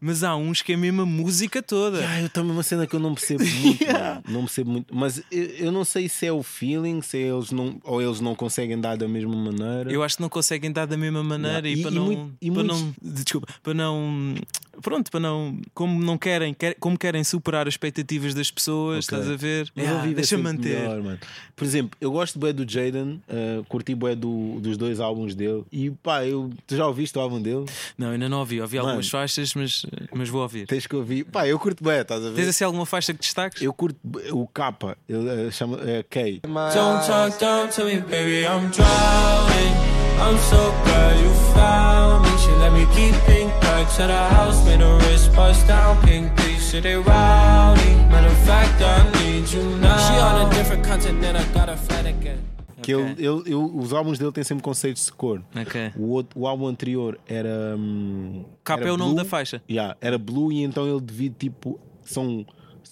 Mas 0.01 0.23
há 0.23 0.35
uns 0.35 0.61
que 0.61 0.73
é 0.73 0.77
mesmo 0.77 1.01
a 1.01 1.05
música 1.05 1.61
toda. 1.61 2.05
Ah, 2.07 2.21
eu 2.21 2.29
também 2.29 2.51
uma 2.51 2.63
cena 2.63 2.85
que 2.87 2.95
eu 2.95 2.99
não 2.99 3.13
percebo 3.13 3.43
muito, 3.45 3.85
não 4.29 4.41
percebo 4.45 4.71
muito, 4.71 4.95
mas 4.95 5.21
eu, 5.31 5.43
eu 5.43 5.71
não 5.71 5.83
sei 5.85 6.07
se 6.09 6.25
é 6.25 6.31
o 6.31 6.41
feeling, 6.43 7.01
se 7.01 7.17
eles 7.17 7.51
não 7.51 7.79
ou 7.83 8.01
eles 8.01 8.19
não 8.19 8.35
conseguem 8.35 8.79
dar 8.79 8.95
da 8.97 9.07
mesma 9.07 9.35
maneira. 9.35 9.91
Eu 9.91 10.03
acho 10.03 10.15
que 10.17 10.21
não 10.21 10.29
conseguem 10.29 10.71
dar 10.71 10.85
da 10.87 10.97
mesma 10.97 11.23
maneira 11.23 11.67
Yeah. 11.67 11.69
e, 11.69 11.79
E- 11.79 11.83
para 11.83 11.91
e 11.91 11.95
não, 11.95 12.05
muito- 12.05 12.53
para 12.53 12.63
não, 12.63 12.95
desculpa, 13.01 13.47
para 13.63 13.73
não, 13.73 14.35
pronto, 14.81 15.09
para 15.11 15.19
não, 15.19 15.59
como 15.73 16.01
não 16.03 16.17
querem, 16.17 16.53
quer- 16.53 16.75
como 16.79 16.97
querem 16.97 17.23
superar 17.23 17.67
as 17.67 17.73
expectativas 17.73 18.33
das 18.33 18.49
pessoas, 18.51 19.05
Ok. 19.07 19.17
estás 19.17 19.31
a 19.31 19.35
ver? 19.35 19.71
Yeah, 19.77 20.09
é 20.09 20.13
deixa 20.13 20.35
sempre 20.37 20.43
manter. 20.43 20.89
melhor. 20.89 21.17
Por 21.55 21.63
exemplo, 21.65 21.91
eu 21.99 22.11
gosto 22.11 22.37
bué 22.37 22.53
do 22.53 22.69
Jaden, 22.69 23.21
uh, 23.27 23.63
curti 23.65 23.95
bué 23.95 24.15
do, 24.15 24.59
dos 24.59 24.77
dois 24.77 24.99
álbuns 24.99 25.33
dele. 25.35 25.63
E 25.71 25.89
pá, 25.89 26.25
eu, 26.25 26.51
tu 26.65 26.75
já 26.75 26.85
ouviste 26.85 27.17
o 27.17 27.21
álbum 27.21 27.41
dele? 27.41 27.65
Não, 27.97 28.11
ainda 28.11 28.29
não 28.29 28.39
ouvi, 28.39 28.61
ouvi 28.61 28.77
Mano. 28.77 28.89
algumas 28.89 29.09
faixas, 29.09 29.53
mas, 29.55 29.85
mas 30.13 30.29
vou 30.29 30.41
ouvir. 30.41 30.67
Tens 30.67 30.85
que 30.85 30.95
ouvir. 30.95 31.23
Pá, 31.25 31.47
eu 31.47 31.57
curto 31.57 31.83
bué, 31.83 32.01
estás 32.01 32.23
a 32.23 32.29
ver? 32.29 32.35
Tens 32.35 32.49
assim 32.49 32.63
alguma 32.63 32.85
faixa 32.85 33.13
que 33.13 33.19
destaques? 33.19 33.61
Eu 33.61 33.73
curto 33.73 33.99
o 34.31 34.47
capa, 34.47 34.97
ele 35.09 35.47
uh, 35.47 35.51
chama 35.51 35.77
uh, 35.77 36.03
K. 36.09 36.41
Don't 36.43 37.07
talk 37.07 37.39
down 37.39 37.67
to 37.69 37.85
me, 37.85 37.99
baby, 38.01 38.41
I'm 38.45 38.69
drowning. 38.71 39.96
I'm 40.19 40.37
so 40.49 40.71
glad 40.83 41.19
you 41.23 41.31
found 41.53 42.23
me. 42.25 42.37
She 42.43 42.51
let 42.63 42.73
me 42.73 42.85
keep 42.95 43.13
pink 43.25 43.51
back 43.61 43.87
to 43.97 44.03
the 44.07 44.17
house, 44.35 44.63
made 44.65 44.79
her 44.81 44.97
wrist 44.99 45.33
bust 45.35 45.67
down, 45.67 46.01
pink 46.01 46.35
piece, 46.35 46.71
they 46.81 46.95
rowdy. 46.95 47.95
Matter 48.11 48.27
of 48.27 48.37
fact, 48.45 48.81
I 48.81 49.03
need 49.23 49.49
you 49.51 49.63
now. 49.77 49.97
She 49.97 50.13
on 50.19 50.47
a 50.47 50.49
different 50.55 50.83
continent, 50.85 51.37
I 51.37 51.43
got 51.53 51.69
a 51.69 51.77
flight 51.77 52.05
again. 52.07 52.39
Que 52.81 52.93
ele, 52.93 53.11
ele, 53.17 53.41
eu- 53.53 53.71
os 53.75 53.91
álbuns 53.93 54.17
dele 54.19 54.31
têm 54.31 54.43
sempre 54.43 54.63
conceitos 54.63 55.05
de 55.05 55.11
cor. 55.11 55.41
Ok. 55.55 55.91
O, 55.97 56.09
outro, 56.11 56.39
o 56.39 56.47
álbum 56.47 56.67
anterior 56.67 57.19
era. 57.27 57.75
hum, 57.77 58.45
Capa 58.63 58.83
é 58.87 58.91
o 58.91 58.97
nome 58.97 59.15
da 59.15 59.25
faixa. 59.25 59.61
Yeah, 59.69 59.95
era 59.99 60.17
blue 60.17 60.51
e 60.51 60.63
então 60.63 60.87
ele 60.87 61.01
divide 61.01 61.35
tipo. 61.37 61.79
São, 62.05 62.45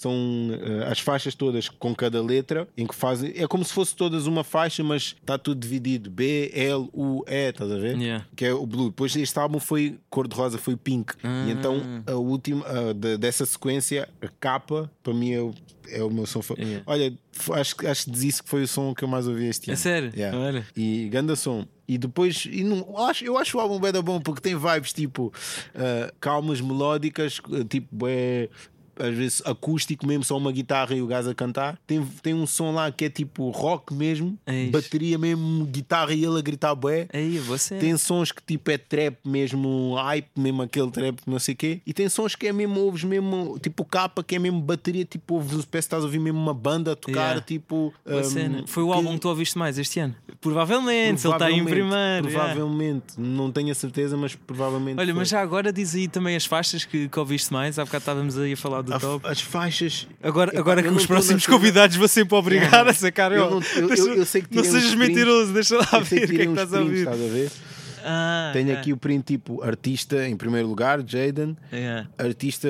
são 0.06 0.14
eh, 0.52 0.88
as 0.92 1.00
faixas 1.00 1.34
todas 1.34 1.68
com 1.68 1.96
cada 1.96 2.22
letra 2.22 2.68
em 2.78 2.86
que 2.86 2.94
fazem. 2.94 3.34
É 3.36 3.48
como 3.48 3.66
se 3.66 3.74
fosse 3.74 3.96
todas 3.96 4.28
uma 4.28 4.44
faixa, 4.44 4.84
mas 4.84 5.16
está 5.20 5.38
tudo 5.38 5.60
dividido. 5.60 6.10
B, 6.12 6.52
L, 6.54 6.88
U, 6.94 7.24
E, 7.28 7.50
estás 7.50 7.72
a 7.72 7.78
ver? 7.78 7.98
Yeah. 7.98 8.26
Que 8.36 8.46
é 8.46 8.54
o 8.54 8.66
blue. 8.66 8.90
Depois 8.90 9.16
este 9.16 9.40
álbum 9.40 9.60
foi 9.60 9.98
cor-de-rosa, 10.10 10.58
foi 10.60 10.76
pink. 10.76 11.14
Ah. 11.24 11.46
E 11.48 11.52
então 11.52 11.82
a 12.06 12.14
última 12.14 12.66
a 12.68 12.94
de- 12.94 13.18
dessa 13.18 13.46
sequência, 13.46 14.08
a 14.22 14.28
capa, 14.40 14.92
para 15.02 15.14
mim 15.14 15.32
é 15.32 15.42
o, 15.42 15.54
é 15.90 16.04
o 16.04 16.10
meu 16.12 16.26
som. 16.26 16.42
Yeah. 16.58 16.84
Olha, 16.86 17.14
acho, 17.54 17.76
que- 17.76 17.88
acho 17.88 18.06
que 18.06 18.12
diz 18.12 18.24
isso 18.24 18.44
que 18.44 18.50
foi 18.50 18.64
o 18.64 18.68
som 18.68 18.94
que 18.94 19.04
eu 19.04 19.08
mais 19.08 19.28
ouvi 19.28 19.46
este 19.48 19.70
É 19.70 19.74
ano. 19.74 19.82
sério? 19.82 20.12
Yeah. 20.16 20.38
Olha. 20.38 20.68
E 20.76 21.10
ganda 21.10 21.36
som. 21.36 21.66
E 21.88 21.98
depois, 22.00 22.48
e 22.52 22.64
não, 22.64 22.78
eu 22.78 22.98
acho, 22.98 23.24
eu 23.26 23.38
acho 23.38 23.58
o 23.58 23.62
álbum 23.62 23.80
bem 23.80 23.92
da 23.92 24.02
bom 24.02 24.20
porque 24.20 24.42
tem 24.42 24.56
vibes 24.58 24.92
tipo 24.92 25.28
uh, 25.76 26.12
calmas, 26.20 26.60
melódicas, 26.60 27.38
uh, 27.48 27.64
tipo 27.64 28.08
é 28.08 28.50
às 29.00 29.14
vezes 29.16 29.42
acústico 29.46 30.06
mesmo, 30.06 30.24
só 30.24 30.38
uma 30.38 30.52
guitarra 30.52 30.96
e 30.96 31.02
o 31.02 31.08
gajo 31.08 31.30
a 31.30 31.36
cantar. 31.36 31.78
Tem, 31.88 32.02
tem 32.22 32.34
um 32.34 32.46
som 32.48 32.72
lá 32.74 32.92
que 32.92 33.06
é 33.06 33.10
tipo 33.10 33.50
rock 33.50 33.94
mesmo, 33.94 34.38
Eis. 34.48 34.72
bateria 34.72 35.18
mesmo, 35.18 35.66
guitarra 35.66 36.14
e 36.14 36.24
ele 36.24 36.38
a 36.38 36.42
gritar 36.42 36.74
bué. 36.76 37.08
Aí, 37.14 37.38
você. 37.40 37.78
Tem 37.78 37.96
sons 37.98 38.32
que 38.32 38.42
tipo 38.44 38.70
é 38.72 38.78
trap 38.78 39.18
mesmo, 39.26 39.94
hype 39.96 40.30
mesmo, 40.36 40.62
aquele 40.62 40.92
trap, 40.92 41.20
não 41.26 41.40
sei 41.40 41.54
o 41.54 41.58
quê. 41.58 41.82
E 41.86 41.94
tem 41.94 42.08
sons 42.10 42.36
que 42.36 42.48
é 42.48 42.54
mesmo, 42.54 42.80
ouves 42.80 43.04
mesmo, 43.04 43.58
tipo 43.62 43.84
capa, 43.86 44.24
que 44.24 44.36
é 44.36 44.40
mesmo 44.40 44.60
bateria, 44.62 45.06
tipo, 45.06 45.36
ouves, 45.36 45.50
parece 45.66 45.68
que 45.70 45.78
estás 45.78 46.04
a 46.04 46.06
ouvir 46.06 46.20
mesmo 46.20 46.40
uma 46.40 46.54
banda 46.54 46.94
a 46.94 46.96
tocar, 46.96 47.16
Yeah. 47.26 47.42
tipo. 47.42 47.94
Um, 48.06 48.24
cena. 48.24 48.64
Foi 48.68 48.84
o 48.84 48.88
que- 48.90 48.94
álbum 48.94 49.14
que 49.14 49.20
tu 49.20 49.30
ouviste 49.30 49.58
mais 49.58 49.78
este 49.78 50.00
ano? 50.00 50.16
Provavelmente, 50.42 51.22
se 51.22 51.28
ele 51.28 51.34
está 51.36 51.46
aí 51.48 51.54
em 51.54 51.64
Provavelmente, 51.66 51.90
primeiro. 51.90 52.28
yeah. 52.30 52.54
Provavelmente, 52.54 53.06
não 53.18 53.52
tenho 53.52 53.72
a 53.72 53.76
certeza, 53.76 54.16
mas 54.16 54.36
provavelmente. 54.36 55.00
Olha, 55.00 55.08
foi. 55.08 55.20
mas 55.20 55.30
já 55.30 55.42
agora 55.42 55.74
diz 55.74 55.96
aí 55.96 56.08
também 56.08 56.36
as 56.36 56.46
faixas 56.46 56.86
que, 56.86 57.10
que 57.10 57.20
ouviste 57.20 57.52
mais. 57.52 57.78
Há 57.80 57.84
bocado 57.86 58.02
estávamos 58.04 58.38
aí 58.38 58.54
a 58.54 58.58
falar 58.58 58.82
do 58.86 58.94
A- 58.94 59.00
top. 59.00 59.28
as 59.28 59.42
faixas. 59.42 60.08
Agora, 60.24 60.58
agora 60.58 60.82
eu 60.82 60.92
que 60.92 60.98
os 60.98 61.06
próximos 61.06 61.46
convidados 61.46 61.96
vou 61.98 62.08
sempre 62.08 62.36
obrigar 62.36 62.66
Yeah. 62.72 62.90
a 62.92 62.94
sacar. 62.94 63.32
Eu 63.32 63.50
não- 63.50 63.62
eu- 63.76 63.88
deixa- 63.88 64.04
eu- 64.04 64.14
eu 64.16 64.26
sei 64.26 64.42
que 64.44 64.56
não 64.56 64.64
sejas 64.64 64.94
prints. 64.94 64.96
mentiroso, 65.10 65.54
deixa 65.54 65.76
lá 65.78 66.00
ver 66.00 66.24
o 66.24 66.28
que 66.28 66.36
é 66.42 66.46
que 66.46 66.52
estás 66.52 66.74
a 66.74 66.80
ouvir. 66.80 66.98
estás 67.00 67.22
a 67.22 67.28
ver? 67.28 67.52
Ah, 68.08 68.52
Tenho 68.54 68.72
aqui 68.78 68.94
o 68.94 68.98
print 68.98 69.24
tipo 69.26 69.64
artista 69.64 70.28
em 70.28 70.38
primeiro 70.38 70.68
lugar, 70.68 71.00
Jaden. 71.04 71.58
Yeah. 71.74 72.08
Artista 72.20 72.68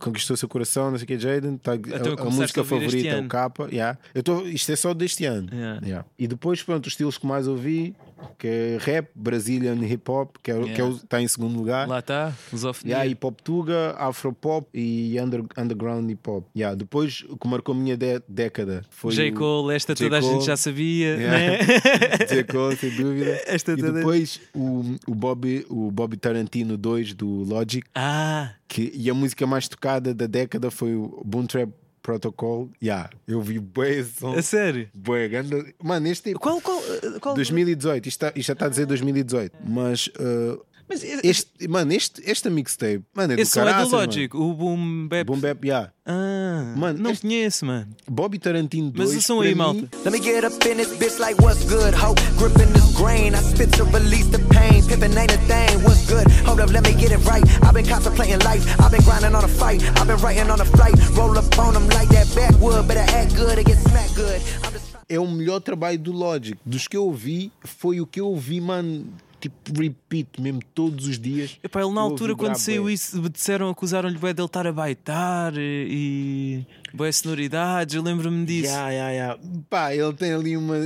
conquistou 0.00 0.38
seu 0.38 0.48
coração, 0.48 0.90
não 0.90 0.96
sei 0.96 1.04
o 1.04 1.06
que, 1.06 1.18
Jaden. 1.18 1.58
Tá, 1.58 1.72
a, 1.72 1.74
a 1.74 2.22
a 2.22 2.24
música 2.24 2.60
este 2.60 2.64
favorita 2.64 3.08
é 3.08 3.20
o 3.20 3.28
capa. 3.28 3.68
Yeah. 3.70 3.98
Eu 4.14 4.22
tô, 4.22 4.40
isto 4.46 4.72
é 4.72 4.76
só 4.76 4.94
deste 4.94 5.26
ano. 5.26 5.48
Yeah. 5.52 5.80
Yeah. 5.86 6.06
E 6.18 6.26
depois, 6.26 6.62
pronto, 6.62 6.86
os 6.86 6.94
estilos 6.94 7.18
que 7.18 7.26
mais 7.26 7.46
ouvi, 7.46 7.94
que 8.38 8.46
é 8.46 8.78
rap, 8.80 9.08
Brazilian 9.14 9.74
hip 9.84 10.10
hop, 10.10 10.36
que 10.42 10.50
está 10.50 10.60
é, 10.60 10.64
o- 10.64 10.74
que 10.74 10.80
é 10.80 10.84
o- 10.84 10.86
Yeah. 10.88 11.04
está 11.04 11.22
em 11.22 11.28
segundo 11.28 11.56
lugar. 11.56 11.86
Lá 11.88 11.98
está, 11.98 12.32
lusofonia. 12.52 12.94
Yeah, 12.96 13.10
hip 13.10 13.26
hop 13.26 13.40
tuga, 13.42 13.94
afro 13.98 14.32
pop 14.32 14.66
e 14.72 15.16
under, 15.20 15.42
underground 15.58 16.10
hip 16.10 16.28
hop. 16.28 16.44
Yeah, 16.56 16.74
depois 16.76 17.24
o 17.28 17.36
que 17.36 17.46
marcou 17.48 17.74
a 17.74 17.78
minha 17.78 17.96
dé- 17.96 18.22
década 18.28 18.82
foi 18.90 19.12
J. 19.12 19.32
Cole, 19.32 19.74
esta 19.74 19.94
J. 19.94 20.04
toda 20.04 20.18
a 20.18 20.20
gente 20.20 20.32
Cole. 20.34 20.44
já 20.46 20.56
sabia, 20.56 21.16
Yeah. 21.16 21.38
né? 21.38 21.58
J. 22.28 22.44
Cole, 22.44 22.76
sem 22.76 22.90
dúvida. 22.96 23.40
Esta 23.46 23.72
e 23.72 23.76
depois 23.76 24.40
o, 24.54 24.96
o, 25.06 25.14
Bobby, 25.14 25.66
o 25.68 25.90
Bobby 25.90 26.16
Tarantino 26.16 26.76
2 26.76 27.14
do 27.14 27.26
Logic, 27.44 27.84
Ah, 27.94 28.52
que, 28.68 28.92
e 28.94 29.10
a 29.10 29.14
música 29.14 29.46
mais 29.46 29.68
tocada 29.68 30.14
da 30.14 30.26
década 30.26 30.70
foi 30.70 30.94
o 30.94 31.20
Boom 31.24 31.46
Trap 31.46 31.70
Protocol. 32.02 32.70
Yeah, 32.82 33.10
eu 33.28 33.40
vi 33.42 33.58
bué 33.58 33.98
esse 33.98 34.20
som. 34.20 34.32
a 34.32 34.42
sério. 34.42 34.88
Bué, 34.94 35.28
ganda- 35.28 35.64
Mano, 35.82 36.06
este 36.08 36.30
tipo. 36.30 36.40
Qual, 36.40 36.60
qual, 36.60 36.80
qual? 37.20 37.34
2018, 37.34 38.08
isto, 38.08 38.24
está, 38.26 38.32
isto 38.38 38.46
já 38.48 38.52
está 38.54 38.66
a 38.66 38.68
dizer 38.68 38.86
2018, 38.86 39.56
mas. 39.66 40.06
uh, 40.18 40.60
Mas 40.90 41.04
esse, 41.04 41.20
este, 41.24 41.68
mano, 41.68 41.92
este, 41.92 42.20
esta 42.28 42.50
mixtape, 42.50 43.02
mano, 43.14 43.32
é 43.32 43.36
do 43.36 43.42
esse 43.42 43.52
som 43.52 43.60
é 43.60 43.64
do 43.64 43.66
caraças, 43.70 43.92
mano. 43.92 44.06
Logic, 44.06 44.36
o 44.36 44.52
Boom 44.54 45.06
Bap. 45.08 45.24
Boom 45.24 45.38
Bap, 45.38 45.64
yeah. 45.64 45.92
Ah, 46.04 46.74
Mano, 46.76 46.98
não 46.98 47.12
este- 47.12 47.22
conheço, 47.22 47.64
mano. 47.64 47.86
Bobby 48.10 48.40
Tarantino 48.40 48.90
2. 48.90 49.08
Mas 49.08 49.16
o 49.16 49.22
som 49.24 49.40
aí, 49.40 49.50
mim, 49.50 49.54
malta. 49.54 49.88
Let 50.04 50.10
me 50.12 50.18
get 50.20 50.44
up 50.44 50.68
in 50.68 50.76
this 50.78 50.88
bitch 50.98 51.20
like 51.20 51.40
what's 51.40 51.62
good, 51.64 51.94
ho. 51.94 52.12
Gripping 52.36 52.72
this 52.72 52.92
grain, 52.96 53.34
I 53.34 53.38
spit 53.38 53.70
to 53.76 53.84
release 53.84 54.26
the 54.30 54.40
pain. 54.52 54.84
Pippin' 54.84 55.16
ain't 55.16 55.30
a 55.32 55.38
thing, 55.46 55.78
what's 55.84 56.04
good? 56.08 56.26
Hold 56.44 56.58
up, 56.60 56.72
let 56.72 56.82
me 56.82 56.92
get 57.00 57.12
it 57.12 57.24
right. 57.24 57.44
I've 57.62 57.72
been 57.74 57.86
contemplating 57.86 58.40
life, 58.40 58.66
I've 58.80 58.90
been 58.90 59.04
grinding 59.04 59.36
on 59.36 59.44
a 59.44 59.48
fight, 59.48 59.80
I've 59.96 60.08
been 60.08 60.18
writing 60.20 60.50
on 60.50 60.60
a 60.60 60.64
flight. 60.64 60.94
Roll 61.14 61.38
up 61.38 61.56
on 61.56 61.74
them 61.74 61.86
like 61.90 62.08
that 62.10 62.26
backwood, 62.34 62.88
better 62.88 63.06
act 63.14 63.36
good 63.36 63.56
or 63.56 63.62
get 63.62 63.78
smacked 63.78 64.16
good. 64.16 64.42
I'm 64.64 64.72
just 64.72 64.90
É 65.08 65.18
o 65.18 65.26
melhor 65.26 65.60
trabalho 65.60 65.98
do 65.98 66.12
Logic. 66.12 66.56
Dos 66.64 66.86
que 66.88 66.96
eu 66.96 67.04
ouvi, 67.04 67.50
foi 67.64 68.00
o 68.00 68.06
que 68.06 68.20
eu 68.20 68.26
ouvi, 68.28 68.60
mano. 68.60 69.06
Tipo, 69.40 69.80
repeat 69.80 70.40
mesmo 70.40 70.60
todos 70.74 71.06
os 71.06 71.18
dias. 71.18 71.58
Epá, 71.62 71.80
ele 71.82 71.92
na 71.92 72.00
altura, 72.02 72.36
quando 72.36 72.56
saiu 72.56 72.84
bué. 72.84 72.92
isso, 72.92 73.28
disseram, 73.30 73.70
acusaram-lhe 73.70 74.18
bué 74.18 74.34
dele 74.34 74.46
estar 74.46 74.66
a 74.66 74.72
baitar 74.72 75.54
e. 75.56 76.64
e 76.92 77.12
sonoridades, 77.12 77.94
eu 77.94 78.02
lembro-me 78.02 78.44
disso. 78.44 78.72
Ya, 78.72 78.90
ya, 78.90 79.10
ya. 79.10 79.38
Pá, 79.68 79.94
ele 79.94 80.12
tem 80.12 80.32
ali 80.32 80.56
uma. 80.56 80.76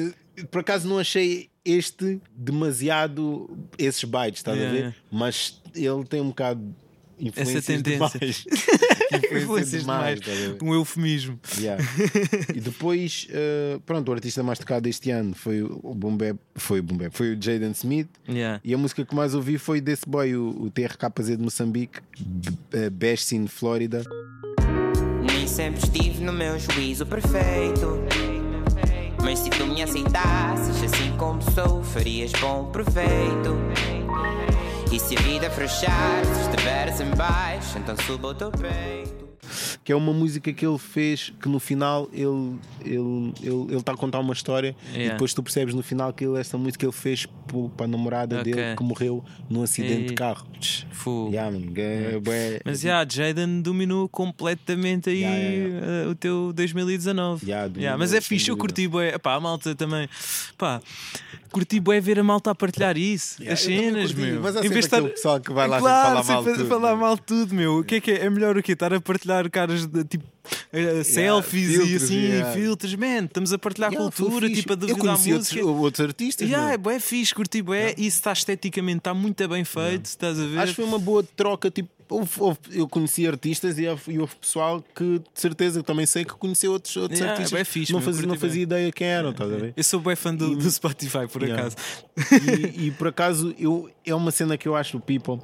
Por 0.50 0.60
acaso 0.60 0.88
não 0.88 0.98
achei 0.98 1.48
este 1.64 2.20
demasiado 2.36 3.48
esses 3.78 4.04
bytes, 4.04 4.40
estás 4.40 4.56
Yeah, 4.56 4.70
a 4.70 4.72
ver? 4.72 4.78
yeah. 4.80 4.96
Mas 5.10 5.60
ele 5.74 6.04
tem 6.04 6.20
um 6.20 6.28
bocado 6.28 6.60
de 6.60 6.74
influências 7.18 7.68
Essa 7.68 7.72
tendência. 7.72 8.18
demais. 8.18 8.44
Influências 9.42 9.82
demais. 9.82 10.20
ver? 10.20 10.56
Um 10.62 10.74
eufemismo. 10.74 11.38
Yeah. 11.58 11.82
e 12.54 12.60
depois, 12.60 13.28
eh, 13.30 13.78
pronto, 13.86 14.08
o 14.10 14.12
artista 14.14 14.42
mais 14.42 14.58
tocado 14.58 14.88
este 14.88 15.10
ano 15.10 15.34
foi 15.34 15.62
o 15.62 15.94
Bap, 15.94 16.38
foi 16.54 16.80
o 16.80 16.82
Bap, 16.82 17.10
foi 17.12 17.34
o 17.34 17.42
Jaden 17.42 17.70
Smith. 17.72 18.08
Yeah. 18.28 18.60
E 18.64 18.74
a 18.74 18.78
música 18.78 19.04
que 19.04 19.14
mais 19.14 19.34
ouvi 19.34 19.58
foi 19.58 19.80
desse 19.80 20.08
boy, 20.08 20.34
o, 20.34 20.64
o 20.64 20.70
TRKZ 20.70 21.36
de 21.36 21.42
Moçambique, 21.42 22.00
eh, 22.72 22.90
Best 22.90 23.34
in 23.34 23.46
Florida. 23.46 24.02
Nem 25.22 25.46
sempre 25.46 25.80
estive 25.82 26.22
no 26.22 26.32
meu 26.32 26.58
juízo 26.58 27.06
perfeito. 27.06 28.00
Mas 29.22 29.38
se 29.38 29.48
tu 29.50 29.66
me 29.66 29.82
aceitasses 29.82 30.82
assim 30.82 31.16
como 31.16 31.40
sou, 31.40 31.82
farias 31.82 32.30
bom 32.40 32.70
proveito. 32.70 33.56
E 34.94 35.00
se 35.00 35.16
a 35.16 35.20
vida 35.22 35.50
frechar, 35.50 36.24
se 36.24 36.50
estiveres 36.50 37.00
em 37.00 37.10
baixo, 37.16 37.78
então 37.78 37.96
suba 38.06 38.28
o 38.28 38.34
teu 38.34 38.50
peito. 38.52 39.24
que 39.84 39.92
é 39.92 39.96
uma 39.96 40.12
música 40.12 40.52
que 40.52 40.64
ele 40.64 40.78
fez 40.78 41.32
que 41.42 41.48
no 41.48 41.58
final 41.60 42.08
ele 42.12 42.58
ele 42.84 43.32
ele 43.42 43.62
ele 43.68 43.76
está 43.76 43.92
a 43.92 43.96
contar 43.96 44.18
uma 44.20 44.32
história 44.32 44.74
e 44.92 44.96
Yeah. 44.96 45.12
depois 45.14 45.34
tu 45.34 45.42
percebes 45.42 45.74
no 45.74 45.82
final 45.82 46.12
que 46.12 46.24
ele, 46.24 46.38
essa 46.40 46.56
música 46.56 46.86
ele 46.86 46.92
fez 46.92 47.26
para 47.76 47.84
a 47.84 47.88
namorada 47.88 48.40
Ok. 48.40 48.52
dele 48.52 48.76
que 48.76 48.82
morreu 48.82 49.22
num 49.50 49.62
acidente 49.62 50.04
E- 50.04 50.06
de 50.06 50.14
carro. 50.14 50.46
Yeah, 51.30 51.54
é- 51.76 52.60
Mas 52.64 52.80
já, 52.80 53.04
Jaden 53.06 53.60
dominou 53.60 54.08
completamente 54.08 55.10
aí 55.10 55.20
Yeah, 55.20 55.38
yeah, 55.38 55.86
eh, 56.04 56.08
o 56.08 56.14
teu 56.14 56.52
2019. 56.54 57.44
Yeah, 57.46 57.68
dominou, 57.68 57.98
mas 57.98 58.14
é 58.14 58.20
fixe, 58.22 58.48
eu 58.50 58.56
curti 58.56 58.88
bué. 58.88 59.18
Pá, 59.18 59.34
a 59.34 59.40
malta 59.40 59.74
também. 59.74 60.08
Pá, 60.56 60.80
curti 61.54 61.78
bué 61.78 62.00
ver 62.00 62.18
a 62.18 62.24
malta 62.24 62.50
a 62.50 62.54
partilhar 62.54 62.96
isso. 62.96 63.40
Yeah, 63.40 63.54
as 63.54 63.60
cenas, 63.60 64.12
curti, 64.12 64.32
meu. 64.32 64.40
mas 64.42 64.56
há 64.56 64.58
Em 64.58 64.62
sempre 64.64 64.74
vez 64.74 64.92
aquele 64.92 65.08
pessoal 65.10 65.40
que 65.40 65.52
vai 65.52 65.68
lá 65.68 65.78
claro, 65.78 66.08
falar 66.08 66.24
mal 66.24 66.44
tudo, 66.44 66.66
falar 66.66 66.96
mal 66.96 67.16
tudo, 67.16 67.54
meu. 67.54 67.78
O 67.78 67.84
que 67.84 67.94
é 67.96 68.00
que 68.00 68.10
é? 68.10 68.24
É 68.24 68.30
melhor 68.30 68.56
o 68.56 68.62
quê? 68.62 68.72
Estar 68.72 68.92
a 68.92 69.00
partilhar 69.00 69.48
caras 69.48 69.86
de 69.86 70.02
tipo 70.04 70.24
selfies 71.04 71.70
e 71.70 71.76
filtros, 71.76 72.02
assim, 72.02 72.18
yeah. 72.20 72.52
filtros, 72.52 72.94
man. 72.94 73.24
Estamos 73.24 73.52
a 73.52 73.58
partilhar 73.58 73.92
Yeah, 73.92 74.10
cultura, 74.16 74.48
tipo 74.50 74.72
a 74.72 74.76
eu 74.88 74.96
conheci 74.96 75.32
música. 75.32 75.60
outros, 75.64 75.82
outros 75.84 76.06
artistas. 76.06 76.46
Yeah, 76.48 76.66
meu. 76.68 76.74
é 76.74 76.78
bué 76.78 77.00
fixe, 77.00 77.34
curti 77.34 77.62
bué. 77.62 77.90
Isso 77.92 78.18
está 78.18 78.32
esteticamente, 78.32 78.98
está 78.98 79.14
muito 79.14 79.46
bem 79.48 79.64
feito, 79.64 80.06
estás 80.06 80.38
a 80.38 80.46
ver? 80.46 80.58
Acho 80.58 80.72
que 80.72 80.76
foi 80.76 80.84
uma 80.84 80.98
boa 80.98 81.22
troca. 81.22 81.70
Tipo, 81.70 81.90
houve- 82.08 82.30
houve- 82.38 82.58
eu 82.72 82.88
conheci 82.88 83.26
artistas 83.26 83.78
e 83.78 83.86
houve, 83.86 84.12
e 84.12 84.18
houve 84.18 84.34
pessoal 84.36 84.84
que 84.94 85.18
de 85.18 85.24
certeza 85.34 85.82
também 85.82 86.06
sei 86.06 86.24
que 86.24 86.34
conheceu 86.34 86.72
outros, 86.72 86.94
outros 86.96 87.18
Yeah, 87.18 87.32
artistas. 87.38 87.58
bué 87.58 87.64
fixe, 87.64 87.92
não, 87.92 88.00
fazia, 88.00 88.22
não 88.22 88.28
curti 88.30 88.40
fazia 88.40 88.54
bem. 88.66 88.78
ideia 88.78 88.92
quem 88.92 89.06
eram, 89.06 89.30
estás 89.30 89.52
a 89.52 89.56
ver? 89.56 89.72
Eu 89.76 89.84
sou 89.84 90.00
bem 90.00 90.16
fã 90.16 90.34
do, 90.34 90.54
do 90.56 90.70
Spotify, 90.70 91.26
por 91.30 91.42
Yeah. 91.42 91.62
acaso. 91.62 91.76
e, 92.76 92.86
e 92.86 92.90
por 92.92 93.08
acaso 93.08 93.54
eu, 93.58 93.90
é 94.04 94.14
uma 94.14 94.30
cena 94.30 94.56
que 94.56 94.68
eu 94.68 94.76
acho 94.76 94.96
o 94.98 95.00
People 95.00 95.40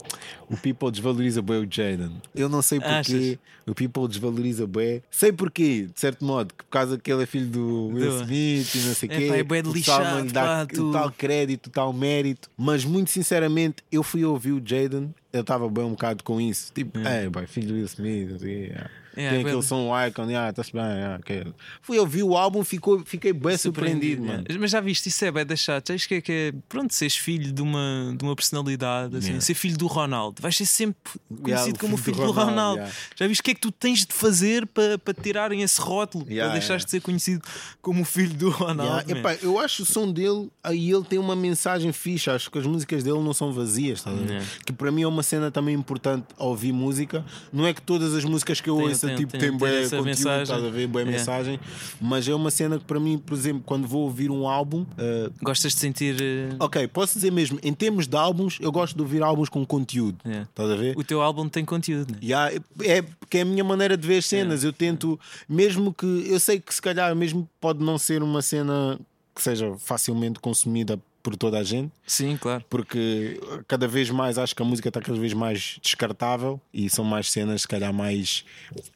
o 0.48 0.56
People 0.56 0.90
desvaloriza 0.90 1.40
bem 1.42 1.56
o 1.64 1.68
Jaden 1.70 2.12
eu 2.34 2.48
não 2.48 2.62
sei 2.62 2.78
porquê 2.78 2.94
Achas? 2.94 3.38
o 3.66 3.74
People 3.74 4.06
desvaloriza 4.08 4.66
bem 4.66 4.89
sei 5.10 5.32
porquê 5.32 5.88
de 5.92 6.00
certo 6.00 6.24
modo 6.24 6.52
que 6.54 6.64
por 6.64 6.70
causa 6.70 6.98
que 6.98 7.12
ele 7.12 7.22
é 7.22 7.26
filho 7.26 7.46
do 7.46 7.86
Will 7.88 8.22
Smith 8.22 8.74
e 8.74 8.78
não 8.78 8.94
sei 8.94 9.08
o 9.08 9.12
quê 9.12 9.26
pá, 9.28 9.36
é 9.36 9.42
bué 9.42 9.62
lixado, 9.62 10.20
lhe 10.26 10.32
dá 10.32 10.42
pá, 10.44 10.62
o 10.64 10.66
tu- 10.66 10.92
tal 10.92 11.10
crédito 11.12 11.66
o 11.66 11.70
tal 11.70 11.92
mérito. 11.92 12.50
Mas 12.56 12.84
muito 12.84 13.10
sinceramente 13.10 13.82
eu 13.90 14.02
fui 14.02 14.24
ouvir 14.24 14.52
o 14.52 14.62
Jaden 14.64 15.14
eu 15.32 15.42
estava 15.42 15.68
bem 15.68 15.84
um 15.84 15.90
bocado 15.90 16.24
com 16.24 16.40
isso. 16.40 16.72
Tipo 16.74 16.98
é, 17.00 17.28
boy, 17.28 17.46
filho 17.46 17.68
do 17.68 17.74
Will 17.74 17.84
Smith 17.84 18.30
não 18.30 18.38
sei 18.38 18.64
o 18.64 18.68
quê, 18.68 18.74
yeah. 19.16 19.36
É, 19.36 19.38
tem 19.38 19.46
aquele 19.46 19.62
som 19.62 19.90
icon, 20.06 20.26
ah, 20.36 20.52
tá-se 20.52 20.72
bem, 20.72 20.82
ah, 20.82 21.18
ok. 21.20 21.46
Fui 21.82 21.98
ouvir 21.98 22.22
o 22.22 22.36
álbum, 22.36 22.64
ficou, 22.64 23.00
fiquei 23.04 23.32
bem 23.32 23.56
surpreendido, 23.56 24.22
mano. 24.22 24.40
yeah. 24.42 24.58
Mas 24.60 24.70
já 24.70 24.80
viste, 24.80 25.08
isso 25.08 25.24
é 25.24 25.30
bem 25.30 25.56
chato. 25.56 25.92
Acho 25.92 26.06
que 26.08 26.14
é, 26.14 26.20
que 26.20 26.32
é 26.32 26.52
pronto, 26.68 26.92
seres 26.94 27.16
filho 27.16 27.52
de 27.52 27.62
uma, 27.62 28.14
de 28.16 28.24
uma 28.24 28.34
personalidade, 28.36 29.16
assim, 29.16 29.26
Yeah. 29.30 29.40
ser 29.44 29.54
filho 29.54 29.76
do 29.76 29.86
Ronaldo. 29.86 30.40
Vais 30.42 30.56
ser 30.56 30.66
sempre 30.66 30.98
conhecido 31.28 31.48
Yeah, 31.48 31.72
o 31.74 31.78
como 31.78 31.94
o 31.94 31.98
filho 31.98 32.16
do 32.16 32.26
do 32.26 32.32
Ronaldo. 32.32 32.78
Yeah. 32.80 32.96
Já 33.16 33.26
viste 33.26 33.40
o 33.40 33.44
que 33.44 33.50
é 33.52 33.54
que 33.54 33.60
tu 33.60 33.70
tens 33.72 34.04
de 34.06 34.12
fazer 34.12 34.66
para, 34.66 34.98
para 34.98 35.14
tirarem 35.14 35.62
esse 35.62 35.80
rótulo, 35.80 36.24
Yeah, 36.28 36.50
para 36.50 36.58
deixares 36.58 36.82
yeah. 36.82 36.84
de 36.84 36.90
ser 36.90 37.00
conhecido 37.00 37.42
como 37.80 38.02
o 38.02 38.04
filho 38.04 38.34
do 38.34 38.50
Ronaldo? 38.50 39.10
Yeah, 39.10 39.18
epá, 39.18 39.34
eu 39.42 39.58
acho 39.58 39.82
o 39.82 39.86
som 39.86 40.10
dele, 40.12 40.50
aí 40.62 40.90
ele 40.90 41.04
tem 41.04 41.18
uma 41.18 41.34
mensagem 41.36 41.92
fixa. 41.92 42.34
Acho 42.34 42.50
que 42.50 42.58
as 42.58 42.66
músicas 42.66 43.02
dele 43.02 43.18
não 43.20 43.32
são 43.34 43.52
vazias? 43.52 44.04
Yeah. 44.04 44.44
Que 44.66 44.72
para 44.72 44.90
mim 44.90 45.02
é 45.02 45.06
uma 45.06 45.22
cena 45.22 45.50
também 45.50 45.74
importante 45.74 46.26
ao 46.38 46.48
ouvir 46.50 46.72
música. 46.72 47.24
Não 47.52 47.66
é 47.66 47.72
que 47.72 47.80
todas 47.82 48.14
as 48.14 48.24
músicas 48.24 48.60
que 48.60 48.68
eu 48.68 48.76
Tem- 48.76 48.86
ouço 49.06 49.16
tem- 49.16 49.16
tipo, 49.26 49.32
tem- 49.32 49.40
tem 49.40 49.52
bué 49.58 49.82
essa 49.82 49.96
conteúdo, 49.96 50.04
mensagem. 50.06 50.42
estás 50.42 50.64
a 50.64 50.68
ver? 50.70 50.86
Boa 50.86 51.02
Yeah. 51.02 51.18
mensagem, 51.18 51.60
mas 52.00 52.28
é 52.28 52.34
uma 52.34 52.50
cena 52.50 52.78
que 52.78 52.84
para 52.84 53.00
mim, 53.00 53.18
por 53.18 53.34
exemplo, 53.34 53.62
quando 53.64 53.86
vou 53.86 54.02
ouvir 54.02 54.30
um 54.30 54.46
álbum, 54.48 54.82
uh, 54.82 55.32
Gostas 55.42 55.72
de 55.74 55.78
sentir 55.80 56.16
eh, 56.20 56.48
ok, 56.58 56.86
posso 56.88 57.14
dizer 57.14 57.30
mesmo, 57.32 57.58
em 57.62 57.72
termos 57.72 58.06
de 58.06 58.16
álbuns, 58.16 58.58
eu 58.60 58.70
gosto 58.72 58.94
de 58.96 59.02
ouvir 59.02 59.22
álbuns 59.22 59.48
com 59.48 59.64
conteúdo, 59.66 60.18
Yeah. 60.24 60.48
estás 60.48 60.70
a 60.70 60.76
ver? 60.76 60.96
o 60.96 61.04
teu 61.04 61.20
álbum 61.22 61.48
tem 61.48 61.64
conteúdo, 61.64 62.12
né? 62.12 62.18
Yeah, 62.22 62.54
é 62.84 63.02
porque 63.02 63.38
é 63.38 63.40
a 63.42 63.44
minha 63.44 63.64
maneira 63.64 63.96
de 63.96 64.06
ver 64.06 64.18
as 64.18 64.26
cenas. 64.26 64.64
Eu 64.64 64.72
tento, 64.72 65.18
mesmo 65.48 65.92
que 65.94 66.06
eu 66.28 66.38
sei 66.40 66.58
que 66.60 66.74
se 66.74 66.82
calhar 66.82 67.14
mesmo 67.14 67.48
pode 67.60 67.82
não 67.84 67.96
ser 67.98 68.22
uma 68.22 68.42
cena 68.42 68.98
que 69.34 69.42
seja 69.42 69.74
facilmente 69.78 70.38
consumida 70.40 70.98
por 71.22 71.36
toda 71.36 71.58
a 71.58 71.62
gente, 71.62 71.92
Sim, 72.06 72.36
claro. 72.40 72.64
porque 72.70 73.38
cada 73.68 73.86
vez 73.86 74.08
mais 74.10 74.38
acho 74.38 74.54
que 74.56 74.62
a 74.62 74.64
música 74.64 74.88
está 74.88 75.00
cada 75.00 75.18
vez 75.18 75.32
mais 75.34 75.78
descartável 75.82 76.60
e 76.72 76.88
são 76.88 77.04
mais 77.04 77.30
cenas, 77.30 77.62
se 77.62 77.68
calhar, 77.68 77.92
mais 77.92 78.44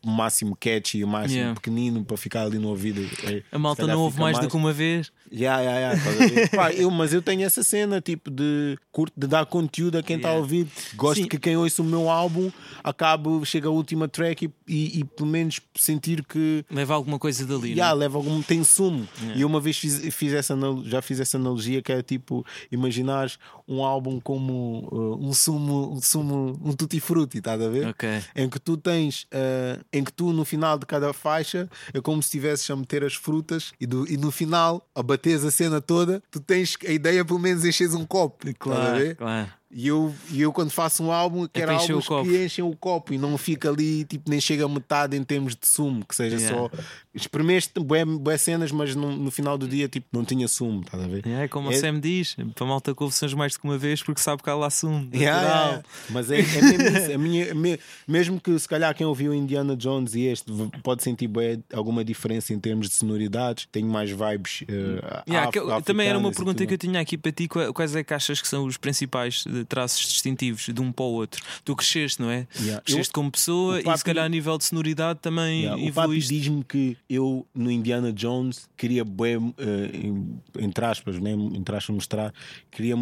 o 0.02 0.08
máximo 0.10 0.56
catchy, 0.56 1.04
o 1.04 1.08
máximo 1.08 1.34
Yeah. 1.34 1.54
pequenino 1.54 2.04
para 2.04 2.16
ficar 2.16 2.42
ali 2.44 2.58
no 2.58 2.68
ouvido. 2.68 3.02
É, 3.24 3.42
A 3.52 3.58
malta 3.58 3.86
não 3.86 4.00
ouve 4.00 4.14
fica 4.14 4.22
mais, 4.22 4.38
do 4.38 4.48
que 4.48 4.56
uma 4.56 4.72
vez. 4.72 5.10
Yeah, 5.34 5.60
yeah, 5.62 5.94
yeah? 5.96 6.48
Pá, 6.54 6.72
eu, 6.72 6.90
mas 6.90 7.12
eu 7.12 7.20
tenho 7.20 7.42
essa 7.42 7.62
cena 7.64 8.00
tipo 8.00 8.30
de 8.30 8.78
curto 8.92 9.12
de 9.18 9.26
dar 9.26 9.44
conteúdo 9.46 9.98
a 9.98 10.02
quem 10.02 10.16
está 10.16 10.28
Yeah. 10.28 10.38
a 10.38 10.42
ouvir. 10.42 10.66
Gosto 10.94 11.22
Sim. 11.22 11.28
que 11.28 11.38
quem 11.38 11.56
ouça 11.56 11.82
o 11.82 11.84
meu 11.84 12.08
álbum 12.08 12.50
acabe, 12.82 13.28
chega 13.44 13.68
a 13.68 13.70
última 13.70 14.06
track 14.08 14.44
e, 14.46 14.50
e, 14.72 15.00
e 15.00 15.04
pelo 15.04 15.28
menos 15.28 15.60
sentir 15.76 16.24
que 16.24 16.64
Leva 16.70 16.94
alguma 16.94 17.18
coisa 17.18 17.44
dali. 17.46 17.72
yeah, 17.72 17.92
né? 17.94 18.00
leva 18.00 18.16
algum 18.18 18.40
tem 18.42 18.62
sumo. 18.64 19.06
E 19.34 19.40
eu 19.42 19.48
uma 19.48 19.60
vez 19.60 19.76
fiz, 19.76 20.14
fiz 20.14 20.32
essa 20.32 20.54
já 20.84 21.02
fiz 21.02 21.18
essa 21.20 21.36
analogia 21.36 21.82
que 21.82 21.92
é 21.92 22.02
tipo 22.02 22.44
imaginares 22.70 23.38
um 23.66 23.82
álbum 23.82 24.20
como 24.20 24.88
uh, 24.92 25.16
um 25.26 25.32
sumo, 25.32 25.92
um 25.92 26.00
sumo, 26.00 26.58
um 26.62 26.72
tutti 26.72 27.00
frutti, 27.00 27.38
estás 27.38 27.60
a 27.60 27.68
ver? 27.68 27.88
Ok. 27.88 28.08
Em 28.36 28.48
que 28.48 28.60
tu 28.60 28.76
tens, 28.76 29.24
uh, 29.24 29.82
em 29.92 30.04
que 30.04 30.12
tu 30.12 30.32
no 30.32 30.44
final 30.44 30.78
de 30.78 30.86
cada 30.86 31.12
faixa 31.12 31.68
é 31.92 32.00
como 32.00 32.22
se 32.22 32.28
estivesses 32.28 32.68
a 32.70 32.76
meter 32.76 33.02
as 33.04 33.14
frutas 33.14 33.72
e, 33.80 33.86
do, 33.86 34.10
e 34.10 34.16
no 34.16 34.30
final, 34.30 34.86
a 34.94 35.02
bateres 35.24 35.44
a 35.44 35.50
cena 35.50 35.80
toda, 35.80 36.22
tu 36.30 36.38
tens 36.38 36.76
a 36.86 36.92
ideia 36.92 37.24
pelo 37.24 37.38
menos 37.38 37.64
enches 37.64 37.94
um 37.94 38.04
copo. 38.04 38.46
Claro, 38.58 39.16
claro. 39.16 39.48
E 39.76 39.88
eu, 39.88 40.14
e 40.30 40.40
eu 40.40 40.52
quando 40.52 40.70
faço 40.70 41.02
um 41.02 41.10
álbum, 41.10 41.48
quero 41.52 41.72
o 41.72 41.76
álbuns 41.76 42.06
que 42.06 42.44
enchem 42.44 42.64
o 42.64 42.76
copo 42.76 43.12
e 43.12 43.18
não 43.18 43.36
fica 43.36 43.68
ali, 43.68 44.04
tipo, 44.04 44.30
nem 44.30 44.40
chega 44.40 44.64
a 44.64 44.68
metade 44.68 45.16
em 45.16 45.24
termos 45.24 45.56
de 45.56 45.66
sumo, 45.66 46.04
que 46.06 46.14
seja 46.14 46.36
Yeah. 46.36 46.56
só. 46.56 46.70
Experimeste 47.12 47.78
bué, 47.80 48.04
bué 48.04 48.36
cenas, 48.36 48.72
mas 48.72 48.94
no, 48.94 49.16
no 49.16 49.30
final 49.30 49.56
do 49.58 49.68
dia, 49.68 49.88
tipo, 49.88 50.06
não 50.12 50.24
tinha 50.24 50.48
sumo, 50.48 50.80
estás 50.82 51.02
a 51.02 51.06
ver? 51.06 51.26
É 51.26 51.46
como 51.48 51.70
É- 51.70 51.76
o 51.76 51.80
Sam 51.80 52.00
diz, 52.00 52.34
para 52.54 52.64
a 52.64 52.68
malta 52.68 52.94
sons 53.10 53.34
mais 53.34 53.52
do 53.54 53.60
que 53.60 53.64
uma 53.64 53.78
vez, 53.78 54.02
porque 54.02 54.20
sabe 54.20 54.42
que 54.42 54.50
há 54.50 54.54
lá 54.54 54.66
assumo. 54.66 55.08
Yeah, 55.14 55.40
yeah, 55.42 55.64
yeah. 55.66 55.82
Mas 56.10 56.30
é, 56.30 56.40
é 56.40 56.42
mesmo 56.42 56.82
isso. 56.98 57.12
A 57.14 57.18
minha, 57.18 57.54
me- 57.54 57.78
mesmo 58.06 58.40
que 58.40 58.56
se 58.58 58.68
calhar 58.68 58.94
quem 58.94 59.06
ouviu 59.06 59.32
Indiana 59.34 59.76
Jones 59.76 60.14
e 60.14 60.22
este 60.22 60.52
pode 60.82 61.02
sentir 61.02 61.28
bué 61.28 61.58
alguma 61.72 62.04
diferença 62.04 62.52
em 62.52 62.58
termos 62.60 62.88
de 62.88 62.94
sonoridades, 62.94 63.66
tem 63.72 63.84
mais 63.84 64.10
vibes. 64.10 64.62
Yeah, 64.68 65.48
af- 65.48 65.52
que 65.52 65.82
também 65.84 66.08
era 66.08 66.18
uma 66.18 66.30
pergunta 66.32 66.64
que 66.66 66.74
eu 66.74 66.78
tinha 66.78 67.00
aqui 67.00 67.16
para 67.18 67.32
ti: 67.32 67.46
qua- 67.48 67.72
quais 67.72 67.94
é 67.94 68.02
que 68.04 68.12
achas 68.14 68.40
que 68.40 68.48
são 68.48 68.64
os 68.66 68.76
principais 68.76 69.44
eh, 69.48 69.63
traços 69.64 70.06
distintivos 70.06 70.62
de 70.72 70.80
um 70.80 70.92
para 70.92 71.04
o 71.04 71.12
outro? 71.12 71.42
Tu 71.64 71.74
cresceste, 71.76 72.20
não 72.22 72.30
é? 72.30 72.46
Yeah. 72.60 72.82
Cresceste 72.82 73.10
Eu- 73.10 73.14
como 73.14 73.30
pessoa 73.30 73.74
o 73.74 73.76
e 73.76 73.80
se 73.80 73.84
papi- 73.84 74.04
calhar 74.04 74.24
a 74.24 74.28
nível 74.28 74.56
de 74.58 74.64
sonoridade 74.64 75.18
também 75.20 75.62
Yeah, 75.62 75.76
o 75.76 75.86
papi 75.86 75.88
evoluíste. 76.00 76.34
diz-me 76.38 76.64
que 76.64 76.96
eu 77.08 77.46
no 77.54 77.70
Indiana 77.70 78.12
Jones 78.12 78.68
queria 78.76 79.04
bué, 79.04 79.34
eh, 79.34 79.90
em- 79.94 80.40
entre 80.58 80.84
aspas, 80.84 81.18
né? 81.18 81.32
entre 81.32 81.74
aspas 81.76 81.94
mostrar, 81.94 82.32
queria, 82.70 82.94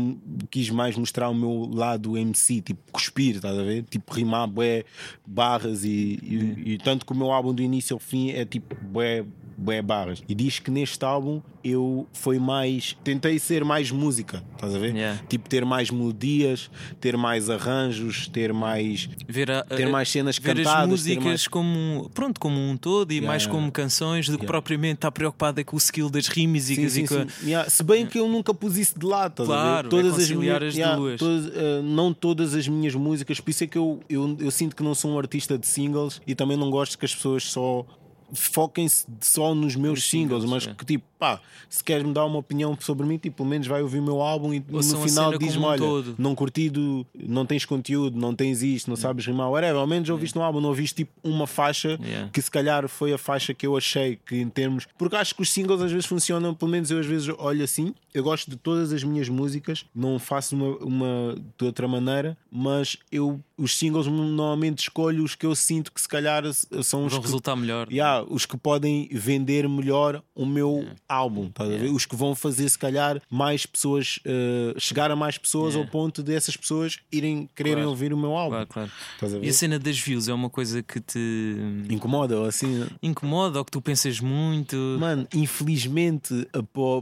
quis 0.51 0.71
mais 0.71 0.97
mostrar 0.97 1.29
o 1.29 1.35
meu 1.35 1.69
lado 1.73 2.17
MC, 2.17 2.61
tipo 2.61 2.81
cuspir, 2.93 3.37
estás 3.37 3.59
a 3.59 3.63
ver? 3.63 3.85
Tipo 3.85 4.13
rimar 4.15 4.47
bué 4.47 4.85
barras 5.27 5.85
e, 5.85 6.19
e, 6.23 6.73
e 6.75 6.79
tanto 6.79 7.05
que 7.07 7.13
o 7.13 7.17
meu 7.17 7.31
álbum 7.33 7.53
do 7.55 7.63
início 7.63 7.95
ao 7.95 8.01
fim 8.01 8.31
é 8.31 8.45
tipo 8.45 8.75
bué, 8.85 9.25
bué 9.57 9.81
barras. 9.83 10.23
E 10.29 10.35
diz 10.35 10.59
que 10.59 10.71
neste 10.71 11.05
álbum 11.05 11.41
eu 11.65 12.09
foi 12.13 12.39
mais, 12.41 12.97
tentei 13.05 13.39
ser 13.39 13.65
mais 13.65 13.91
música, 13.93 14.43
estás 14.55 14.75
a 14.75 14.79
ver? 14.79 14.95
Yeah. 14.97 15.21
Tipo 15.29 15.49
ter 15.49 15.65
mais 15.65 15.91
melodias, 15.91 16.69
ter 17.01 17.17
mais 17.17 17.49
arranjos, 17.49 18.27
ter 18.29 18.53
mais 18.53 19.09
Ver, 19.29 19.51
a- 19.51 19.63
ter 19.63 19.89
mais 19.89 20.11
cenas 20.11 20.39
ver 20.39 20.57
cantadas, 20.57 20.73
as 20.75 20.83
ter 20.83 20.89
músicas 20.89 21.25
mais- 21.25 21.49
como, 21.49 22.11
pronto, 22.13 22.41
como 22.41 22.59
um 22.59 22.77
todo 22.77 23.13
e 23.13 23.17
Yeah, 23.17 23.29
mais 23.29 23.43
yeah. 23.45 23.61
como 23.61 23.71
canções 23.71 24.29
do 24.29 24.39
que 24.39 24.47
propriamente 24.47 24.95
estar 24.95 25.13
preocupada 25.13 25.63
com 25.63 25.77
o 25.77 25.79
skill 25.79 26.11
das 26.11 26.27
rimas 26.27 26.69
e 26.71 26.75
Sim, 26.75 26.89
sim, 26.89 27.07
com 27.07 27.27
Se 27.69 27.83
bem 27.85 28.07
que 28.07 28.19
eu 28.19 28.27
nunca 28.29 28.53
pus 28.53 28.77
isso 28.77 28.99
de 28.99 29.07
lado, 29.07 29.31
estás 29.33 29.49
a 29.49 29.53
ver? 29.53 29.63
Claro, 29.63 29.87
é 29.87 29.91
todas 29.91 30.13
as 30.15 30.19
conciliar 30.31 30.61
minhas, 30.61 30.79
as 30.79 30.97
duas. 30.97 31.19
todas, 31.21 31.47
eh, 31.55 31.81
não 31.85 32.13
todas 32.13 32.55
as 32.55 32.67
minhas 32.67 32.95
músicas, 32.95 33.39
por 33.39 33.51
isso 33.51 33.63
é 33.65 33.67
que 33.69 33.79
eu, 33.79 34.01
eu, 34.09 34.37
eu 34.41 34.51
sinto 34.51 34.75
que 34.75 34.83
não 34.83 34.95
sou 34.97 35.13
um 35.13 35.19
artista 35.19 35.57
de 35.57 35.67
singles 35.67 36.21
e 36.27 36.35
também 36.35 36.57
não 36.57 36.71
gosto 36.71 36.99
que 36.99 37.05
as 37.05 37.15
pessoas 37.15 37.45
só 37.45 37.87
foquem-se 38.33 39.07
só 39.21 39.55
nos 39.55 39.77
meus 39.77 40.09
singles, 40.09 40.43
singles, 40.43 40.51
mas 40.51 40.67
é. 40.67 40.75
que 40.75 40.85
tipo, 40.85 41.05
pá, 41.19 41.41
se 41.69 41.83
queres 41.85 42.05
me 42.05 42.13
dar 42.13 42.25
uma 42.25 42.39
opinião 42.39 42.77
sobre 42.81 43.07
mim, 43.07 43.17
tipo, 43.17 43.37
pelo 43.39 43.49
menos 43.49 43.67
vai 43.67 43.83
ouvir 43.83 44.01
o 44.01 44.03
meu 44.03 44.21
álbum 44.21 44.53
e 44.53 44.65
Ouçam 44.73 45.01
no 45.01 45.07
final 45.07 45.39
diz-me: 45.39 45.63
um 45.63 45.67
olha, 45.67 45.79
todo." 45.79 46.15
não 46.19 46.35
curtido, 46.35 47.07
não 47.15 47.47
tens 47.47 47.65
conteúdo, 47.65 48.19
não 48.19 48.35
tens 48.35 48.63
isto, 48.63 48.89
não 48.89 48.97
sabes 48.97 49.27
rimar, 49.27 49.51
whatever. 49.51 49.77
Ao 49.77 49.87
menos 49.87 50.09
ouviste 50.09 50.37
um 50.39 50.43
álbum, 50.43 50.61
não 50.61 50.71
ouviste 50.71 50.97
tipo 50.97 51.13
uma 51.23 51.47
faixa 51.47 51.99
Yeah. 52.03 52.31
que 52.33 52.43
se 52.43 52.51
calhar 52.51 52.89
foi 52.89 53.13
a 53.13 53.19
faixa 53.19 53.55
que 53.55 53.67
eu 53.67 53.77
achei 53.77 54.19
que 54.27 54.37
em 54.37 54.49
termos. 54.49 54.87
Porque 54.99 55.15
acho 55.15 55.35
que 55.35 55.43
os 55.43 55.53
singles 55.53 55.81
às 55.81 55.93
vezes 55.93 56.07
funcionam, 56.07 56.55
pelo 56.55 56.71
menos 56.71 56.91
eu 56.91 56.99
às 56.99 57.07
vezes 57.07 57.29
olho 57.39 57.63
assim. 57.63 57.95
Eu 58.13 58.23
gosto 58.25 58.51
de 58.51 58.57
todas 58.57 58.93
as 58.93 59.05
minhas 59.05 59.29
músicas, 59.29 59.85
não 59.95 60.19
faço 60.19 60.55
uma, 60.57 60.77
uma 60.79 61.37
de 61.57 61.65
outra 61.65 61.87
maneira, 61.87 62.37
mas 62.51 62.97
eu 63.11 63.41
os 63.57 63.79
singles 63.79 64.07
normalmente 64.07 64.81
escolho 64.81 65.23
os 65.23 65.35
que 65.37 65.47
eu 65.47 65.55
sinto 65.55 65.93
que 65.93 66.01
se 66.01 66.09
calhar 66.09 66.43
são 66.83 67.07
os 67.07 67.13
vão 67.13 67.21
que 67.21 67.27
resultar 67.27 67.55
melhor. 67.55 67.91
Yeah, 67.91 68.22
os 68.29 68.47
que 68.47 68.57
podem 68.57 69.09
vender 69.13 69.69
melhor 69.69 70.23
o 70.35 70.45
meu 70.47 70.87
álbum, 71.09 71.47
estás 71.49 71.71
a 71.71 71.77
ver? 71.77 71.91
Os 71.91 72.07
que 72.07 72.15
vão 72.17 72.35
fazer, 72.35 72.69
se 72.69 72.79
calhar, 72.79 73.21
mais 73.31 73.67
pessoas, 73.67 74.19
eh, 74.25 74.75
chegar 74.79 75.11
a 75.11 75.17
mais 75.17 75.39
pessoas 75.39 75.75
ao 75.77 75.87
ponto 75.87 76.23
dessas 76.23 76.57
pessoas 76.57 76.99
irem 77.11 77.49
quererem 77.55 77.77
Claro. 77.79 77.91
ouvir 77.91 78.13
o 78.13 78.17
meu 78.17 78.37
álbum. 78.37 78.51
Claro, 78.57 78.67
claro. 78.69 78.91
Estás 79.15 79.35
a 79.35 79.39
ver? 79.39 79.47
E 79.47 79.49
a 79.49 79.53
cena 79.53 79.79
das 79.79 79.99
views 79.99 80.29
é 80.29 80.35
uma 80.35 80.51
coisa 80.51 80.83
que 80.83 81.01
te 81.01 81.57
Incomoda 81.91 82.39
ou 82.39 82.47
assim? 82.47 82.87
incomoda 83.03 83.59
ou 83.59 83.65
que 83.65 83.71
tu 83.71 83.81
pensas 83.81 84.21
muito? 84.21 84.77
Mano, 84.99 85.27
infelizmente, 85.35 86.47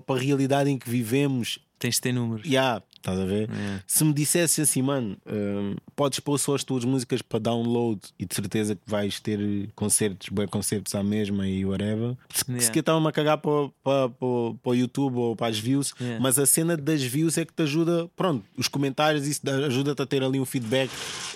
para 0.06 0.16
a 0.16 0.18
realidade 0.18 0.70
em 0.70 0.78
que 0.78 0.88
vivemos, 0.88 1.58
Tens 1.78 1.94
de 1.94 2.02
ter 2.02 2.12
números. 2.12 2.46
Yeah, 2.46 2.82
estás 3.00 3.18
a 3.18 3.24
ver? 3.24 3.48
Se 3.86 4.04
me 4.04 4.12
dissesse 4.12 4.60
assim, 4.60 4.82
mano, 4.82 5.16
hum, 5.26 5.74
podes 5.96 6.20
pôr 6.20 6.38
só 6.38 6.54
as 6.54 6.62
tuas 6.62 6.84
músicas 6.84 7.22
para 7.22 7.38
download 7.38 8.00
e 8.18 8.24
de 8.26 8.34
certeza 8.34 8.74
que 8.74 8.82
vais 8.86 9.18
ter 9.20 9.40
concertos, 9.74 10.28
bem 10.28 10.46
concertos 10.46 10.94
à 10.94 11.02
mesma 11.02 11.48
e 11.48 11.64
whatever. 11.64 12.14
Se, 12.32 12.44
Yeah. 12.50 12.66
se 12.66 12.72
que 12.72 12.80
estavam 12.80 13.06
a 13.06 13.12
cagar 13.12 13.38
para, 13.38 13.68
para, 13.82 14.08
para, 14.08 14.54
para 14.62 14.70
o 14.70 14.74
YouTube 14.74 15.16
ou 15.16 15.36
para 15.36 15.46
as 15.48 15.58
views, 15.58 15.92
Yeah. 16.00 16.20
mas 16.20 16.38
a 16.38 16.44
cena 16.46 16.76
das 16.76 17.02
views 17.02 17.38
é 17.38 17.44
que 17.44 17.52
te 17.52 17.62
ajuda, 17.62 18.08
pronto, 18.16 18.44
os 18.56 18.68
comentários, 18.68 19.26
isso 19.26 19.40
ajuda-te 19.66 20.02
a 20.02 20.06
ter 20.06 20.22
ali 20.22 20.38
um 20.40 20.44
feedback 20.44 20.90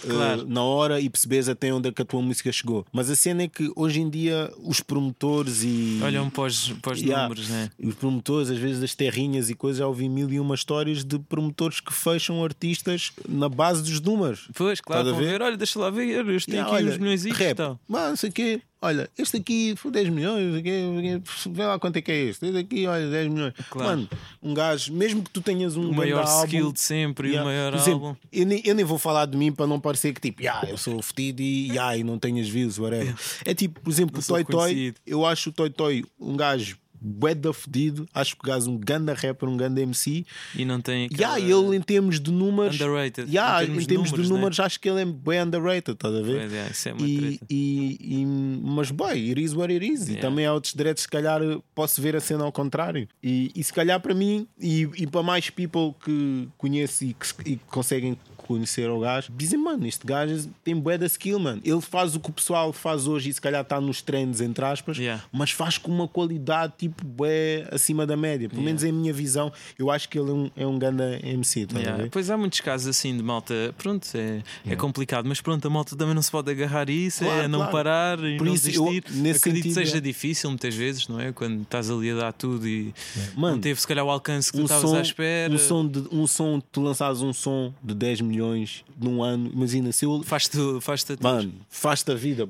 uh, 0.04 0.08
Claro. 0.08 0.46
na 0.48 0.62
hora 0.62 1.00
e 1.00 1.08
percebes 1.08 1.48
até 1.48 1.72
onde 1.72 1.88
é 1.88 1.92
que 1.92 2.02
a 2.02 2.04
tua 2.04 2.20
música 2.20 2.50
chegou. 2.52 2.84
Mas 2.92 3.10
a 3.10 3.16
cena 3.16 3.42
é 3.44 3.48
que 3.48 3.70
hoje 3.74 4.00
em 4.00 4.10
dia 4.10 4.52
os 4.62 4.80
promotores 4.80 5.62
e. 5.62 6.00
Olham 6.02 6.28
para 6.28 6.44
os, 6.44 6.68
para 6.82 6.92
os 6.92 7.00
Yeah. 7.00 7.22
números, 7.24 7.48
né? 7.48 7.70
Os 7.82 7.94
promotores, 7.94 8.50
às 8.50 8.58
vezes, 8.58 8.80
das 8.80 8.94
terrinhas 8.94 9.48
e 9.50 9.54
coisas, 9.54 9.78
já 9.78 9.86
ouvi 9.86 10.08
mil 10.08 10.30
e 10.30 10.38
uma 10.40 10.54
histórias 10.54 11.04
de 11.04 11.18
promotores 11.18 11.53
que 11.80 11.92
fecham 11.92 12.42
artistas 12.44 13.12
na 13.28 13.48
base 13.48 13.82
dos 13.82 14.00
números. 14.00 14.48
Pois, 14.54 14.80
claro, 14.80 15.10
vão 15.10 15.18
ver? 15.18 15.32
ver, 15.32 15.42
olha, 15.42 15.56
deixa 15.56 15.78
lá 15.78 15.90
ver, 15.90 16.26
este 16.30 16.50
tem 16.50 16.56
Yeah, 16.56 16.74
aqui 16.74 16.84
olha, 16.84 16.92
uns 16.92 16.98
milhões 16.98 17.24
e 17.24 17.54
tal. 17.54 17.78
Mano, 17.88 18.10
não 18.10 18.16
sei 18.16 18.30
o 18.30 18.32
quê. 18.32 18.60
Olha, 18.82 19.08
este 19.16 19.38
aqui 19.38 19.74
foi 19.78 19.90
10 19.90 20.10
milhões, 20.10 20.62
vê 20.62 21.64
lá 21.64 21.78
quanto 21.78 21.96
é 21.96 22.02
que 22.02 22.12
é 22.12 22.24
este. 22.24 22.44
Este 22.44 22.58
aqui, 22.58 22.86
olha, 22.86 23.08
10 23.08 23.32
milhões. 23.32 23.54
Claro. 23.70 23.88
Mano, 23.88 24.08
um 24.42 24.52
gajo, 24.52 24.92
mesmo 24.92 25.22
que 25.22 25.30
tu 25.30 25.40
tenhas 25.40 25.74
um 25.74 25.88
O 25.88 25.94
maior 25.94 26.26
álbum, 26.26 26.44
skill 26.44 26.70
de 26.70 26.80
sempre 26.80 27.28
e 27.28 27.30
o 27.30 27.34
Yeah. 27.34 27.50
maior 27.50 27.72
Por 27.72 27.78
exemplo, 27.80 28.06
álbum. 28.08 28.18
Eu 28.30 28.44
nem, 28.44 28.62
eu 28.62 28.74
nem 28.74 28.84
vou 28.84 28.98
falar 28.98 29.24
de 29.24 29.38
mim 29.38 29.50
para 29.50 29.66
não 29.66 29.80
parecer 29.80 30.12
que 30.12 30.20
tipo, 30.20 30.42
yeah, 30.42 30.68
eu 30.68 30.76
sou 30.76 31.00
fedido 31.00 31.40
e, 31.40 31.68
yeah, 31.68 31.96
e 31.96 32.04
não 32.04 32.18
tenho 32.18 32.38
as 32.42 32.48
views, 32.48 32.78
whatever. 32.78 33.14
É 33.46 33.54
tipo, 33.54 33.80
por 33.80 33.90
exemplo, 33.90 34.16
Não 34.16 34.20
o 34.20 34.44
Toy 34.44 34.44
Toy, 34.44 34.94
eu 35.06 35.24
acho 35.24 35.48
o 35.48 35.52
Toy 35.52 35.70
Toy 35.70 36.04
um 36.20 36.36
gajo 36.36 36.76
bué 37.06 37.34
da 37.34 37.52
fedido, 37.52 38.06
acho 38.14 38.34
que 38.34 38.40
o 38.42 38.46
gajo 38.50 38.70
um 38.70 38.78
ganda 38.78 39.12
rapper, 39.12 39.48
um 39.48 39.56
ganda 39.56 39.80
MC. 39.80 40.24
E 40.56 40.64
não 40.64 40.80
tem. 40.80 41.08
Yeah, 41.12 41.36
aquela- 41.36 41.66
ele 41.66 41.76
em 41.76 41.80
termos 41.82 42.18
de 42.18 42.30
números, 42.32 42.74
Underrated, 42.80 43.30
yeah, 43.30 43.62
em 43.62 43.66
termos 43.66 43.76
em 43.82 43.86
de 43.86 43.88
termos 43.88 44.08
de 44.08 44.12
números, 44.16 44.30
números, 44.30 44.58
né? 44.58 44.64
acho 44.64 44.80
que 44.80 44.88
ele 44.88 45.00
é 45.02 45.04
bem 45.04 45.42
underrated, 45.42 45.92
estás 45.92 46.14
a 46.14 46.22
ver? 46.22 46.40
Pois 46.40 46.52
é, 46.52 46.68
isso 46.70 46.88
é 46.88 46.92
uma 46.94 47.06
e, 47.06 47.40
e, 47.50 47.98
e- 48.22 48.26
mas 48.26 48.90
boy, 48.90 49.12
it 49.30 49.40
is 49.42 49.52
what 49.54 49.72
it 49.72 49.84
is. 49.86 50.02
E 50.08 50.12
Yeah. 50.14 50.20
também 50.28 50.46
há 50.46 50.52
outros 50.54 50.72
diretos, 50.72 51.02
se 51.02 51.08
calhar 51.08 51.40
posso 51.74 52.00
ver 52.00 52.16
a 52.16 52.20
cena 52.20 52.44
ao 52.44 52.52
contrário. 52.52 53.06
E, 53.22 53.50
e 53.54 53.62
se 53.62 53.72
calhar 53.72 54.00
para 54.00 54.14
mim 54.14 54.46
e, 54.60 54.88
e 54.96 55.06
para 55.06 55.22
mais 55.22 55.50
people 55.50 55.94
que 56.04 56.48
conheço 56.56 57.04
e 57.04 57.12
que, 57.14 57.26
e 57.40 57.56
que 57.56 57.64
conseguem 57.66 58.16
conhecer 58.46 58.88
o 58.90 59.00
gajo, 59.00 59.32
dizem, 59.36 59.58
mano, 59.58 59.86
este 59.86 60.06
gajo 60.06 60.48
tem 60.62 60.74
bué 60.78 60.96
da 60.98 61.06
skill, 61.06 61.38
mano. 61.38 61.60
Ele 61.64 61.80
faz 61.80 62.14
o 62.14 62.20
que 62.20 62.30
o 62.30 62.32
pessoal 62.32 62.72
faz 62.72 63.06
hoje 63.06 63.30
e 63.30 63.32
se 63.34 63.40
calhar 63.40 63.62
está 63.62 63.80
nos 63.80 64.00
trends, 64.02 64.40
entre 64.40 64.64
aspas, 64.64 64.98
Yeah. 64.98 65.22
mas 65.32 65.50
faz 65.50 65.78
com 65.78 65.90
uma 65.90 66.06
qualidade 66.08 66.74
tipo 66.78 67.04
bué 67.04 67.66
acima 67.72 68.06
da 68.06 68.16
média. 68.16 68.48
Pelo 68.48 68.62
menos 68.62 68.84
em 68.84 68.92
minha 68.92 69.12
visão, 69.12 69.52
eu 69.78 69.90
acho 69.90 70.08
que 70.08 70.18
ele 70.18 70.30
é 70.30 70.32
um, 70.34 70.50
é 70.56 70.66
um 70.66 70.78
ganda 70.78 71.18
MC, 71.22 71.66
a 71.74 71.78
Yeah. 71.78 72.08
Pois 72.10 72.30
há 72.30 72.36
muitos 72.36 72.60
casos 72.60 72.86
assim 72.86 73.16
de 73.16 73.22
malta, 73.22 73.74
pronto, 73.78 74.06
é, 74.14 74.42
é 74.66 74.76
complicado, 74.76 75.26
mas 75.26 75.40
pronto, 75.40 75.66
a 75.66 75.70
malta 75.70 75.96
também 75.96 76.14
não 76.14 76.22
se 76.22 76.30
pode 76.30 76.50
agarrar 76.50 76.88
a 76.88 76.92
isso, 76.92 77.24
é 77.24 77.26
Claro, 77.26 77.48
não 77.48 77.58
claro. 77.60 77.72
parar 77.72 78.18
e 78.24 78.36
Por 78.36 78.46
não 78.46 78.54
isso, 78.54 78.68
eu, 78.70 78.84
desistir. 78.84 79.04
nesse 79.22 79.38
Acredito 79.40 79.62
que 79.64 79.68
sentido, 79.70 79.86
seja 79.86 79.98
é. 79.98 80.00
difícil 80.00 80.50
muitas 80.50 80.74
vezes, 80.74 81.08
não 81.08 81.20
é? 81.20 81.32
Quando 81.32 81.62
estás 81.62 81.90
ali 81.90 82.10
a 82.10 82.14
dar 82.14 82.32
tudo 82.32 82.66
e 82.68 82.94
Mano, 83.36 83.54
não 83.56 83.60
teve 83.60 83.80
se 83.80 83.86
calhar 83.86 84.04
o 84.04 84.10
alcance 84.10 84.50
que 84.50 84.58
tu 84.58 84.62
um 84.62 84.64
estavas 84.64 84.90
som, 84.90 84.96
à 84.96 85.00
espera. 85.00 85.52
um 85.52 85.58
som 85.58 85.86
de 85.86 85.98
um 86.12 86.26
som, 86.26 86.60
tu 86.72 86.80
lançares 86.82 87.20
um 87.20 87.32
som 87.32 87.72
de 87.82 87.94
10 87.94 88.20
milhões 88.34 88.84
num 89.00 89.22
ano, 89.22 89.50
imagina 89.52 89.92
se 89.92 90.04
eu 90.04 90.22
Faz-te 90.22 90.56
faz 90.80 91.04
a 91.10 91.16
Mano, 91.22 91.52
faz-te 91.68 92.10
a 92.12 92.14
vida. 92.14 92.46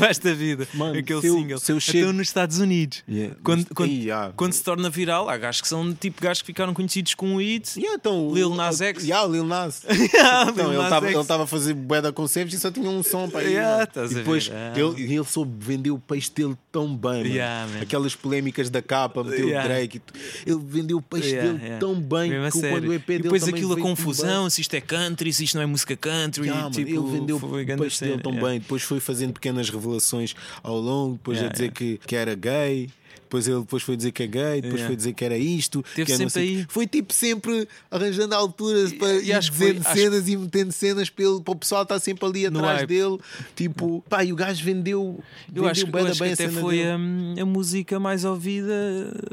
Basta 0.00 0.30
a 0.30 0.34
vida. 0.34 0.66
Mano, 0.74 0.98
Aquele 0.98 1.20
se 1.20 1.26
eu- 1.26 1.34
single. 1.38 1.58
se 1.58 1.72
eu 1.72 1.76
Então 1.76 1.92
chego- 1.92 2.12
nos 2.12 2.28
Estados 2.28 2.58
Unidos. 2.58 3.02
Yeah. 3.08 3.36
Quando, 3.42 3.66
quando, 3.74 3.90
Ih, 3.90 4.10
ah. 4.10 4.32
quando 4.36 4.52
se 4.52 4.62
torna 4.62 4.90
viral, 4.90 5.28
há 5.28 5.36
gajos 5.36 5.60
que 5.60 5.68
são 5.68 5.92
tipo 5.94 6.20
gajos 6.22 6.42
que 6.42 6.46
ficaram 6.46 6.74
conhecidos 6.74 7.14
com 7.14 7.34
o 7.36 7.38
hit. 7.40 7.76
Yeah, 7.78 7.96
então, 7.98 8.32
Lil 8.34 8.54
Nas 8.54 8.80
X. 8.80 9.04
Yeah, 9.04 9.26
Lil 9.26 9.44
Nas. 9.44 9.82
Yeah, 10.16 10.50
Então, 10.50 10.70
Lil 10.70 10.80
ele 10.80 10.90
Nas 10.90 11.02
ele 11.04 11.16
estava 11.18 11.44
a 11.44 11.46
fazer 11.46 11.74
bué 11.74 12.00
da 12.00 12.12
concepts 12.12 12.54
e 12.54 12.60
só 12.60 12.70
tinha 12.70 12.88
um 12.88 13.02
som 13.02 13.28
para. 13.28 13.42
Yeah, 13.44 13.88
e 14.10 14.14
depois 14.14 14.50
ele, 14.74 15.14
ele 15.14 15.24
soube 15.24 15.52
vender 15.64 15.90
o 15.90 15.98
peixe 15.98 16.30
dele 16.34 16.56
tão 16.72 16.94
bem. 16.96 17.26
Yeah. 17.26 17.80
Aquelas 17.80 18.14
polémicas 18.14 18.68
da 18.70 18.82
capa, 18.82 19.22
meteu 19.24 19.46
Yeah. 19.48 19.64
o 19.64 19.68
Drake. 19.68 20.02
Ele 20.46 20.60
vendeu 20.64 20.98
o 20.98 21.02
peixe 21.02 21.28
Yeah, 21.30 21.52
dele 21.52 21.62
yeah. 21.64 21.80
tão 21.80 21.94
bem 22.00 22.30
que 22.50 22.60
quando 22.60 22.88
o 22.88 22.92
EP 22.92 23.08
e 23.10 23.18
depois 23.20 23.46
aquilo 23.48 23.72
a 23.74 23.80
confusão, 23.80 24.48
se 24.50 24.60
isto 24.60 24.74
é 24.74 24.80
country, 25.16 25.32
se 25.32 25.44
isto 25.44 25.54
não 25.56 25.62
é 25.62 25.66
música 25.66 25.96
country. 25.96 26.46
Yeah, 26.46 26.70
tipo, 26.70 26.90
ele 26.90 27.18
vendeu 27.18 27.38
foi 27.38 27.64
peixe 27.64 28.00
dele 28.00 28.12
cena, 28.12 28.22
tão 28.22 28.32
yeah. 28.32 28.50
bem, 28.50 28.60
depois 28.60 28.82
foi 28.82 29.00
fazendo 29.00 29.32
pequenas 29.32 29.70
revelações 29.70 30.34
ao 30.62 30.78
longo, 30.78 31.14
depois 31.14 31.38
Yeah, 31.38 31.50
a 31.50 31.52
dizer 31.52 31.72
que, 31.72 31.98
que 32.06 32.14
era 32.14 32.34
gay. 32.34 32.90
Depois 33.26 33.46
ele 33.48 33.60
depois 33.60 33.82
foi 33.82 33.96
dizer 33.96 34.12
que 34.12 34.22
é 34.22 34.26
gay, 34.26 34.54
depois 34.62 34.74
Yeah. 34.74 34.86
foi 34.86 34.96
dizer 34.96 35.12
que 35.12 35.24
era 35.24 35.36
isto. 35.36 35.82
Teve 35.94 36.06
que 36.12 36.18
não 36.18 36.28
sempre 36.30 36.42
aí. 36.42 36.66
Foi 36.68 36.86
tipo 36.86 37.12
sempre 37.12 37.68
arranjando 37.90 38.34
alturas 38.34 38.92
para 38.92 39.12
E 39.14 39.26
ir 39.28 39.32
acho 39.32 39.50
que 39.50 39.58
foi- 39.58 39.66
dizendo 39.72 39.86
acho- 39.88 39.98
cenas 40.00 40.28
e 40.28 40.36
metendo 40.36 40.72
cenas 40.72 41.10
para, 41.10 41.24
ele, 41.24 41.40
para 41.40 41.52
o 41.52 41.56
pessoal 41.56 41.82
estar 41.82 41.98
sempre 41.98 42.24
ali 42.26 42.46
atrás 42.46 42.86
dele. 42.86 43.18
Tipo, 43.54 44.02
pá, 44.08 44.24
e 44.24 44.32
o 44.32 44.36
gajo 44.36 44.64
vendeu. 44.64 45.18
Eu 45.48 45.62
vendeu 45.64 45.68
acho, 45.68 45.84
que- 45.84 45.88
eu 45.88 45.92
da 45.92 46.10
acho 46.10 46.12
que 46.12 46.18
bem 46.20 46.30
a 46.30 46.34
até 46.34 46.48
foi 46.48 46.86
hum, 46.86 47.34
a, 47.40 47.44
música 47.44 47.98
mais 47.98 48.24
ouvida, 48.24 48.72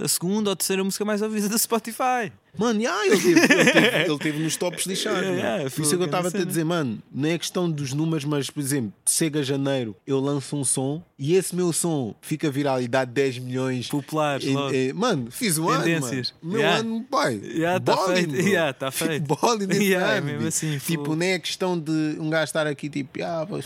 a 0.02 0.08
segunda 0.08 0.50
ou 0.50 0.56
terceira 0.56 0.84
música 0.84 1.06
mais 1.06 1.22
ouvida 1.22 1.48
do 1.48 1.58
Spotify. 1.58 2.32
Mano, 2.56 2.80
yeah, 2.80 3.08
ele, 3.08 3.18
teve, 3.20 3.40
ele, 3.40 3.48
teve, 3.72 3.98
ele 4.06 4.18
teve 4.20 4.44
nos 4.44 4.56
tops 4.56 4.86
lixados. 4.86 5.22
Yeah, 5.22 5.36
mano. 5.42 5.58
yeah, 5.58 5.70
Por 5.72 5.82
isso 5.82 5.94
é 5.94 5.98
que 5.98 6.04
eu 6.04 6.06
estava 6.06 6.28
a 6.28 6.46
dizer, 6.46 6.64
mano, 6.64 7.00
não 7.12 7.28
é 7.30 7.38
questão 7.40 7.70
dos 7.70 7.94
números, 7.94 8.26
mas 8.26 8.48
por 8.52 8.60
exemplo, 8.60 8.94
chega 9.10 9.42
janeiro, 9.42 9.96
eu 10.06 10.20
lanço 10.20 10.56
um 10.56 10.64
som 10.64 11.04
e 11.18 11.34
esse 11.34 11.56
meu 11.56 11.74
som 11.74 12.14
fica 12.22 12.52
viral 12.52 12.80
e 12.80 12.88
dá 12.88 13.06
10 13.06 13.40
milhões. 13.40 13.83
Populares, 13.90 14.46
logo. 14.48 14.74
e- 14.74 14.94
mano, 14.94 15.30
fiz 15.32 15.58
um 15.58 15.66
Tendências. 15.68 16.34
ano. 16.42 16.52
Mano. 16.52 16.54
Meu 16.54 16.60
Yeah. 16.62 16.80
ano, 16.80 17.04
pai. 17.10 17.42
Yeah, 17.44 17.80
tá 17.80 17.98
feito. 17.98 18.36
Yeah, 18.36 18.74
tá 18.74 18.92
feito. 18.92 19.38
Yeah, 19.74 20.14
é 20.14 20.18
ano, 20.18 20.26
mesmo 20.28 20.48
assim, 20.48 20.78
Tipo, 20.78 21.16
nem 21.16 21.32
é 21.32 21.40
questão 21.40 21.80
de 21.80 21.92
um 22.20 22.30
gajo 22.30 22.44
estar 22.46 22.66
aqui 22.68 22.90
tipo, 22.90 23.24
ah, 23.24 23.46
pois, 23.48 23.66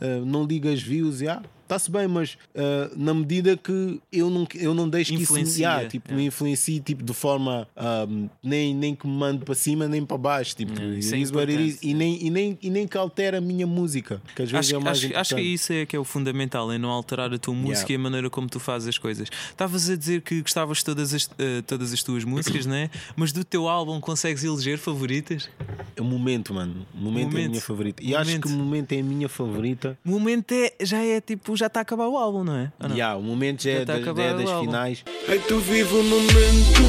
ah, 0.00 0.04
não 0.24 0.44
liga 0.44 0.70
as 0.72 0.82
views, 0.82 1.20
yeah. 1.20 1.42
Está-se 1.68 1.90
bem, 1.90 2.08
mas 2.08 2.38
ah, 2.56 2.90
na 2.96 3.12
medida 3.12 3.54
que 3.54 4.00
eu 4.10 4.30
não, 4.30 4.48
eu 4.54 4.72
não 4.72 4.88
deixo 4.88 5.10
que 5.10 5.22
isso 5.22 5.24
Influencia, 5.34 5.66
yeah, 5.66 5.86
tipo, 5.88 6.08
yeah. 6.08 6.22
me 6.22 6.26
influencie 6.26 6.80
tipo, 6.80 7.02
de 7.04 7.12
forma 7.12 7.68
ah, 7.76 8.06
nem, 8.42 8.74
nem 8.74 8.94
que 8.94 9.06
me 9.06 9.12
mande 9.12 9.44
para 9.44 9.54
cima 9.54 9.86
nem 9.86 10.04
para 10.04 10.16
baixo. 10.16 10.56
Tipo, 10.56 10.72
Yeah, 10.78 10.98
isso 10.98 11.14
é 11.14 11.18
is 11.18 11.78
e, 11.82 11.92
nem, 11.92 12.24
e, 12.24 12.30
nem, 12.30 12.58
e 12.62 12.70
nem 12.70 12.86
que 12.86 12.96
altera 12.96 13.38
a 13.38 13.40
minha 13.40 13.66
música, 13.66 14.22
que 14.34 14.42
às 14.42 14.50
vezes 14.50 14.68
Acho, 14.68 14.76
é 14.76 14.78
mais 14.78 14.98
acho, 14.98 15.06
importante. 15.06 15.20
acho 15.20 15.34
que 15.36 15.42
isso 15.42 15.72
é 15.72 15.86
que 15.86 15.96
é 15.96 15.98
o 15.98 16.04
fundamental, 16.04 16.72
é 16.72 16.78
não 16.78 16.88
alterar 16.90 17.32
a 17.32 17.38
tua 17.38 17.54
música 17.54 17.92
e 17.92 17.96
a 17.96 17.98
maneira 17.98 18.30
como 18.30 18.48
tu 18.48 18.58
fazes 18.58 18.88
as 18.88 18.98
coisas. 18.98 19.28
Estavas 19.50 19.90
a 19.90 19.96
dizer 19.96 20.22
que 20.22 20.40
gostavas 20.40 20.78
de 20.78 20.84
todas 20.84 21.12
as, 21.12 21.28
eh, 21.38 21.62
todas 21.66 21.92
as 21.92 22.02
tuas 22.02 22.24
músicas, 22.24 22.64
né? 22.66 22.90
mas 23.16 23.32
do 23.32 23.44
teu 23.44 23.68
álbum 23.68 24.00
consegues 24.00 24.44
eleger 24.44 24.78
favoritas? 24.78 25.50
É 25.96 26.00
o 26.00 26.04
momento, 26.04 26.54
mano. 26.54 26.86
O 26.94 26.98
momento, 26.98 27.18
é 27.18 27.28
a 27.28 27.32
Momento. 27.32 27.50
minha 27.50 27.60
favorita. 27.60 28.02
E 28.02 28.14
acho 28.14 28.30
Momento. 28.30 28.46
que 28.46 28.54
o 28.54 28.56
momento 28.56 28.92
é 28.92 29.00
a 29.00 29.02
minha 29.02 29.28
favorita. 29.28 29.98
O 30.04 30.10
momento 30.10 30.52
é, 30.52 30.72
já 30.80 31.04
é 31.04 31.20
tipo, 31.20 31.56
já 31.58 31.66
está 31.66 31.80
a 31.80 31.82
acabar 31.82 32.06
o 32.08 32.16
álbum, 32.16 32.44
não 32.44 32.54
é? 32.56 32.72
Ou 32.80 32.88
não? 32.88 32.94
Yeah, 32.96 33.16
o 33.18 33.22
momento 33.22 33.62
já, 33.62 33.70
Já 33.72 33.78
é 33.80 33.84
tá 33.84 33.94
a 33.94 33.98
das, 33.98 34.18
é 34.18 34.34
das 34.34 34.48
álbum. 34.48 34.66
finais. 34.66 35.04
Ei, 35.28 35.38
tu 35.40 35.58
vive 35.58 35.94
o 35.94 36.02
momento. 36.02 36.82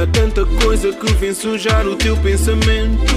Há 0.00 0.06
tanta 0.06 0.44
coisa 0.64 0.92
que 0.92 1.12
vem 1.14 1.32
sujar 1.32 1.86
o 1.86 1.96
teu 1.96 2.16
pensamento. 2.18 3.14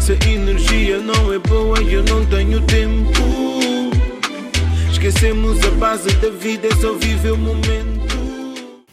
Se 0.00 0.12
a 0.12 0.28
energia 0.30 0.98
não 0.98 1.32
é 1.32 1.38
boa, 1.38 1.80
eu 1.82 2.02
não 2.04 2.24
tenho 2.26 2.60
tempo. 2.62 3.10
Esquecemos 4.90 5.62
a 5.64 5.70
base 5.72 6.10
da 6.16 6.30
vida, 6.30 6.66
é 6.68 6.74
só 6.76 6.92
viver 6.94 7.32
o 7.32 7.38
momento. 7.38 7.97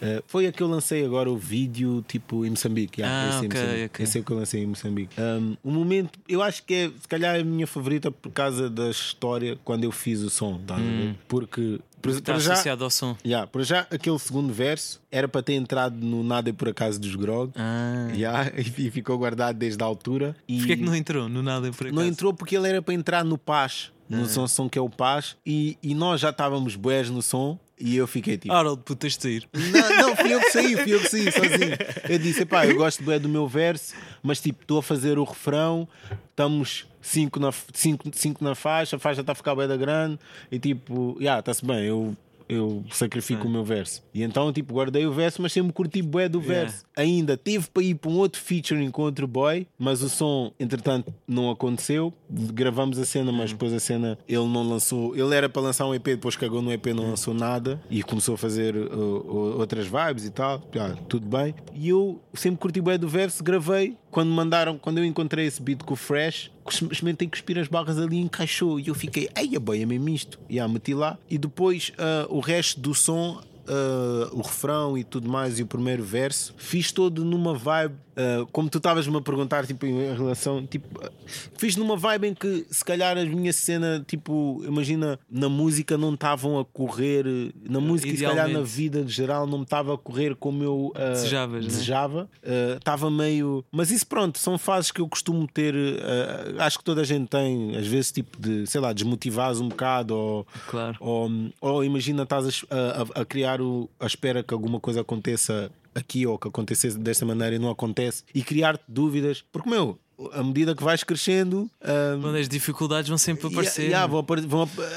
Uh, 0.05 0.23
foi 0.27 0.45
a 0.47 0.51
que 0.51 0.61
eu 0.61 0.67
lancei 0.67 1.03
agora 1.05 1.29
o 1.31 1.37
vídeo 1.37 2.03
tipo 2.07 2.45
em 2.45 2.51
Moçambique. 2.51 3.01
Yeah, 3.01 3.23
Ah, 3.23 3.29
esse, 3.29 3.37
é 3.37 3.41
em 3.41 3.47
ok, 3.47 3.59
Moçambique. 3.61 3.85
ok. 3.85 4.03
esse 4.03 4.17
é 4.17 4.21
o 4.21 4.23
que 4.23 4.31
eu 4.31 4.37
lancei 4.37 4.63
em 4.63 4.67
Moçambique. 4.67 5.15
Um, 5.21 5.57
o 5.63 5.71
momento, 5.71 6.19
eu 6.27 6.41
acho 6.41 6.63
que 6.63 6.73
é 6.73 6.89
se 6.99 7.07
calhar 7.07 7.39
a 7.39 7.43
minha 7.43 7.65
favorita 7.65 8.11
por 8.11 8.31
causa 8.31 8.69
da 8.69 8.89
história 8.89 9.57
quando 9.63 9.83
eu 9.83 9.91
fiz 9.91 10.21
o 10.21 10.29
som, 10.29 10.59
tá 10.59 10.75
ver? 10.75 11.15
Porque 11.27 11.79
para, 12.01 12.11
Está 12.11 12.37
já, 12.37 12.53
associado 12.53 12.83
ao 12.83 12.89
som. 12.91 13.17
yeah, 13.25 13.47
para 13.47 13.63
já 13.63 13.87
aquele 13.89 14.19
segundo 14.19 14.53
verso 14.53 15.01
era 15.11 15.27
para 15.27 15.41
ter 15.41 15.53
entrado 15.53 15.95
no 15.97 16.23
Nada 16.23 16.51
é 16.51 16.53
por 16.53 16.69
acaso 16.69 16.99
dos 16.99 17.15
Grog. 17.15 17.51
Ah. 17.55 18.09
Yeah, 18.13 18.51
e 18.59 18.91
ficou 18.91 19.17
guardado 19.17 19.57
desde 19.57 19.81
a 19.81 19.85
altura. 19.87 20.35
E 20.47 20.57
Porquê 20.57 20.73
é 20.73 20.77
que 20.77 20.83
não 20.83 20.95
entrou? 20.95 21.27
No 21.27 21.41
nada 21.41 21.71
por 21.71 21.87
acaso? 21.87 21.95
não 21.95 22.05
entrou 22.05 22.31
porque 22.33 22.55
ele 22.55 22.67
era 22.69 22.81
para 22.81 22.93
entrar 22.93 23.23
no 23.25 23.37
Paz. 23.39 23.91
No 24.09 24.25
som, 24.25 24.47
som 24.47 24.69
que 24.69 24.77
é 24.77 24.81
o 24.81 24.89
Paz, 24.89 25.35
e, 25.45 25.77
e 25.81 25.95
nós 25.95 26.21
já 26.21 26.29
estávamos 26.29 26.75
boés 26.75 27.09
no 27.09 27.21
som. 27.21 27.57
E 27.77 27.97
eu 27.97 28.07
fiquei 28.07 28.37
tipo. 28.37 28.53
Harold, 28.53 28.83
tens 28.95 29.17
de 29.17 29.21
sair. 29.21 29.49
Não, 29.53 30.07
não, 30.07 30.15
fui 30.15 30.33
eu 30.33 30.39
que 30.39 30.51
saí, 30.51 30.77
fui 30.77 30.93
eu 30.93 31.01
que 31.01 31.09
saí 31.09 31.29
sozinho. 31.29 31.77
Eu 32.07 32.17
disse, 32.19 32.45
pá, 32.45 32.65
eu 32.65 32.77
gosto 32.77 33.03
bué 33.03 33.19
do 33.19 33.27
meu 33.27 33.49
verso, 33.49 33.93
mas 34.23 34.39
tipo, 34.39 34.61
estou 34.61 34.79
a 34.79 34.83
fazer 34.83 35.19
o 35.19 35.25
refrão, 35.25 35.85
estamos 36.29 36.87
cinco 37.01 37.37
na, 37.37 37.51
cinco, 37.73 38.09
cinco 38.13 38.41
na 38.41 38.55
faixa, 38.55 38.95
a 38.95 38.99
faixa 38.99 39.19
está 39.19 39.33
a 39.33 39.35
ficar 39.35 39.53
bué 39.55 39.67
da 39.67 39.75
grande, 39.75 40.17
e 40.49 40.57
tipo, 40.57 41.15
já, 41.17 41.23
yeah, 41.23 41.39
está-se 41.39 41.65
bem, 41.65 41.83
eu, 41.83 42.15
eu 42.47 42.83
sacrifico 42.91 43.47
o 43.47 43.49
meu 43.49 43.63
verso. 43.63 44.03
E 44.13 44.23
então, 44.23 44.51
tipo, 44.53 44.73
guardei 44.73 45.05
o 45.05 45.11
verso, 45.11 45.41
mas 45.41 45.51
sempre 45.51 45.73
curti 45.73 46.01
bué 46.01 46.29
do 46.29 46.39
Yeah. 46.39 46.61
verso. 46.65 46.85
Ainda 46.95 47.35
tive 47.37 47.67
para 47.69 47.83
ir 47.83 47.95
para 47.95 48.09
um 48.11 48.17
outro 48.17 48.41
featuring 48.41 48.89
com 48.91 49.01
outro 49.01 49.27
boy, 49.27 49.67
mas 49.77 50.01
o 50.01 50.09
som, 50.09 50.51
entretanto, 50.59 51.13
não 51.27 51.49
aconteceu. 51.49 52.13
Gravamos 52.29 52.97
a 52.99 53.05
cena, 53.05 53.31
mas 53.31 53.51
depois 53.51 53.73
a 53.73 53.79
cena 53.79 54.17
ele 54.27 54.45
não 54.47 54.67
lançou. 54.67 55.15
Ele 55.15 55.33
era 55.35 55.49
para 55.49 55.61
lançar 55.61 55.85
um 55.87 55.93
EP, 55.95 56.03
depois 56.03 56.35
cagou 56.35 56.61
no 56.61 56.71
EP, 56.71 56.87
não 56.87 57.09
lançou 57.09 57.33
nada 57.33 57.81
e 57.89 58.03
começou 58.03 58.35
a 58.35 58.37
fazer 58.37 58.75
uh, 58.75 58.79
uh, 58.95 59.59
outras 59.59 59.87
vibes 59.87 60.25
e 60.25 60.29
tal. 60.29 60.61
Já, 60.73 60.89
tudo 61.09 61.27
bem. 61.27 61.55
E 61.73 61.89
eu 61.89 62.21
sempre 62.33 62.59
curti 62.59 62.79
bué 62.81 62.97
do 62.97 63.07
verso, 63.07 63.43
gravei. 63.43 63.97
Quando 64.15 64.31
mandaram, 64.31 64.77
quando 64.77 64.99
eu 64.99 65.03
encontrei 65.03 65.45
esse 65.45 65.61
beat 65.61 65.83
com 65.83 65.93
o 65.93 65.97
Fresh, 65.97 66.49
experimentei 66.65 67.27
cuspir 67.27 67.59
as 67.59 67.67
barras 67.67 67.97
ali 67.99 68.17
encaixou. 68.17 68.79
E 68.79 68.87
eu 68.87 68.95
fiquei, 68.95 69.27
ai, 69.35 69.59
boy, 69.59 69.81
é 69.81 69.85
mesmo 69.85 70.07
isto. 70.07 70.39
E 70.49 70.53
yeah, 70.53 70.73
meti 70.73 70.93
lá. 70.93 71.17
E 71.29 71.37
depois 71.37 71.91
uh, 71.99 72.33
o 72.33 72.39
resto 72.39 72.79
do 72.79 72.93
som 72.93 73.43
uh, 73.67 74.33
o 74.33 74.41
refrão 74.41 74.97
e 74.97 75.03
tudo 75.03 75.27
mais 75.27 75.59
e 75.59 75.63
o 75.63 75.67
primeiro 75.67 76.01
verso, 76.01 76.53
fiz 76.57 76.93
todo 76.93 77.25
numa 77.25 77.53
vibe, 77.53 77.95
uh, 78.17 78.45
como 78.51 78.69
tu 78.69 78.77
estavas-me 78.77 79.15
a 79.17 79.21
perguntar, 79.21 79.65
tipo, 79.65 79.85
em 79.85 80.13
relação, 80.15 80.65
tipo, 80.65 80.85
uh, 81.03 81.09
fiz 81.57 81.75
numa 81.75 81.95
vibe 81.97 82.27
em 82.27 82.33
que 82.33 82.65
se 82.69 82.83
calhar 82.83 83.17
a 83.17 83.25
minha 83.25 83.53
cena, 83.53 84.03
tipo, 84.07 84.61
imagina, 84.65 85.19
na 85.29 85.49
música 85.49 85.97
não 85.97 86.13
estavam 86.13 86.59
a 86.59 86.65
correr, 86.65 87.25
na 87.69 87.79
música 87.79 88.11
e 88.13 88.17
se 88.17 88.23
calhar 88.23 88.47
na 88.49 88.61
vida 88.61 89.03
de 89.03 89.11
geral 89.11 89.45
não 89.47 89.63
estava 89.63 89.93
a 89.93 89.97
correr 89.97 90.35
como 90.35 90.63
eu 90.63 90.87
uh, 90.95 91.11
Desejavas, 91.11 91.63
né? 91.65 91.71
desejava, 91.71 92.29
Uh, 92.43 92.77
estava 92.77 93.09
meio, 93.09 93.63
mas 93.71 93.89
isso 93.91 94.05
pronto, 94.07 94.37
são 94.39 94.57
fases 94.57 94.91
que 94.91 95.01
eu 95.01 95.07
costumo 95.09 95.47
ter, 95.47 95.73
uh, 95.75 96.59
acho 96.61 96.77
que 96.77 96.83
toda 96.83 97.01
a 97.01 97.05
gente 97.05 97.27
tem, 97.27 97.75
às 97.75 97.87
vezes, 97.87 98.11
tipo 98.11 98.39
de, 98.39 98.65
sei 98.67 98.79
lá, 98.81 98.93
desmotivares 98.93 99.59
um 99.59 99.67
bocado 99.69 100.15
ou 100.15 100.47
Claro. 100.67 100.95
ou, 100.99 101.29
ou 101.61 101.83
imagina 101.83 102.23
estás 102.23 102.63
a, 102.69 102.75
a- 103.17 103.21
a 103.21 103.25
criar 103.25 103.61
o, 103.61 103.89
a 103.99 104.05
espera 104.05 104.43
que 104.43 104.53
alguma 104.53 104.79
coisa 104.79 105.01
aconteça 105.01 105.71
aqui 105.95 106.27
ou 106.27 106.37
que 106.37 106.47
acontecesse 106.47 106.97
desta 106.99 107.25
maneira 107.25 107.55
e 107.55 107.59
não 107.59 107.69
acontece 107.69 108.23
e 108.33 108.43
criar-te 108.43 108.83
dúvidas, 108.87 109.43
porque 109.51 109.69
meu, 109.69 109.97
à 110.33 110.43
medida 110.43 110.75
que 110.75 110.83
vais 110.83 111.03
crescendo, 111.03 111.69
ah, 111.81 112.17
Quando 112.21 112.35
as 112.37 112.47
dificuldades 112.47 113.09
vão 113.09 113.17
sempre 113.17 113.47
aparecer. 113.47 113.87
e- 113.87 113.89
e, 113.89 113.93
ah, 113.93 114.05
vão 114.05 114.25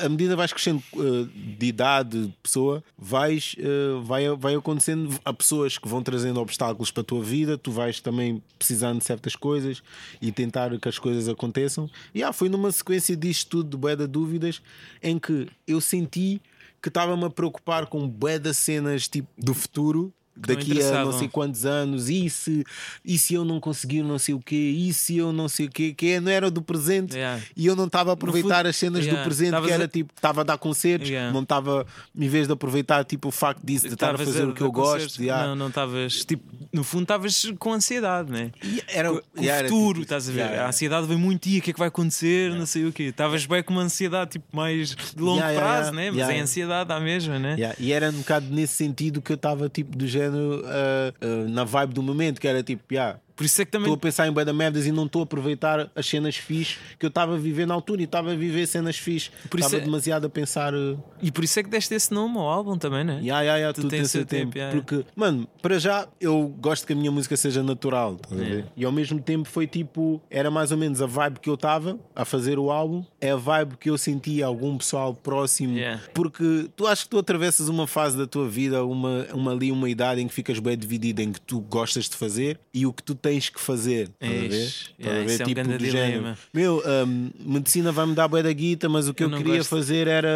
à 0.02 0.08
medida 0.08 0.32
que 0.32 0.36
vais 0.36 0.52
crescendo 0.52 0.82
uh, 0.94 1.24
de 1.26 1.66
idade, 1.66 2.26
de 2.26 2.34
pessoa, 2.42 2.82
vais, 2.96 3.54
uh, 3.58 4.00
vai, 4.02 4.28
vai 4.36 4.54
acontecendo 4.54 5.18
a 5.24 5.32
pessoas 5.32 5.76
que 5.78 5.88
vão 5.88 6.02
trazendo 6.02 6.40
obstáculos 6.40 6.90
para 6.90 7.00
a 7.00 7.04
tua 7.04 7.22
vida, 7.22 7.58
tu 7.58 7.70
vais 7.72 8.00
também 8.00 8.42
precisando 8.58 8.98
de 8.98 9.04
certas 9.04 9.34
coisas 9.34 9.82
e 10.20 10.30
tentar 10.30 10.76
que 10.78 10.88
as 10.88 10.98
coisas 10.98 11.28
aconteçam. 11.28 11.88
E 12.14 12.22
ah, 12.22 12.32
foi 12.32 12.48
numa 12.48 12.70
sequência 12.70 13.16
disto 13.16 13.48
tudo 13.62 13.76
de 13.76 13.96
de 13.96 14.06
dúvidas 14.06 14.60
em 15.02 15.18
que 15.18 15.48
eu 15.66 15.80
senti 15.80 16.40
que 16.80 16.88
estava-me 16.88 17.24
a 17.24 17.30
preocupar 17.30 17.86
com 17.86 18.06
bué 18.08 18.38
de 18.38 18.54
cenas 18.54 19.08
tipo 19.08 19.28
do 19.36 19.52
futuro. 19.54 20.12
Não 20.46 20.54
Daqui 20.54 20.80
a 20.82 21.04
não 21.04 21.12
sei 21.18 21.28
quantos 21.28 21.66
anos, 21.66 22.08
e 22.08 22.30
se, 22.30 22.64
e 23.04 23.18
se 23.18 23.34
eu 23.34 23.44
não 23.44 23.58
conseguir 23.60 24.02
não 24.02 24.18
sei 24.18 24.34
o 24.34 24.40
quê, 24.40 24.54
e 24.54 24.92
se 24.92 25.16
eu 25.16 25.32
não 25.32 25.48
sei 25.48 25.66
o 25.66 25.70
quê, 25.70 25.92
que 25.92 26.10
é- 26.12 26.20
não 26.20 26.30
era 26.30 26.50
do 26.50 26.62
presente, 26.62 27.14
Yeah. 27.16 27.42
e 27.56 27.66
eu 27.66 27.74
não 27.74 27.86
estava 27.86 28.10
a 28.10 28.14
aproveitar 28.14 28.66
as 28.66 28.76
cenas 28.76 29.00
Yeah. 29.04 29.20
do 29.20 29.24
presente, 29.26 29.60
que 29.62 29.70
era 29.70 29.84
a- 29.84 29.88
tipo, 29.88 30.12
estava 30.14 30.42
a 30.42 30.44
dar 30.44 30.58
concertos, 30.58 31.08
Yeah. 31.08 31.32
não 31.32 31.42
estava, 31.42 31.84
em 32.16 32.28
vez 32.28 32.46
de 32.46 32.52
aproveitar 32.52 33.04
tipo, 33.04 33.28
o 33.28 33.30
facto 33.32 33.64
disso, 33.64 33.88
de 33.88 33.94
estar 33.94 34.14
a 34.14 34.18
fazer 34.18 34.46
o 34.46 34.54
que 34.54 34.60
eu 34.60 34.70
gosto. 34.70 35.20
Não, 35.22 35.56
não 35.56 35.68
estavas. 35.68 36.24
Tipo, 36.24 36.44
no 36.72 36.84
fundo, 36.84 37.02
estavas 37.02 37.52
com 37.58 37.72
ansiedade, 37.72 38.30
né? 38.30 38.52
Era, 38.86 39.12
o 39.12 39.22
era 39.36 39.68
futuro, 39.68 39.94
tipo- 39.94 40.02
estás 40.02 40.28
a 40.28 40.32
ver? 40.32 40.42
A 40.42 40.68
ansiedade 40.68 41.06
vem 41.06 41.16
muito 41.18 41.46
e 41.48 41.58
o 41.58 41.62
que 41.62 41.70
é 41.70 41.72
que 41.72 41.78
vai 41.78 41.88
acontecer, 41.88 42.52
não 42.54 42.66
sei 42.66 42.84
o 42.86 42.92
quê. 42.92 43.04
Estavas 43.04 43.44
bem 43.46 43.62
com 43.62 43.72
uma 43.72 43.82
ansiedade 43.82 44.32
tipo 44.32 44.54
mais 44.56 44.90
de 44.94 45.20
longo 45.20 45.40
prazo, 45.40 45.92
né? 45.92 46.10
Mas 46.10 46.28
é 46.28 46.38
ansiedade 46.40 46.92
à 46.92 47.00
mesma, 47.00 47.38
né? 47.38 47.56
E 47.78 47.92
era 47.92 48.08
um 48.10 48.18
bocado 48.18 48.46
nesse 48.50 48.74
sentido 48.76 49.20
que 49.20 49.32
eu 49.32 49.36
estava 49.36 49.68
tipo 49.68 49.96
do 49.96 50.06
género 50.06 50.27
ah, 50.64 51.12
ah, 51.20 51.48
na 51.48 51.64
vibe 51.64 51.94
do 51.94 52.02
momento, 52.02 52.40
que 52.40 52.48
era 52.48 52.62
tipo, 52.62 52.82
yeah, 52.92 53.20
Por 53.38 53.44
isso 53.44 53.62
é 53.62 53.64
que 53.64 53.70
também. 53.70 53.86
estou 53.86 53.94
a 53.94 53.98
pensar 53.98 54.26
em 54.28 54.32
bué 54.32 54.44
da 54.44 54.52
merdas 54.52 54.84
e 54.84 54.90
não 54.92 55.06
estou 55.06 55.20
a 55.20 55.24
aproveitar 55.24 55.90
as 55.94 56.04
cenas 56.06 56.36
fixe 56.36 56.76
que 56.98 57.06
eu 57.06 57.08
estava 57.08 57.34
a 57.34 57.38
viver 57.38 57.66
na 57.66 57.72
altura 57.74 58.00
e 58.00 58.04
estava 58.04 58.32
a 58.32 58.34
viver 58.34 58.66
cenas 58.66 58.96
fixe. 58.98 59.30
Estava 59.54 59.76
é- 59.76 59.80
demasiado 59.80 60.26
a 60.26 60.28
pensar. 60.28 60.74
ah, 60.74 60.96
E 61.22 61.30
por 61.30 61.44
isso 61.44 61.58
é 61.60 61.62
que 61.62 61.70
deste 61.70 61.94
esse 61.94 62.12
nome 62.12 62.36
ao 62.36 62.48
álbum 62.48 62.76
também, 62.76 63.04
né? 63.04 63.20
Ya, 63.22 63.72
Tudo 63.72 63.82
tudo 63.82 63.90
tem 63.90 63.98
tem 64.00 64.06
o 64.06 64.08
seu 64.08 64.26
tempo. 64.26 64.52
tempo, 64.52 64.58
ya. 64.58 64.70
Porque, 64.72 65.04
mano, 65.14 65.46
para 65.62 65.78
já 65.78 66.06
eu 66.20 66.52
gosto 66.60 66.84
que 66.86 66.92
a 66.92 66.96
minha 66.96 67.10
música 67.12 67.36
seja 67.36 67.62
natural, 67.62 68.14
estás 68.16 68.40
a 68.40 68.44
ver? 68.44 68.66
E 68.76 68.84
ao 68.84 68.90
mesmo 68.92 69.20
tempo 69.20 69.48
foi 69.48 69.66
tipo, 69.68 70.20
era 70.28 70.50
mais 70.50 70.72
ou 70.72 70.76
menos 70.78 71.00
a 71.00 71.06
vibe 71.06 71.38
que 71.38 71.48
eu 71.48 71.54
estava 71.54 71.96
a 72.16 72.24
fazer 72.24 72.58
o 72.58 72.70
álbum, 72.72 73.04
é 73.20 73.30
a 73.30 73.36
vibe 73.36 73.76
que 73.76 73.88
eu 73.88 73.96
sentia 73.96 74.46
algum 74.46 74.76
pessoal 74.76 75.14
próximo. 75.14 75.76
Yeah. 75.76 76.02
Porque 76.12 76.68
tu 76.74 76.86
acho 76.88 77.04
que 77.04 77.10
tu 77.10 77.18
atravessas 77.18 77.68
uma 77.68 77.86
fase 77.86 78.16
da 78.16 78.26
tua 78.26 78.48
vida, 78.48 78.84
uma, 78.84 79.26
uma 79.32 79.52
ali, 79.52 79.70
uma 79.70 79.88
idade 79.88 80.20
em 80.20 80.26
que 80.26 80.34
ficas 80.34 80.58
bem 80.58 80.76
dividido 80.76 81.22
em 81.22 81.30
que 81.32 81.40
tu 81.40 81.60
gostas 81.60 82.08
de 82.08 82.16
fazer 82.16 82.58
e 82.74 82.84
o 82.86 82.92
que 82.92 83.02
tu 83.02 83.14
tens 83.14 83.27
que 83.52 83.60
fazer. 83.60 84.10
Estás 84.20 84.32
a 84.32 84.34
ver? 84.34 84.46
A 84.46 84.48
ver? 84.48 85.26
isso 85.26 85.42
é 85.42 85.46
um 85.46 85.48
do 85.48 85.78
dilema. 85.78 85.90
género. 85.90 86.36
Meu, 86.52 86.82
hum, 87.06 87.30
medicina 87.40 87.92
vai-me 87.92 88.14
dar 88.14 88.28
bué 88.28 88.42
da 88.42 88.52
guita, 88.52 88.88
mas 88.88 89.08
o 89.08 89.14
que 89.14 89.22
Eu 89.22 89.26
eu, 89.26 89.30
não 89.30 89.38
queria 89.38 89.58
gosto. 89.58 89.70
fazer 89.70 90.06
era 90.08 90.28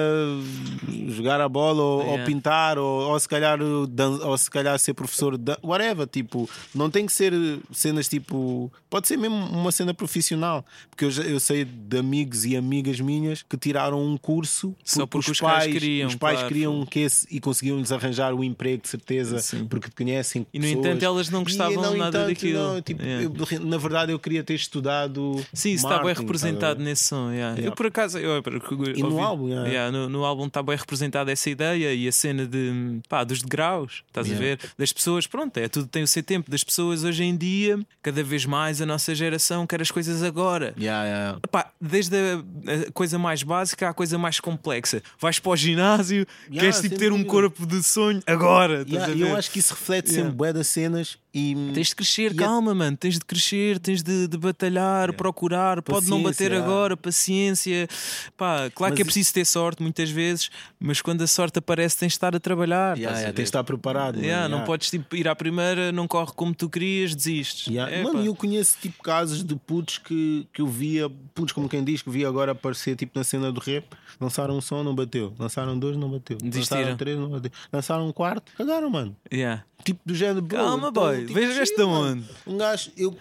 jogar 1.09 1.41
a 1.41 1.49
bola 1.49 1.83
ou, 1.83 1.99
ou 2.01 2.13
Yeah. 2.13 2.25
pintar 2.27 2.79
ou, 2.79 3.09
ou 3.11 3.19
se 3.19 3.29
calhar 3.29 3.59
ou 3.63 4.39
se 4.39 4.51
calhar 4.51 4.79
ser 4.79 4.95
professor 4.95 5.37
de 5.39 5.57
whatever, 5.63 6.07
tipo, 6.07 6.49
não 6.75 6.91
tem 6.91 7.07
que 7.07 7.13
ser 7.13 7.33
cenas 7.73 8.09
tipo, 8.09 8.71
pode 8.91 9.09
ser 9.09 9.17
mesmo 9.17 9.37
uma 9.37 9.73
cena 9.73 9.95
profissional, 9.95 10.65
porque 10.91 11.05
eu, 11.05 11.11
eu 11.25 11.41
sei 11.41 11.65
de 11.65 11.99
amigos 11.99 12.45
e 12.45 12.57
amigas 12.57 13.01
minhas 13.01 13.43
que 13.43 13.57
tiraram 13.57 14.03
um 14.05 14.17
curso 14.17 14.75
Só 14.85 15.07
porque 15.07 15.31
os 15.31 15.37
os 15.37 15.41
pais 15.41 15.73
queriam, 15.73 16.09
os 16.09 16.15
pais 16.17 16.35
claro. 16.39 16.49
queriam 16.49 16.87
que 16.87 17.01
esse, 17.01 17.27
e 17.31 17.41
conseguiam-lhes 17.41 17.91
arranjar 17.93 18.35
o 18.35 18.45
emprego 18.45 18.83
de 18.83 18.89
certeza, 18.89 19.39
Sim. 19.39 19.67
porque 19.67 19.89
te 19.89 19.97
conhecem 19.97 20.47
E, 20.53 20.59
no 20.59 20.65
pessoas. 20.65 20.85
entanto, 20.87 21.03
elas 21.05 21.31
não 21.31 21.41
E, 21.41 21.45
gostavam 21.45 21.77
no 21.77 21.97
nada 21.97 22.09
entanto, 22.19 22.29
daquilo. 22.29 22.59
não, 22.59 22.82
tipo, 22.83 23.03
Yeah. 23.03 23.25
eu- 23.25 23.61
na 23.65 23.79
verdade 23.79 24.13
eu 24.13 24.19
queria 24.19 24.43
ter 24.45 24.55
estudado 24.55 25.35
Sim, 25.53 25.73
isso 25.73 25.87
está 25.87 26.03
bem 26.03 26.15
representado 26.15 26.79
ver? 26.79 26.85
nesse 26.85 27.05
som. 27.05 27.31
yeah. 27.31 27.61
Eu 27.61 27.73
por 27.73 27.87
acaso. 27.87 28.19
Eu, 28.19 28.31
eu, 28.31 28.43
eu, 28.45 28.95
E 28.97 29.03
no 29.03 29.11
ouvi- 29.11 29.21
álbum, 29.23 29.49
no, 29.93 30.09
no 30.09 30.25
álbum 30.25 30.47
está 30.47 30.63
bem 30.63 30.77
representada 30.77 31.31
essa 31.33 31.49
ideia 31.51 31.95
e 31.95 32.07
a 32.09 32.13
cena 32.13 32.47
de 32.47 33.01
pá, 33.09 33.25
dos 33.25 33.43
degraus, 33.43 34.03
estás 34.07 34.31
a 34.31 34.35
ver? 34.35 34.59
Das 34.79 34.93
pessoas, 34.93 35.27
pronto, 35.27 35.57
é 35.59 35.69
tudo 35.69 35.87
tem 35.87 36.03
o 36.03 36.07
seu 36.07 36.23
tempo. 36.23 36.51
Das 36.51 36.63
pessoas 36.65 37.05
hoje 37.05 37.23
em 37.25 37.37
dia, 37.37 37.79
cada 38.03 38.23
vez 38.23 38.45
mais 38.45 38.81
a 38.81 38.87
nossa 38.87 39.15
geração 39.15 39.67
quer 39.67 39.81
as 39.81 39.91
coisas 39.91 40.23
agora. 40.23 40.75
Yeah, 40.79 41.05
yeah. 41.07 41.39
Pá, 41.51 41.71
desde 41.81 42.17
a, 42.17 42.89
a 42.89 42.93
coisa 42.93 43.19
mais 43.19 43.43
básica 43.43 43.89
à 43.89 43.95
coisa 43.95 44.19
mais 44.19 44.41
complexa. 44.41 45.03
Vais 45.21 45.39
para 45.39 45.51
o 45.53 45.57
ginásio, 45.57 46.27
queres 46.51 46.81
tipo 46.81 46.97
ter 46.97 47.13
um 47.13 47.25
corpo 47.25 47.67
de 47.67 47.83
sonho 47.83 48.23
agora. 48.27 48.85
eu 49.17 49.37
acho 49.37 49.51
que 49.51 49.59
isso 49.59 49.75
reflete 49.75 50.11
sempre 50.11 50.33
bué 50.33 50.53
das 50.53 50.67
cenas 50.67 51.19
e 51.35 51.57
Tens 51.73 51.89
de 51.89 51.97
crescer, 51.97 52.33
E 52.33 52.35
a- 52.35 52.39
calma, 52.39 52.75
mano. 52.75 52.97
Tens 52.97 53.15
de 53.15 53.25
crescer, 53.25 53.79
tens 53.79 54.03
de, 54.03 54.29
de 54.29 54.37
batalhar, 54.37 55.13
procurar. 55.15 55.81
Pode 55.83 56.09
não 56.11 56.23
bater 56.23 56.51
Paciência, 56.51 56.59
agora, 56.65 56.97
paciência. 56.97 57.89
Pá, 58.37 58.71
claro 58.75 58.93
Mas 58.93 58.97
que 58.97 59.03
é 59.03 59.05
preciso 59.05 59.33
ter 59.33 59.45
sorte 59.45 59.83
muitas 59.83 60.11
vezes, 60.11 60.51
mas 60.79 61.01
quando 61.01 61.23
a 61.23 61.27
sorte 61.27 61.59
aparece, 61.59 61.97
tens 61.99 62.09
de 62.09 62.15
estar 62.17 62.35
a 62.37 62.41
trabalhar. 62.41 62.97
Yeah, 62.97 63.17
a 63.17 63.21
yeah, 63.21 63.33
tens 63.37 63.45
de 63.45 63.49
estar 63.49 63.65
preparado. 63.65 64.15
mano, 64.17 64.27
Yeah, 64.27 64.49
Não 64.49 64.57
yeah. 64.59 64.67
podes 64.67 64.91
tipo, 64.91 65.17
ir 65.17 65.27
à 65.29 65.35
primeira, 65.35 65.91
não 65.93 66.07
corre 66.07 66.33
como 66.35 66.55
tu 66.55 66.69
querias, 66.69 67.15
desistes. 67.15 67.67
Yeah. 67.67 67.91
É, 67.95 68.03
Mano, 68.03 68.19
pá. 68.19 68.25
eu 68.25 68.35
conheço 68.35 68.77
tipo 68.81 69.03
casos 69.03 69.43
de 69.43 69.55
putos 69.57 69.99
que, 69.99 70.47
que 70.53 70.61
eu 70.61 70.67
via, 70.67 71.09
putos 71.35 71.53
como 71.53 71.69
quem 71.69 71.83
diz, 71.83 72.03
que 72.03 72.11
via 72.11 72.29
agora 72.29 72.53
aparecer 72.53 72.95
tipo 72.97 73.19
na 73.19 73.25
cena 73.25 73.51
do 73.51 73.61
rap, 73.61 73.87
lançaram 74.21 74.57
um 74.57 74.61
som, 74.61 74.83
não 74.83 74.95
bateu, 74.95 75.33
lançaram 75.39 75.79
dois, 75.79 75.97
não 75.97 76.11
bateu, 76.11 76.37
Desistiram. 76.39 76.81
lançaram 76.81 76.97
três, 76.99 77.19
não 77.19 77.29
bateu, 77.31 77.51
lançaram 77.73 78.07
um 78.09 78.13
quarto, 78.13 78.53
cagaram, 78.57 78.91
mano. 78.91 79.17
Yeah. 79.33 79.65
Tipo 79.85 80.01
do 80.07 80.15
género, 80.15 80.47
Calma, 80.47 80.89
então, 80.91 81.03
tipo, 81.23 81.35
veja 81.35 81.63
este 81.63 81.77
de 81.77 81.83
onde. 81.83 82.25
Um 82.47 82.57
gajo, 82.59 82.91
eu, 82.97 83.17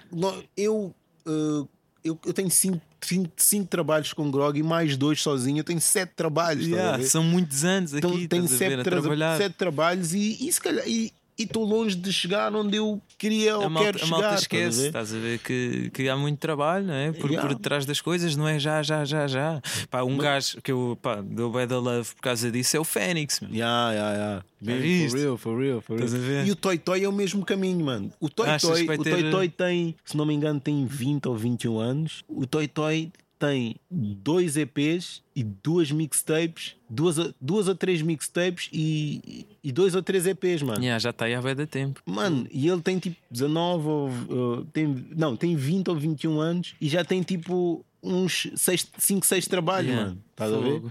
eu, 0.58 0.96
uh, 1.26 1.68
eu, 2.04 2.20
eu 2.26 2.34
tenho 2.34 2.50
cinco, 2.50 2.82
cinco, 3.02 3.32
cinco 3.38 3.68
trabalhos 3.68 4.14
com 4.14 4.30
Grog 4.32 4.58
e 4.60 4.64
mais 4.64 4.98
dois 4.98 5.22
sozinho, 5.22 5.60
eu 5.60 5.64
tenho 5.64 5.82
sete 5.82 6.14
trabalhos. 6.16 6.68
Yeah? 6.68 7.04
São 7.04 7.24
muitos 7.24 7.64
anos 7.64 7.94
aqui, 7.94 8.06
Então 8.08 8.28
tenho 8.28 8.48
sete, 8.48 8.84
tra- 8.84 9.00
trabalhar. 9.02 9.38
sete 9.38 9.54
trabalhos 9.54 10.14
e, 10.14 10.48
e 10.48 10.52
se 10.52 10.60
calhar. 10.62 10.88
E, 10.88 11.12
e 11.42 11.44
estou 11.46 11.64
longe 11.66 11.96
de 11.96 12.12
chegar 12.14 12.54
onde 12.56 12.78
eu 12.78 13.02
queria 13.18 13.58
ou 13.58 13.66
a 13.66 13.70
malta, 13.70 13.92
quero 13.94 14.06
a 14.06 14.08
malta 14.08 14.26
chegar. 14.28 14.40
esquece, 14.40 14.86
estás 14.88 15.14
a 15.14 15.18
ver? 15.18 15.40
que, 15.40 15.90
que 15.94 16.08
há 16.10 16.16
muito 16.16 16.40
trabalho, 16.40 16.86
não 16.88 16.94
é? 16.94 17.12
Por, 17.12 17.30
Yeah. 17.32 17.48
por 17.48 17.56
detrás 17.56 17.86
das 17.86 18.00
coisas, 18.02 18.36
não 18.36 18.48
é 18.48 18.60
já, 18.60 18.82
já, 18.84 19.04
já, 19.06 19.28
já. 19.28 19.62
Pá, 19.90 20.04
um 20.04 20.18
gajo 20.18 20.62
que 20.62 20.72
eu 20.72 20.98
pá, 21.02 21.22
dou 21.22 21.52
bad 21.52 21.74
love 21.74 22.14
por 22.16 22.22
causa 22.22 22.52
disso 22.52 22.76
é 22.78 22.80
o 22.80 22.84
Fênix, 22.84 23.40
meu. 23.40 23.52
Yeah, 23.52 23.92
yeah, 23.94 24.16
yeah. 24.16 24.46
Bem, 24.62 25.10
for 25.10 25.18
real, 25.18 25.38
for 25.38 25.60
real, 25.60 25.82
for 25.82 25.96
real. 25.98 26.06
Estás 26.06 26.14
a 26.24 26.26
ver? 26.28 26.46
E 26.48 26.52
o 26.52 26.56
Toy 26.56 26.78
Toy 26.78 27.04
é 27.04 27.10
o 27.10 27.12
mesmo 27.14 27.44
caminho, 27.46 27.84
mano. 27.86 28.12
O 28.20 28.30
Toy 28.30 28.48
Achas 28.50 28.70
Toy, 28.70 28.84
o 28.98 29.04
ter- 29.04 29.12
Toy 29.12 29.32
Toy 29.32 29.50
tem, 29.50 29.96
se 30.06 30.16
não 30.16 30.26
me 30.26 30.34
engano, 30.34 30.60
tem 30.60 30.86
20 30.86 31.28
ou 31.28 31.36
21 31.36 31.80
anos. 31.80 32.24
O 32.28 32.46
Toy 32.46 32.68
Toy 32.68 33.12
tem 33.42 33.76
dois 33.90 34.56
EPs 34.56 35.24
e 35.36 35.44
duas 35.44 35.92
mixtapes, 35.92 36.76
duas, 36.88 37.18
duas 37.42 37.68
ou 37.68 37.74
três 37.74 38.00
mixtapes 38.04 38.70
e, 38.72 39.48
e 39.64 39.72
dois 39.72 39.96
ou 39.96 40.04
três 40.04 40.28
EPs, 40.28 40.62
mano. 40.62 40.80
Yeah, 40.80 41.00
já 41.00 41.10
está 41.10 41.26
aí 41.26 41.34
há 41.34 41.42
bem 41.42 41.56
da 41.56 41.66
tempo. 41.66 42.00
Mano, 42.06 42.48
e 42.52 42.68
ele 42.68 42.82
tem 42.82 43.00
tipo 43.00 43.18
19 43.32 43.88
ou. 43.88 44.10
uh, 44.10 44.66
tem, 44.72 45.08
não, 45.16 45.36
tem 45.36 45.56
20 45.56 45.90
ou 45.90 45.96
21 45.96 46.40
anos 46.40 46.76
e 46.80 46.88
já 46.88 47.04
tem 47.04 47.24
tipo 47.24 47.84
uns 48.04 48.48
5, 48.56 49.26
6 49.26 49.48
trabalhos, 49.48 49.90
Yeah, 49.90 50.10
mano. 50.10 50.24
Estás 50.32 50.54
a 50.54 50.60
ver? 50.60 50.82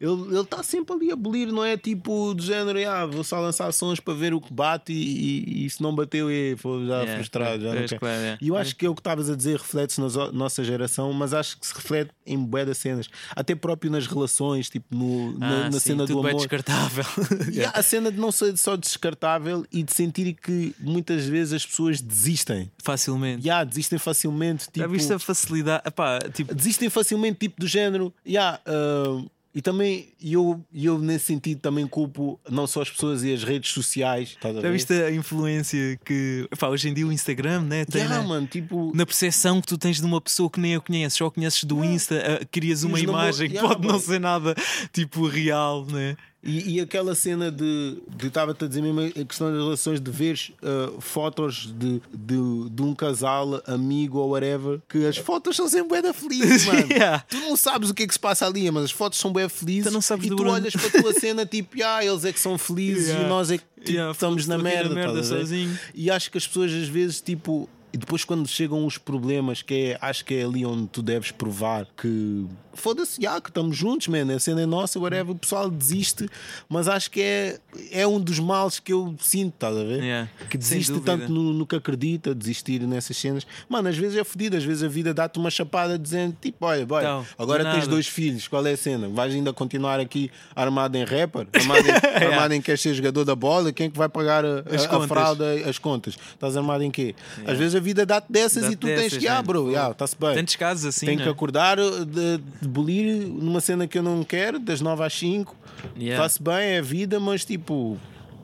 Ele 0.00 0.40
está 0.40 0.62
sempre 0.62 0.94
ali 0.96 1.10
a 1.10 1.12
abolir, 1.12 1.48
não 1.52 1.62
é 1.62 1.76
tipo 1.76 2.32
do 2.32 2.42
género, 2.42 2.78
ah, 2.88 3.04
vou 3.04 3.22
só 3.22 3.38
lançar 3.38 3.70
sons 3.72 4.00
para 4.00 4.14
ver 4.14 4.32
o 4.32 4.40
que 4.40 4.50
bate 4.52 4.92
e, 4.94 4.96
e- 4.96 5.66
e 5.66 5.70
se 5.70 5.82
não 5.82 5.94
bateu, 5.94 6.30
é, 6.30 6.54
vou 6.54 6.80
já 6.86 7.00
Yeah, 7.00 7.14
frustrado. 7.16 7.62
Já 7.64 7.74
quero. 7.74 7.98
claro, 8.00 8.20
é. 8.22 8.38
E 8.40 8.48
eu 8.48 8.56
acho 8.56 8.74
que 8.76 8.86
é 8.86 8.88
o 8.88 8.94
que 8.94 9.00
estavas 9.00 9.28
a 9.28 9.36
dizer 9.36 9.58
reflete-se 9.58 10.00
na 10.00 10.08
nossa 10.32 10.64
geração, 10.64 11.12
mas 11.12 11.34
acho 11.34 11.58
que 11.58 11.66
se 11.66 11.74
reflete 11.74 12.10
em 12.26 12.38
bué 12.38 12.64
das 12.64 12.78
cenas, 12.78 13.08
até 13.36 13.54
próprio 13.54 13.90
nas 13.90 14.06
relações, 14.06 14.70
tipo 14.70 14.94
no, 14.96 15.38
na, 15.38 15.66
Ah, 15.66 15.70
na 15.70 15.72
sim, 15.72 15.90
cena 15.90 16.06
do 16.06 16.18
amor. 16.18 16.34
descartável. 16.36 17.04
E 17.52 17.62
há 17.64 17.70
a 17.70 17.82
cena 17.82 18.10
de 18.10 18.18
não 18.18 18.32
ser 18.32 18.56
só 18.56 18.76
descartável 18.76 19.66
e 19.72 19.82
de 19.82 19.92
sentir 19.92 20.32
que 20.34 20.74
muitas 20.80 21.24
vezes 21.26 21.52
as 21.52 21.66
pessoas 21.66 22.00
desistem. 22.00 22.70
Facilmente. 22.82 23.42
Yeah, 23.46 23.64
desistem 23.64 23.98
facilmente. 23.98 24.64
Tipo, 24.66 24.78
Já 24.78 24.86
viste 24.86 25.12
a 25.12 25.18
facilidade? 25.18 25.82
Epá, 25.86 26.18
tipo, 26.32 26.54
Desistem 26.54 26.88
facilmente, 26.88 27.38
tipo 27.38 27.60
do 27.60 27.66
género. 27.66 28.14
Yeah, 28.26 28.60
ah, 28.64 29.22
e 29.54 29.60
também 29.60 30.08
eu, 30.22 30.64
eu, 30.72 30.98
nesse 30.98 31.26
sentido, 31.26 31.60
também 31.60 31.86
culpo 31.86 32.38
não 32.48 32.66
só 32.66 32.82
as 32.82 32.90
pessoas 32.90 33.24
e 33.24 33.32
as 33.34 33.42
redes 33.42 33.72
sociais. 33.72 34.36
já 34.40 34.70
viste 34.70 34.92
a 34.92 35.10
influência 35.10 35.98
que 36.04 36.46
epá, 36.52 36.68
hoje 36.68 36.88
em 36.88 36.94
dia 36.94 37.06
o 37.06 37.12
Instagram 37.12 37.62
né, 37.62 37.84
tem 37.84 38.02
Yeah, 38.02 38.22
na, 38.22 38.28
mano, 38.28 38.46
tipo. 38.46 38.92
na 38.94 39.04
percepção 39.04 39.60
que 39.60 39.66
tu 39.66 39.76
tens 39.76 39.96
de 39.96 40.06
uma 40.06 40.20
pessoa 40.20 40.48
que 40.48 40.60
nem 40.60 40.76
a 40.76 40.80
conheces, 40.80 41.18
só 41.18 41.28
conheces 41.30 41.64
do 41.64 41.84
Insta, 41.84 42.40
ah, 42.40 42.44
crias 42.50 42.84
uma 42.84 43.00
imagem 43.00 43.48
que 43.48 43.54
Yeah, 43.56 43.74
pode 43.74 43.86
não 43.86 43.94
boy. 43.94 44.02
ser 44.02 44.20
nada 44.20 44.54
tipo 44.92 45.26
real, 45.26 45.84
né? 45.86 46.16
E, 46.42 46.76
e 46.76 46.80
aquela 46.80 47.14
cena 47.14 47.50
de. 47.50 47.98
Estava-te 48.22 48.64
a 48.64 48.68
dizer 48.68 48.80
mesmo 48.80 49.00
a 49.00 49.24
questão 49.26 49.50
das 49.52 49.62
relações 49.62 50.00
de 50.00 50.10
ver 50.10 50.38
uh, 50.62 50.98
fotos 51.00 51.72
de, 51.78 52.00
de, 52.14 52.70
de 52.70 52.82
um 52.82 52.94
casal, 52.94 53.62
amigo 53.66 54.18
ou 54.18 54.30
whatever, 54.30 54.80
que 54.88 55.04
as 55.06 55.18
fotos 55.18 55.54
são 55.54 55.68
sempre 55.68 56.00
da 56.00 56.14
felizes, 56.14 56.64
mano. 56.66 56.86
Yeah. 56.90 57.24
Tu 57.28 57.36
não 57.36 57.56
sabes 57.56 57.90
o 57.90 57.94
que 57.94 58.04
é 58.04 58.06
que 58.06 58.14
se 58.14 58.18
passa 58.18 58.46
ali, 58.46 58.70
mas 58.70 58.84
as 58.84 58.90
fotos 58.90 59.18
são 59.18 59.30
bem 59.32 59.48
felizes. 59.50 59.88
Tu 59.90 59.92
não 59.92 60.00
sabes 60.00 60.26
e 60.26 60.30
tu 60.30 60.36
Bruno. 60.36 60.52
olhas 60.52 60.72
para 60.74 60.86
a 60.98 61.02
tua 61.02 61.12
cena 61.20 61.44
tipo, 61.44 61.76
ah, 61.84 62.02
eles 62.02 62.24
é 62.24 62.32
que 62.32 62.40
são 62.40 62.56
felizes 62.56 63.08
Yeah. 63.08 63.26
e 63.26 63.28
nós 63.28 63.50
é 63.50 63.58
que 63.58 63.64
tipo, 63.76 63.90
Yeah, 63.90 64.12
estamos 64.12 64.46
na 64.46 64.54
aqui 64.54 64.64
na 64.64 64.70
merda. 64.70 64.94
merda 64.94 65.22
sozinho. 65.22 65.78
E 65.94 66.10
acho 66.10 66.30
que 66.30 66.38
as 66.38 66.46
pessoas 66.46 66.72
às 66.72 66.88
vezes, 66.88 67.20
tipo. 67.20 67.68
E 67.92 67.98
depois 67.98 68.24
quando 68.24 68.46
chegam 68.46 68.86
os 68.86 68.98
problemas, 68.98 69.62
que 69.62 69.74
é, 69.92 69.98
acho 70.00 70.24
que 70.24 70.34
é 70.34 70.44
ali 70.44 70.64
onde 70.64 70.86
tu 70.86 71.02
deves 71.02 71.30
provar 71.32 71.86
que 71.96 72.46
foda-se, 72.72 73.20
já, 73.20 73.40
que 73.40 73.50
estamos 73.50 73.76
juntos, 73.76 74.06
man, 74.06 74.32
a 74.32 74.38
cena 74.38 74.62
é 74.62 74.66
nossa, 74.66 74.98
whatever, 75.00 75.32
o 75.32 75.38
pessoal 75.38 75.68
desiste, 75.68 76.28
mas 76.68 76.86
acho 76.86 77.10
que 77.10 77.20
é, 77.20 77.58
é 77.90 78.06
um 78.06 78.20
dos 78.20 78.38
males 78.38 78.78
que 78.78 78.92
eu 78.92 79.14
sinto, 79.20 79.54
estás 79.54 79.76
a 79.76 79.82
ver? 79.82 80.02
Yeah, 80.02 80.30
Que 80.48 80.56
desiste 80.56 80.98
tanto 81.00 81.28
no, 81.32 81.52
no 81.52 81.66
que 81.66 81.74
acredita, 81.74 82.32
desistir 82.32 82.80
nessas 82.82 83.16
cenas. 83.16 83.44
Mano, 83.68 83.88
às 83.88 83.96
vezes 83.98 84.16
é 84.16 84.22
fodido, 84.22 84.56
às 84.56 84.62
vezes 84.64 84.84
a 84.84 84.88
vida 84.88 85.12
dá-te 85.12 85.38
uma 85.40 85.50
chapada 85.50 85.98
dizendo 85.98 86.36
tipo, 86.40 86.64
olha, 86.64 86.86
boy, 86.86 87.00
Então, 87.02 87.26
agora 87.36 87.64
tens 87.64 87.74
nada. 87.78 87.86
dois 87.88 88.06
filhos, 88.06 88.46
qual 88.46 88.64
é 88.64 88.72
a 88.72 88.76
cena? 88.76 89.08
Vais 89.08 89.34
ainda 89.34 89.52
continuar 89.52 89.98
aqui 89.98 90.30
armado 90.54 90.96
em 90.96 91.04
rapper? 91.04 91.48
Armado 91.52 91.80
em, 91.86 91.90
armado 92.24 92.54
em 92.54 92.62
queres 92.62 92.80
ser 92.80 92.94
jogador 92.94 93.24
da 93.24 93.34
bola? 93.34 93.72
Quem 93.72 93.88
é 93.88 93.90
que 93.90 93.98
vai 93.98 94.08
pagar 94.08 94.44
a, 94.44 94.60
As 94.72 94.84
a- 94.86 94.96
a 94.96 95.08
fralda, 95.08 95.44
as 95.68 95.76
contas? 95.76 96.16
Estás 96.34 96.56
armado 96.56 96.84
em 96.84 96.90
quê? 96.90 97.16
Às 97.44 97.58
vezes 97.58 97.79
a 97.80 97.82
vida 97.82 98.06
dá-te 98.06 98.30
dessas 98.30 98.62
Dá-te 98.62 98.74
e 98.74 98.76
tu 98.76 98.86
tens 98.86 99.02
dessas, 99.02 99.18
que, 99.18 99.26
ah, 99.26 99.42
bro, 99.42 99.70
yeah, 99.70 99.90
está-se 99.90 100.14
bem. 100.18 100.34
Tantos 100.34 100.56
casos 100.56 100.84
assim, 100.84 101.06
Tenho 101.06 101.18
né? 101.18 101.24
que 101.24 101.30
acordar 101.30 101.78
de, 101.78 102.38
de 102.60 102.68
bolir 102.68 103.26
numa 103.26 103.60
cena 103.60 103.88
que 103.88 103.98
eu 103.98 104.02
não 104.02 104.22
quero, 104.22 104.58
das 104.58 104.80
9 104.80 105.02
às 105.02 105.12
5. 105.14 105.56
Yeah. 105.96 106.24
Está-se 106.24 106.42
bem, 106.42 106.74
é 106.74 106.82
vida, 106.82 107.18
mas 107.18 107.44
tipo. 107.44 107.98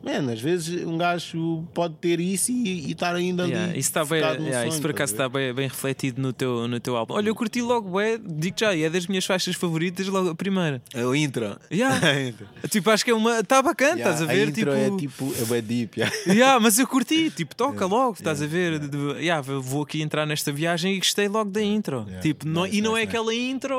Man, 0.07 0.33
às 0.33 0.41
vezes 0.41 0.87
um 0.87 0.97
gajo 0.97 1.65
pode 1.75 1.95
ter 1.95 2.21
isso 2.21 2.53
e, 2.53 2.87
e 2.89 2.93
estar 2.93 3.15
ainda 3.15 3.45
Yeah, 3.47 3.71
ali. 3.71 3.79
isso, 3.81 3.89
está 3.89 4.05
bem, 4.05 4.21
yeah, 4.21 4.63
isso 4.63 4.71
sonho, 4.73 4.83
por 4.83 4.91
acaso 4.93 5.13
a 5.13 5.15
está 5.15 5.29
bem, 5.29 5.53
bem 5.53 5.67
refletido 5.69 6.23
no 6.23 6.33
teu, 6.33 6.69
no 6.69 6.79
teu 6.79 6.97
álbum. 6.97 7.15
Olha, 7.15 7.29
eu 7.29 7.35
curti 7.35 7.61
logo, 7.61 7.99
é, 8.01 8.17
digo 8.19 8.57
já, 8.59 8.77
é 8.77 8.89
das 8.89 9.07
minhas 9.07 9.25
faixas 9.27 9.57
favoritas, 9.57 10.07
logo 10.07 10.31
a 10.31 10.35
primeira. 10.35 10.81
É 10.95 11.05
o 11.05 11.15
intro. 11.15 11.59
Yeah. 11.73 11.97
A 12.07 12.21
intro. 12.23 12.47
tipo, 12.71 12.89
acho 12.91 13.05
que 13.05 13.11
é 13.11 13.15
uma. 13.15 13.41
Está 13.41 13.61
bacana, 13.61 13.97
Yeah, 13.97 14.11
estás 14.13 14.23
a 14.23 14.33
ver? 14.33 14.49
intro 14.49 14.55
tipo, 14.55 14.71
é 14.71 14.97
tipo. 14.97 15.35
É 15.43 15.45
bem 15.45 15.63
deep. 15.63 15.99
yeah. 16.01 16.17
Yeah, 16.27 16.61
mas 16.61 16.79
eu 16.79 16.87
curti, 16.87 17.31
tipo, 17.31 17.55
toca 17.57 17.85
logo, 17.87 18.13
estás 18.15 18.41
a 18.43 18.47
ver? 18.47 18.81
Yeah, 19.19 19.41
vou 19.61 19.83
aqui 19.83 20.03
entrar 20.03 20.25
nesta 20.27 20.53
viagem 20.53 20.95
e 20.95 20.99
gostei 20.99 21.27
logo 21.29 21.51
da 21.51 21.63
intro. 21.63 22.03
Yeah, 22.07 22.21
Tipo, 22.21 22.47
não, 22.47 22.63
nice, 22.65 22.77
e 22.77 22.81
não 22.81 22.93
nice, 22.93 23.05
é 23.05 23.09
aquela 23.09 23.35
intro 23.35 23.77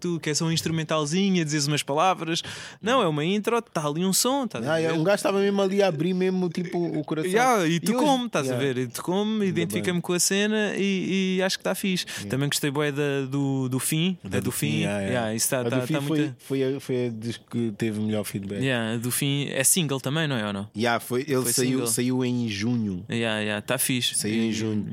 tu 0.00 0.18
que 0.20 0.30
é 0.30 0.34
só 0.34 0.44
um 0.44 0.52
instrumentalzinho, 0.52 1.44
dizes 1.44 1.66
umas 1.66 1.82
palavras. 1.82 2.42
Não, 2.80 3.00
é 3.02 3.06
uma 3.08 3.24
intro, 3.24 3.56
está 3.58 3.86
ali 3.86 4.04
um 4.04 4.12
som, 4.12 4.46
a 4.52 4.58
ver? 4.60 4.66
yeah, 4.66 4.98
um 4.98 5.04
gajo 5.04 5.16
estava 5.16 5.38
mesmo 5.40 5.61
ali 5.62 5.82
a 5.82 5.88
abrir 5.88 6.14
mesmo 6.14 6.48
tipo 6.48 6.78
o 6.78 7.04
coração. 7.04 7.30
Yeah, 7.30 7.66
e 7.66 7.80
tu 7.80 7.94
como, 7.94 8.26
estás 8.26 8.46
yeah. 8.46 8.62
a 8.62 8.72
ver? 8.72 8.80
E 8.82 8.86
tu 8.88 9.02
como, 9.02 9.42
identifica-me 9.42 10.00
com 10.00 10.12
a 10.12 10.20
cena 10.20 10.74
e, 10.76 11.36
e 11.36 11.42
acho 11.42 11.56
que 11.56 11.60
está 11.60 11.74
fixe. 11.74 12.04
Também 12.28 12.48
gostei 12.48 12.70
da, 12.70 13.26
do, 13.28 13.68
do 13.68 13.78
fim, 13.78 14.18
da 14.24 14.40
do, 14.40 14.50
fim. 14.50 14.80
yeah, 14.80 15.00
yeah. 15.00 15.12
Yeah, 15.12 15.34
isso 15.34 15.46
está 15.46 15.60
A 15.60 15.62
do 15.62 15.86
fim 15.86 15.94
tá 15.94 16.02
foi, 16.02 16.18
muito. 16.18 16.36
foi, 16.38 16.64
a, 16.64 16.80
foi 16.80 17.06
a 17.06 17.08
disco 17.10 17.44
que 17.50 17.72
teve 17.76 18.00
melhor 18.00 18.24
feedback. 18.24 18.62
Yeah, 18.62 18.96
do 18.98 19.10
fim 19.10 19.48
é 19.50 19.62
single 19.64 20.00
também, 20.00 20.26
não 20.26 20.36
é 20.36 20.46
ou 20.46 20.52
não? 20.52 20.68
Yeah, 20.76 21.00
foi, 21.00 21.22
ele 21.22 21.42
Foi 21.42 21.52
saiu, 21.52 21.70
single. 21.70 21.86
saiu 21.86 22.24
em 22.24 22.48
junho. 22.48 23.04
Yeah, 23.10 23.40
yeah, 23.40 23.58
está 23.58 23.78
fixe. 23.78 24.14
Saiu 24.16 24.42
em 24.42 24.52
junho. 24.52 24.86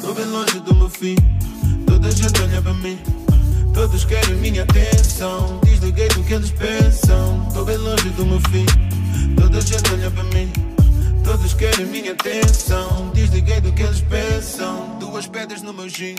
Tô 0.00 0.14
bem 0.14 0.24
longe 0.26 0.60
do 0.60 0.74
meu 0.74 0.88
fim. 0.88 1.16
Toda 1.86 2.08
a 2.08 2.10
gente 2.10 2.40
olha 2.40 2.62
para 2.62 2.74
mim. 2.74 2.98
Todos 3.74 4.04
querem 4.04 4.34
minha 4.36 4.62
atenção. 4.62 5.60
Desliguei 5.64 6.08
do 6.08 6.22
que 6.24 6.34
eles 6.34 6.50
pensam. 6.50 7.48
Tô 7.52 7.64
bem 7.64 7.76
longe 7.76 8.08
do 8.10 8.26
meu 8.26 8.40
fim. 8.40 8.66
Toda 9.36 9.60
gente 9.60 9.92
olha 9.92 10.10
para 10.10 10.24
mim. 10.24 10.52
Todos 11.24 11.54
querem 11.54 11.86
minha 11.86 12.12
atenção. 12.12 13.10
Desliguei 13.10 13.60
do 13.60 13.72
que 13.72 13.82
eles 13.82 14.00
pensam. 14.02 14.98
Duas 14.98 15.26
pedras 15.26 15.62
no 15.62 15.72
meu 15.72 15.88
gin. 15.88 16.16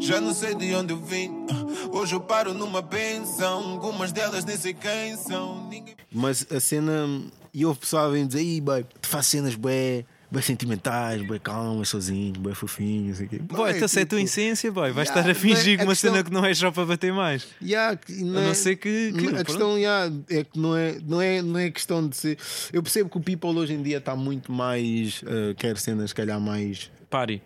Já 0.00 0.20
não 0.20 0.34
sei 0.34 0.54
de 0.54 0.74
onde 0.74 0.92
eu 0.92 0.98
vim. 0.98 1.46
Hoje 1.92 2.14
eu 2.14 2.20
paro 2.20 2.52
numa 2.54 2.82
pensão. 2.82 3.72
Algumas 3.72 4.12
delas 4.12 4.44
nem 4.44 4.56
sei 4.56 4.74
quem 4.74 5.16
são. 5.16 5.68
Ninguém. 5.68 5.94
Mas 6.12 6.46
a 6.50 6.58
cena. 6.58 7.22
E 7.52 7.66
houve 7.66 7.80
pessoal 7.80 8.06
a 8.06 8.10
vir 8.10 8.26
dizer: 8.26 8.42
Ih, 8.42 8.60
boy, 8.60 8.84
tu 9.00 9.08
faz 9.08 9.26
cenas 9.26 9.54
bué, 9.56 10.04
bué 10.30 10.40
sentimentais, 10.42 11.20
bué 11.22 11.38
calmas, 11.38 11.88
sozinho, 11.88 12.34
bué 12.38 12.54
fofinho, 12.54 13.08
não 13.08 13.14
sei 13.14 13.26
o 13.26 13.28
quê. 13.28 13.38
Boy, 13.40 13.72
então 13.76 13.88
se 13.88 13.98
é 13.98 14.02
a 14.02 14.06
tua 14.06 14.18
tipo, 14.18 14.28
essência, 14.30 14.70
boy, 14.70 14.92
vais 14.92 15.08
Yeah, 15.08 15.20
estar 15.20 15.30
a 15.30 15.34
fingir 15.34 15.76
mas 15.78 15.80
a 15.80 15.84
uma 15.88 15.92
questão- 15.92 16.10
cena 16.12 16.24
que 16.24 16.30
não 16.32 16.44
é 16.44 16.54
só 16.54 16.70
para 16.70 16.84
bater 16.86 17.12
mais. 17.12 17.48
Yeah, 17.60 17.96
que 17.96 18.12
não 18.22 18.38
A 18.38 18.42
não 18.44 18.50
é- 18.50 18.54
ser 18.54 18.76
que- 18.76 19.12
que- 19.12 19.26
a 19.36 19.44
questão 19.44 19.76
yeah, 19.78 20.14
é 20.30 20.44
que 20.44 20.58
não 20.58 20.76
é, 20.76 20.98
não, 21.04 21.20
é, 21.20 21.42
não 21.42 21.58
é 21.58 21.70
questão 21.70 22.06
de 22.08 22.16
ser. 22.16 22.38
Eu 22.72 22.82
percebo 22.82 23.10
que 23.10 23.16
o 23.18 23.20
people 23.20 23.50
hoje 23.58 23.72
em 23.74 23.82
dia 23.82 23.98
está 23.98 24.14
muito 24.14 24.52
mais. 24.52 25.22
eh, 25.26 25.54
quer 25.56 25.76
cenas, 25.78 26.10
se 26.10 26.14
calhar, 26.14 26.40
mais. 26.40 26.90
Party. 27.10 27.42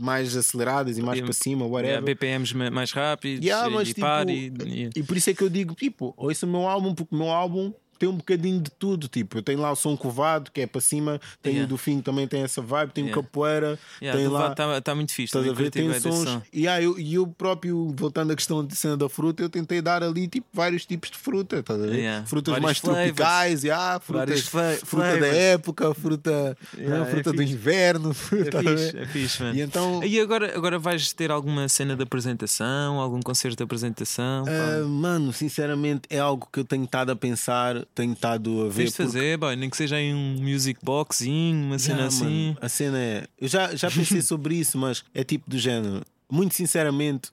Mais 0.00 0.36
aceleradas 0.36 0.96
e 0.96 1.02
mais 1.02 1.20
para 1.20 1.32
cima, 1.32 1.64
whatever. 1.66 1.88
Yeah, 1.90 2.06
BPMs 2.06 2.54
ma- 2.56 2.70
mais 2.70 2.92
rápidos 2.92 3.44
Yeah, 3.44 3.68
e, 3.68 3.74
mas, 3.74 3.88
e 3.88 3.94
tipo, 3.94 4.06
party. 4.06 4.52
yeah. 4.64 4.92
E 4.94 5.02
por 5.02 5.16
isso 5.16 5.28
é 5.30 5.34
que 5.34 5.42
eu 5.42 5.48
digo, 5.48 5.74
tipo, 5.74 6.14
ouça 6.16 6.46
o 6.46 6.48
meu 6.48 6.68
álbum, 6.68 6.94
porque 6.94 7.12
o 7.12 7.18
meu 7.18 7.30
álbum 7.30 7.72
tem 7.98 8.08
um 8.08 8.16
bocadinho 8.16 8.60
de 8.60 8.70
tudo. 8.70 9.08
Tipo, 9.08 9.38
eu 9.38 9.42
tenho 9.42 9.60
lá 9.60 9.70
o 9.72 9.76
som 9.76 9.96
covado, 9.96 10.50
que 10.52 10.60
é 10.60 10.66
para 10.66 10.80
cima, 10.80 11.20
tem 11.42 11.54
Yeah. 11.54 11.66
o 11.66 11.68
do 11.68 11.76
fim, 11.78 12.00
também 12.00 12.26
tem 12.28 12.42
essa 12.42 12.60
vibe, 12.62 12.92
tem 12.92 13.04
Yeah. 13.06 13.22
capoeira, 13.22 13.78
Yeah, 14.00 14.18
tem 14.20 14.28
lá. 14.28 14.54
lado 14.54 14.82
tá, 14.82 14.94
muito 14.94 15.12
fixe. 15.12 15.36
Estás 15.36 15.48
a 15.48 15.52
ver? 15.52 15.70
Tem 15.70 15.92
sons. 16.00 16.40
E 16.52 16.68
ah, 16.68 16.80
eu, 16.80 16.98
eu 16.98 17.26
próprio, 17.26 17.92
voltando 17.96 18.32
à 18.32 18.36
questão 18.36 18.64
de 18.64 18.74
cena 18.76 18.96
da 18.96 19.08
fruta, 19.08 19.42
eu 19.42 19.48
tentei 19.48 19.80
dar 19.82 20.02
ali 20.02 20.28
tipo 20.28 20.46
vários 20.52 20.84
tipos 20.86 21.10
de 21.10 21.16
fruta, 21.18 21.56
estás 21.58 21.80
a 21.82 21.86
ver? 21.86 21.96
Yeah. 21.98 22.26
Frutas 22.26 22.52
Vários 22.52 22.64
mais 22.64 22.78
flavors. 22.78 23.04
tropicais, 23.06 23.64
ah, 23.66 24.00
Vários 24.08 24.48
frutas, 24.48 24.80
fruta 24.84 25.06
da 25.06 25.12
flavors. 25.18 25.36
época, 25.36 25.94
fruta, 25.94 26.56
Yeah, 26.76 26.98
não, 26.98 27.04
é 27.06 27.10
fruta 27.10 27.32
do 27.32 27.38
fixe. 27.38 27.52
inverno. 27.54 28.14
É 28.32 28.40
estás 28.42 28.66
a 28.66 28.70
fixe, 28.76 28.96
é 28.98 29.06
fixe, 29.06 29.42
mano. 29.42 29.56
E 29.58 29.60
então, 29.62 30.04
E 30.04 30.20
agora, 30.20 30.56
agora 30.56 30.78
vais 30.78 31.12
ter 31.12 31.30
alguma 31.30 31.68
cena 31.68 31.96
de 31.96 32.02
apresentação, 32.02 32.98
algum 33.00 33.20
concerto 33.20 33.56
de 33.56 33.62
apresentação? 33.62 34.44
ah, 34.46 34.84
mano, 34.86 35.32
sinceramente 35.32 36.02
é 36.10 36.18
algo 36.18 36.48
que 36.52 36.60
eu 36.60 36.64
tenho 36.64 36.84
estado 36.84 37.10
a 37.10 37.16
pensar, 37.16 37.84
tenho 37.94 38.12
estado 38.12 38.62
a 38.66 38.68
ver. 38.68 38.84
Tens 38.84 38.90
de 38.90 38.96
fazer, 38.96 39.36
boy, 39.38 39.56
nem 39.56 39.68
que 39.70 39.76
seja 39.76 40.00
em 40.00 40.14
um 40.14 40.36
music 40.40 40.80
boxinho, 40.82 41.64
uma 41.66 41.78
cena 41.78 41.98
Yeah, 42.02 42.08
assim. 42.08 42.44
mano, 42.46 42.58
a 42.60 42.68
cena 42.68 42.98
é. 42.98 43.26
Eu 43.40 43.48
já, 43.48 43.74
já 43.74 43.90
pensei 43.90 44.20
sobre 44.22 44.54
isso, 44.56 44.78
mas 44.78 45.04
é 45.14 45.24
tipo 45.24 45.48
do 45.50 45.58
género. 45.58 46.02
Muito 46.30 46.54
sinceramente, 46.54 47.30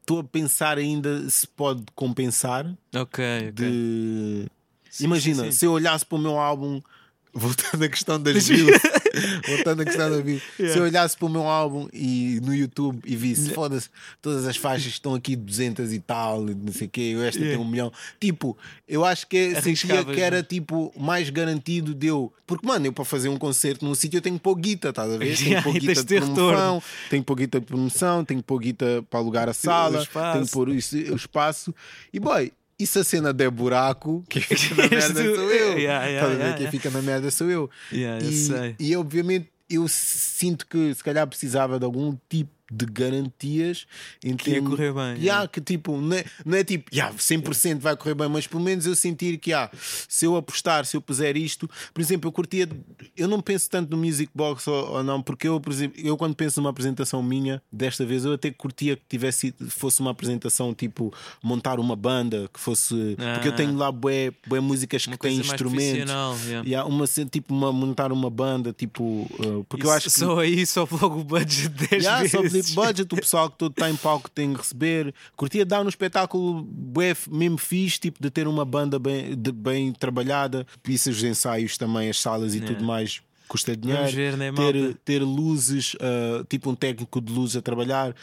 estou 0.00 0.20
a 0.20 0.24
pensar 0.24 0.78
ainda 0.78 1.28
se 1.30 1.46
pode 1.46 1.84
compensar. 1.94 2.66
Ok, 2.94 3.24
ok. 3.48 3.50
De. 3.52 4.46
Sim, 4.90 5.04
Imagina, 5.04 5.44
sim, 5.44 5.50
sim. 5.50 5.56
se 5.58 5.64
eu 5.64 5.72
olhasse 5.72 6.04
para 6.04 6.16
o 6.16 6.20
meu 6.20 6.38
álbum 6.38 6.82
voltando 7.34 7.82
à 7.82 7.88
questão 7.88 8.20
das 8.20 8.46
views, 8.46 8.70
voltando 9.48 9.82
à 9.82 9.84
questão 9.84 10.10
da 10.10 10.20
views, 10.20 10.42
se 10.56 10.76
eu 10.76 10.82
olhasse 10.82 11.16
para 11.16 11.26
o 11.26 11.28
meu 11.30 11.46
álbum 11.46 11.88
e 11.92 12.40
no 12.42 12.54
YouTube 12.54 13.00
e 13.06 13.16
visse, 13.16 13.50
foda-se, 13.50 13.88
todas 14.20 14.46
as 14.46 14.56
faixas 14.56 14.92
estão 14.92 15.14
aqui 15.14 15.34
200 15.34 15.92
e 15.92 15.98
tal, 15.98 16.42
não 16.42 16.72
sei 16.72 16.86
o 16.86 16.90
quê, 16.90 17.16
esta 17.26 17.42
Yeah. 17.42 17.56
tem 17.56 17.66
um 17.66 17.68
milhão. 17.68 17.92
Tipo, 18.20 18.56
eu 18.86 19.04
acho 19.04 19.26
que 19.26 19.36
é- 19.36 19.60
sentia 19.60 20.04
que 20.04 20.20
era 20.20 20.36
né? 20.36 20.42
tipo 20.42 20.92
mais 20.96 21.28
garantido 21.30 21.94
de 21.94 22.06
eu. 22.06 22.32
Porque, 22.46 22.66
mano, 22.66 22.86
eu 22.86 22.92
para 22.92 23.04
fazer 23.04 23.28
um 23.28 23.36
concerto 23.38 23.84
num 23.84 23.94
sítio 23.94 24.18
eu 24.18 24.22
tenho 24.22 24.36
que 24.36 24.42
pôr 24.42 24.54
guita, 24.54 24.90
estás 24.90 25.10
a 25.10 25.16
ver? 25.16 25.24
Tenho 25.24 25.36
que 25.36 25.44
Yeah, 25.44 25.62
pôr 25.62 25.76
e 25.76 25.80
tens 25.80 25.98
guita 25.98 26.04
de 26.04 26.20
promoção, 26.20 26.82
tenho 27.10 27.24
guita 27.36 27.60
de 27.60 27.66
promoção, 27.66 28.24
tenho 28.24 28.42
para 29.08 29.20
alugar 29.20 29.48
a 29.48 29.54
sala, 29.54 30.06
tenho 30.32 30.44
que 30.44 30.52
pôr 30.52 30.68
isso, 30.68 30.96
o 30.96 31.16
espaço. 31.16 31.74
E 32.12 32.20
boy, 32.20 32.52
e 32.82 32.86
se 32.86 32.98
a 32.98 33.04
cena 33.04 33.32
der 33.32 33.50
buraco, 33.50 34.24
quem 34.28 34.42
fica 34.42 34.74
na 34.74 34.88
merda 34.88 35.14
sou 35.14 35.50
eu. 35.50 35.78
Yeah, 35.78 36.06
yeah, 36.06 36.10
Estás 36.10 36.24
a 36.24 36.28
ver? 36.34 36.38
yeah, 36.40 36.56
Quem 36.58 36.70
fica 36.70 36.90
na 36.90 37.02
merda 37.02 37.30
sou 37.30 37.50
eu. 37.50 37.70
Yeah, 37.92 38.24
eu 38.24 38.30
e, 38.30 38.34
sei. 38.34 38.76
e 38.78 38.96
obviamente 38.96 39.48
eu 39.70 39.86
sinto 39.88 40.66
que 40.66 40.94
se 40.94 41.02
calhar 41.02 41.26
precisava 41.26 41.78
de 41.78 41.84
algum 41.84 42.16
tipo 42.28 42.50
de 42.74 42.86
garantias 42.86 43.86
em 44.24 44.36
Que 44.36 44.50
ia 44.50 44.54
termos- 44.54 44.70
correr 44.70 44.92
bem, 44.92 45.02
Yeah, 45.02 45.20
yeah. 45.24 45.48
que 45.48 45.60
tipo, 45.60 46.00
não 46.00 46.16
é, 46.16 46.24
não 46.44 46.56
é 46.56 46.64
tipo, 46.64 46.88
yeah, 46.94 47.14
100% 47.16 47.78
vai 47.80 47.96
correr 47.96 48.14
bem, 48.14 48.28
mas 48.28 48.46
pelo 48.46 48.62
menos 48.62 48.86
eu 48.86 48.94
sentir 48.96 49.38
que 49.38 49.52
ah, 49.52 49.70
se 50.08 50.24
eu 50.24 50.36
apostar, 50.36 50.84
se 50.86 50.96
eu 50.96 51.00
puser 51.00 51.36
isto, 51.36 51.68
por 51.92 52.00
exemplo, 52.00 52.28
eu 52.28 52.32
curtia, 52.32 52.68
eu 53.16 53.28
não 53.28 53.40
penso 53.40 53.68
tanto 53.68 53.90
no 53.94 54.02
Music 54.02 54.30
Box 54.34 54.66
ou, 54.68 54.90
ou 54.92 55.02
não, 55.04 55.20
porque 55.22 55.46
eu, 55.48 55.60
por 55.60 55.72
exemplo, 55.72 56.00
eu 56.02 56.16
quando 56.16 56.34
penso 56.34 56.60
numa 56.60 56.70
apresentação 56.70 57.22
minha, 57.22 57.62
desta 57.70 58.04
vez 58.04 58.24
eu 58.24 58.32
até 58.32 58.50
curtia 58.50 58.96
que 58.96 59.02
tivesse 59.08 59.54
fosse 59.68 60.00
uma 60.00 60.10
apresentação 60.10 60.72
tipo 60.74 61.12
montar 61.42 61.78
uma 61.78 61.94
banda, 61.96 62.48
que 62.52 62.58
fosse, 62.60 62.94
porque 63.34 63.48
eu 63.48 63.52
Ah. 63.52 63.56
tenho 63.56 63.76
lá 63.76 63.92
bué, 63.92 64.32
bué 64.46 64.60
músicas 64.60 65.06
que 65.06 65.18
têm 65.18 65.36
instrumentos. 65.38 66.10
yeah. 66.46 66.62
Yeah, 66.66 66.88
uma, 66.88 67.06
tipo, 67.06 67.52
uma, 67.54 67.72
montar 67.72 68.12
uma 68.12 68.30
banda, 68.30 68.72
tipo, 68.72 69.02
uh, 69.38 69.64
porque 69.68 69.84
eu 69.86 69.90
Isso- 69.90 69.96
acho 69.96 70.04
que 70.10 70.18
Só 70.22 70.38
aí, 70.38 70.64
só 70.66 70.88
logo 70.90 71.20
o 71.20 71.24
budget 71.24 71.68
10 71.68 72.04
Yeah, 72.04 72.28
só 72.28 72.42
vezes. 72.66 72.74
budget, 72.74 73.12
o 73.14 73.16
pessoal 73.16 73.50
que 73.50 73.58
todo 73.58 73.72
está 73.72 73.90
em 73.90 73.96
palco 73.96 74.30
tem 74.30 74.52
que 74.52 74.58
receber. 74.58 75.14
Curtia 75.36 75.64
dar 75.64 75.84
um 75.84 75.88
espetáculo 75.88 76.62
bué, 76.62 77.16
mesmo 77.30 77.58
fixe, 77.58 77.98
tipo 78.00 78.22
de 78.22 78.30
ter 78.30 78.46
uma 78.48 78.64
banda 78.64 78.98
bem, 78.98 79.36
de- 79.36 79.52
bem 79.52 79.92
trabalhada, 79.92 80.66
pistas 80.82 81.16
de 81.16 81.26
ensaios 81.28 81.76
também, 81.78 82.08
as 82.10 82.18
salas 82.20 82.54
e 82.54 82.60
tudo 82.60 82.84
mais. 82.84 83.20
Custa 83.52 83.76
dinheiro, 83.76 84.10
ver, 84.10 84.34
né, 84.38 84.50
ter, 84.50 84.94
ter 85.04 85.22
luzes, 85.22 85.94
ah, 86.00 86.42
tipo 86.48 86.70
um 86.70 86.74
técnico 86.74 87.20
de 87.20 87.30
luz 87.30 87.54
a 87.54 87.60
trabalhar, 87.60 88.14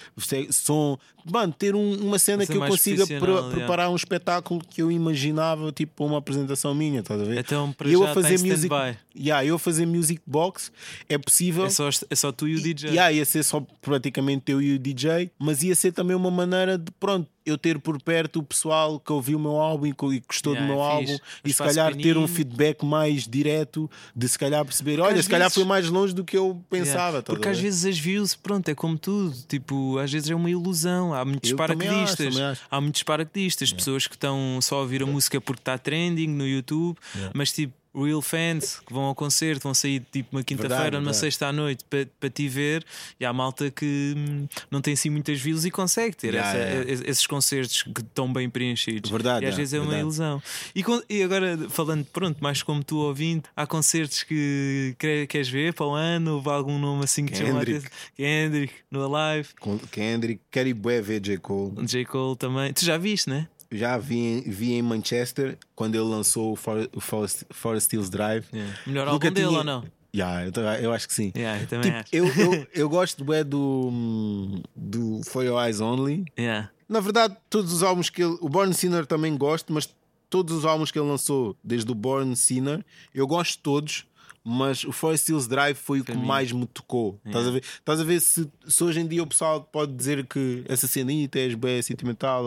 som, 0.50 0.98
mano, 1.32 1.54
ter 1.54 1.76
um- 1.76 2.02
uma 2.02 2.18
cena 2.18 2.48
que 2.48 2.54
eu 2.54 2.62
consiga 2.66 3.06
pre- 3.06 3.32
yeah. 3.32 3.50
preparar 3.56 3.90
um 3.92 3.96
espetáculo 3.96 4.60
que 4.68 4.82
eu 4.82 4.92
imaginava, 4.92 5.72
tipo, 5.72 6.04
uma 6.04 6.18
apresentação 6.18 6.74
minha, 6.74 7.02
estás 7.02 7.22
a 7.22 7.24
ver? 7.24 7.38
Então, 7.38 7.72
para 7.74 7.90
eu 7.90 8.02
já 8.04 8.10
a 8.12 8.14
fazer 8.16 8.34
está 8.36 8.48
em 8.48 8.52
music, 8.52 8.76
yeah, 9.16 9.46
eu 9.46 9.56
a 9.56 9.60
fazer 9.60 9.86
music 9.86 10.20
box 10.26 10.72
é 11.08 11.18
possível. 11.18 11.66
É 11.66 11.70
só, 11.70 11.90
é 12.10 12.16
só 12.16 12.32
tu 12.32 12.48
e 12.48 12.56
o 12.56 12.62
DJ. 12.62 12.90
Yeah, 12.90 13.12
ia 13.12 13.24
ser 13.26 13.44
só 13.44 13.64
praticamente 13.82 14.52
eu 14.52 14.60
e 14.60 14.74
o 14.74 14.80
DJ, 14.80 15.30
mas 15.38 15.62
ia 15.62 15.76
ser 15.76 15.92
também 15.92 16.16
uma 16.16 16.32
maneira 16.32 16.76
de, 16.76 16.92
pronto, 17.00 17.30
eu 17.46 17.58
ter 17.58 17.80
por 17.80 18.02
perto 18.02 18.40
o 18.40 18.44
pessoal 18.44 19.00
que 19.00 19.12
ouviu 19.12 19.38
o 19.38 19.42
meu 19.42 19.56
álbum 19.58 19.86
e 19.88 19.92
gostou 19.94 20.54
Yeah, 20.54 20.62
do 20.68 20.74
meu 20.74 20.84
é 20.84 20.92
álbum 20.92 21.18
e 21.44 21.52
se 21.54 21.58
calhar 21.64 21.96
ter 21.96 22.18
um 22.18 22.28
feedback 22.28 22.84
mais 22.86 23.28
direto 23.28 23.90
de 24.16 24.28
se 24.28 24.38
calhar 24.38 24.64
perceber, 24.66 25.00
olha, 25.00 25.18
às 25.18 25.26
se 25.26 25.30
calhar 25.32 25.48
vezes- 25.48 25.56
foi 25.56 25.64
mais 25.66 25.90
longe 25.90 26.14
do 26.14 26.24
que 26.24 26.38
eu 26.38 26.62
pensava. 26.70 27.00
Yeah. 27.00 27.20
a 27.20 27.24
Porque 27.24 27.48
às 27.48 27.60
vezes 27.60 27.86
as 27.86 27.98
views, 27.98 28.36
pronto, 28.36 28.70
é 28.70 28.76
como 28.76 28.98
tudo. 28.98 29.36
Tipo, 29.48 29.98
às 29.98 30.12
vezes 30.12 30.30
é 30.30 30.36
uma 30.36 30.50
ilusão. 30.50 31.14
Há 31.14 31.24
muitos 31.26 31.50
Eu 31.52 31.58
também 31.58 31.88
acho, 31.88 31.96
paraquedistas. 31.98 32.34
também 32.36 32.44
acho. 32.52 32.62
Há 32.70 32.82
muitos 32.82 33.04
paraquedistas. 33.04 33.74
Pessoas 33.74 34.06
que 34.08 34.16
estão 34.16 34.60
só 34.62 34.76
a 34.78 34.82
ouvir 34.82 35.02
a 35.04 35.06
música 35.06 35.40
porque 35.42 35.62
está 35.62 35.78
trending 35.78 36.28
no 36.28 36.46
YouTube, 36.48 36.98
mas 37.34 37.52
tipo. 37.52 37.74
Real 37.96 38.22
fans 38.22 38.80
que 38.86 38.94
vão 38.94 39.04
ao 39.04 39.16
concerto, 39.16 39.64
vão 39.64 39.74
sair 39.74 40.06
tipo 40.12 40.36
uma 40.36 40.44
quinta-feira, 40.44 40.78
Verdade, 40.84 41.04
numa 41.04 41.14
sexta 41.14 41.48
à 41.48 41.52
noite 41.52 41.84
para 41.90 42.06
pa 42.20 42.30
te 42.30 42.48
ver. 42.48 42.86
E 43.20 43.26
há 43.26 43.34
malta 43.34 43.72
que 43.72 44.14
hum, 44.16 44.48
não 44.70 44.80
tem 44.82 44.94
assim 44.94 45.10
muitas 45.10 45.40
views 45.42 45.66
e 45.66 45.72
consegue 45.72 46.16
ter 46.16 46.34
Yeah, 46.36 46.50
essa- 46.60 46.70
yeah. 46.70 46.92
es- 46.94 47.02
esses 47.06 47.26
concertos 47.28 47.82
que 47.84 48.02
estão 48.02 48.32
bem 48.32 48.50
preenchidos. 48.50 49.10
Verdade, 49.10 49.46
e 49.46 49.50
às 49.50 49.56
vezes 49.56 49.74
é 49.74 49.78
uma 49.80 49.86
verdade. 49.86 50.02
ilusão. 50.04 50.42
E, 50.76 50.84
e 51.10 51.24
agora, 51.24 51.58
falando, 51.70 52.06
pronto, 52.06 52.38
mais 52.44 52.62
como 52.62 52.84
tu 52.84 52.98
ouvindo, 52.98 53.44
há 53.56 53.66
concertos 53.66 54.22
que 54.24 54.96
quer- 55.00 55.26
queres 55.28 55.50
ver 55.50 55.74
para 55.74 55.88
o 55.88 55.94
ano? 55.94 56.36
Houve 56.36 56.50
algum 56.50 56.78
nome 56.78 57.04
assim 57.04 57.26
que 57.26 57.34
te 57.34 57.40
chamou 57.40 57.58
a 57.58 57.60
Kendrick. 57.66 57.88
atenção? 57.88 58.10
Kendrick, 58.16 58.74
no 58.92 59.16
Alive, 59.16 59.50
Kendrick, 59.92 60.74
bué 60.76 61.02
ver 61.02 61.20
J. 61.22 61.38
Cole. 61.38 61.86
J. 61.88 62.06
Cole 62.06 62.36
também. 62.38 62.72
Tu 62.72 62.86
já 62.86 62.98
viste, 62.98 63.30
né? 63.30 63.48
Já 63.72 63.98
vi, 63.98 64.18
em- 64.18 64.42
vi 64.42 64.74
em 64.74 64.82
Manchester 64.82 65.58
quando 65.76 65.96
ele 65.96 66.04
lançou 66.04 66.54
o 66.54 66.56
For- 66.56 66.90
o 66.96 67.00
Forest, 67.00 67.46
Forest 67.52 67.94
Hills 67.96 68.10
Drive. 68.12 68.46
Melhor 68.86 69.06
Nunca 69.12 69.28
álbum 69.28 69.32
dele 69.36 69.48
tinha- 69.48 69.58
ou 69.60 69.64
não? 69.64 69.84
Yeah, 70.16 70.44
eu, 70.48 70.52
eu 70.82 70.92
acho 70.92 71.08
que 71.08 71.14
sim. 71.14 71.32
Yeah, 71.36 71.62
eu 71.62 71.68
também 71.68 71.92
Tipo, 71.92 72.00
acho. 72.00 72.10
eu, 72.16 72.26
eu, 72.56 72.68
eu 72.74 72.90
gosto 72.90 73.24
bué 73.24 73.44
do, 73.44 74.60
do 74.76 75.22
For 75.24 75.44
Your 75.46 75.64
Eyes 75.64 75.80
Only. 75.80 76.26
Yeah. 76.38 76.72
Na 76.88 77.00
verdade, 77.00 77.38
todos 77.48 77.72
os 77.72 77.84
álbuns 77.84 78.10
que 78.10 78.24
ele. 78.24 78.36
O 78.42 78.50
Born 78.50 78.74
Sinner 78.74 79.06
também 79.06 79.38
gosto, 79.38 79.72
mas 79.72 79.88
todos 80.28 80.56
os 80.58 80.66
álbuns 80.66 80.90
que 80.92 80.98
ele 80.98 81.08
lançou, 81.08 81.56
desde 81.64 81.92
o 81.92 81.96
Born 81.96 82.36
Sinner, 82.36 82.84
eu 83.14 83.28
gosto 83.28 83.52
de 83.54 83.60
todos. 83.60 84.06
Mas 84.52 84.84
o 84.84 84.92
Forest 84.92 85.30
Hills 85.30 85.48
Drive 85.48 85.76
foi 85.76 86.00
o 86.00 86.04
que 86.04 86.18
mais 86.18 86.52
me 86.52 86.66
tocou. 86.66 87.20
Estás 87.24 87.48
a 87.48 87.52
ver, 87.52 87.64
Estás 87.78 88.02
a 88.02 88.04
ver 88.04 88.20
se, 88.20 88.50
se 88.68 88.84
hoje 88.84 89.00
em 89.00 89.08
dia 89.08 89.22
o 89.22 89.28
pessoal 89.28 89.62
pode 89.62 89.94
dizer 89.94 90.26
que 90.26 90.64
essa 90.68 90.88
cenita 90.88 91.38
é 91.38 91.56
bem 91.56 91.80
sentimental. 91.84 92.44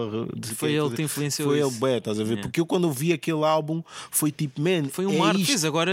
Foi 0.57 0.73
ele 0.73 0.91
que 0.91 0.97
te 0.97 1.03
influenciou 1.03 1.51
Foi 1.51 1.61
isso. 1.61 1.69
ele, 1.69 1.79
bem, 1.79 1.99
estás 1.99 2.19
a 2.19 2.25
ver? 2.25 2.31
Yeah. 2.31 2.43
Porque 2.43 2.61
eu 2.61 2.67
quando 2.67 2.89
eu 2.89 2.93
vi 2.93 3.13
aquele 3.13 3.45
álbum 3.45 3.85
foi 4.11 4.33
tipo, 4.33 4.61
man, 4.61 4.89
Foi 4.91 5.07
um 5.07 5.13
é 5.13 5.19
marco. 5.19 5.45
Fez 5.45 5.65
agora 5.65 5.93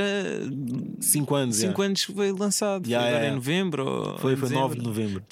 5 1.00 1.36
anos. 1.36 1.58
5 1.58 1.68
yeah. 1.68 1.84
anos 1.84 2.06
que 2.06 2.14
foi 2.14 2.32
lançado. 2.32 2.88
Yeah, 2.88 3.08
foi 3.08 3.10
agora 3.10 3.10
yeah, 3.10 3.20
em 3.20 3.24
yeah. 3.24 3.36
novembro? 3.36 4.18
Foi, 4.20 4.34
em 4.34 4.36
foi 4.36 4.50
dezembro? 4.50 4.62
9 4.62 4.76
de 4.80 4.84
novembro. 4.84 5.24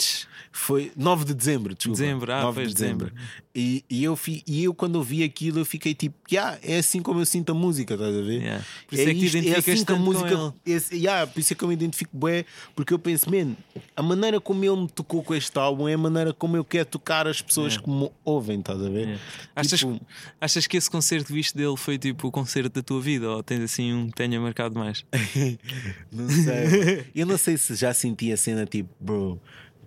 Foi 0.59 0.91
9 0.97 1.23
de 1.23 1.33
dezembro, 1.35 1.75
desculpa. 1.75 1.99
Dezembro, 2.01 2.33
ah, 2.33 2.41
9 2.41 2.55
foi 2.55 2.65
de 2.67 2.73
dezembro. 2.73 3.05
dezembro. 3.11 3.23
E, 3.53 3.83
e, 3.89 4.03
eu 4.03 4.15
fi, 4.15 4.43
e 4.45 4.63
eu, 4.63 4.73
quando 4.73 4.95
eu 4.99 5.03
vi 5.03 5.23
aquilo, 5.23 5.59
eu 5.59 5.65
fiquei 5.65 5.93
tipo, 5.95 6.15
yeah, 6.31 6.57
é 6.63 6.77
assim 6.77 7.01
como 7.01 7.19
eu 7.19 7.25
sinto 7.25 7.51
a 7.51 7.55
música, 7.55 7.93
estás 7.95 8.15
a 8.15 8.21
ver? 8.21 8.41
Yeah. 8.41 8.65
Por 8.87 8.95
isso 8.95 9.03
é 9.09 9.13
que 9.13 9.19
te 9.19 9.25
isto- 9.25 9.37
identificas 9.37 9.73
assim 9.75 9.85
que 9.85 9.91
a 9.93 9.95
música. 9.95 10.53
Esse, 10.65 10.95
yeah, 10.95 11.25
por 11.27 11.39
isso 11.39 11.53
é 11.53 11.55
que 11.55 11.63
eu 11.63 11.67
me 11.67 11.73
identifico 11.73 12.15
bem, 12.17 12.43
porque 12.75 12.93
eu 12.93 12.99
penso, 12.99 13.29
man, 13.31 13.55
a 13.95 14.01
maneira 14.03 14.39
como 14.41 14.63
ele 14.63 14.75
me 14.81 14.87
tocou 14.89 15.23
com 15.23 15.33
este 15.33 15.57
álbum 15.57 15.87
é 15.87 15.93
a 15.93 15.97
maneira 15.97 16.33
como 16.33 16.55
eu 16.57 16.63
quero 16.65 16.85
tocar 16.85 17.27
as 17.27 17.41
pessoas 17.41 17.77
que 17.77 17.89
me 17.89 18.09
ouvem, 18.25 18.59
estás 18.59 18.79
a 18.83 18.89
ver? 18.89 19.01
Yeah. 19.07 19.21
Achas, 19.55 19.79
Tipo, 19.79 20.01
achas 20.41 20.67
que 20.67 20.77
esse 20.77 20.89
concerto 20.89 21.27
que 21.27 21.33
viste 21.33 21.55
dele 21.57 21.77
foi 21.77 21.97
tipo 21.97 22.27
o 22.27 22.31
concerto 22.31 22.69
da 22.69 22.83
tua 22.83 23.01
vida? 23.01 23.29
Ou 23.29 23.41
tens 23.43 23.61
assim 23.61 23.93
um 23.93 24.07
que 24.07 24.15
tenha 24.15 24.39
marcado 24.41 24.77
mais? 24.77 25.03
Não 26.11 26.29
sei. 26.29 27.05
eu 27.15 27.25
não 27.25 27.37
sei 27.37 27.57
se 27.57 27.75
já 27.75 27.93
senti 27.93 28.31
a 28.31 28.37
cena 28.37 28.65
tipo, 28.65 28.89
bro. 28.99 29.39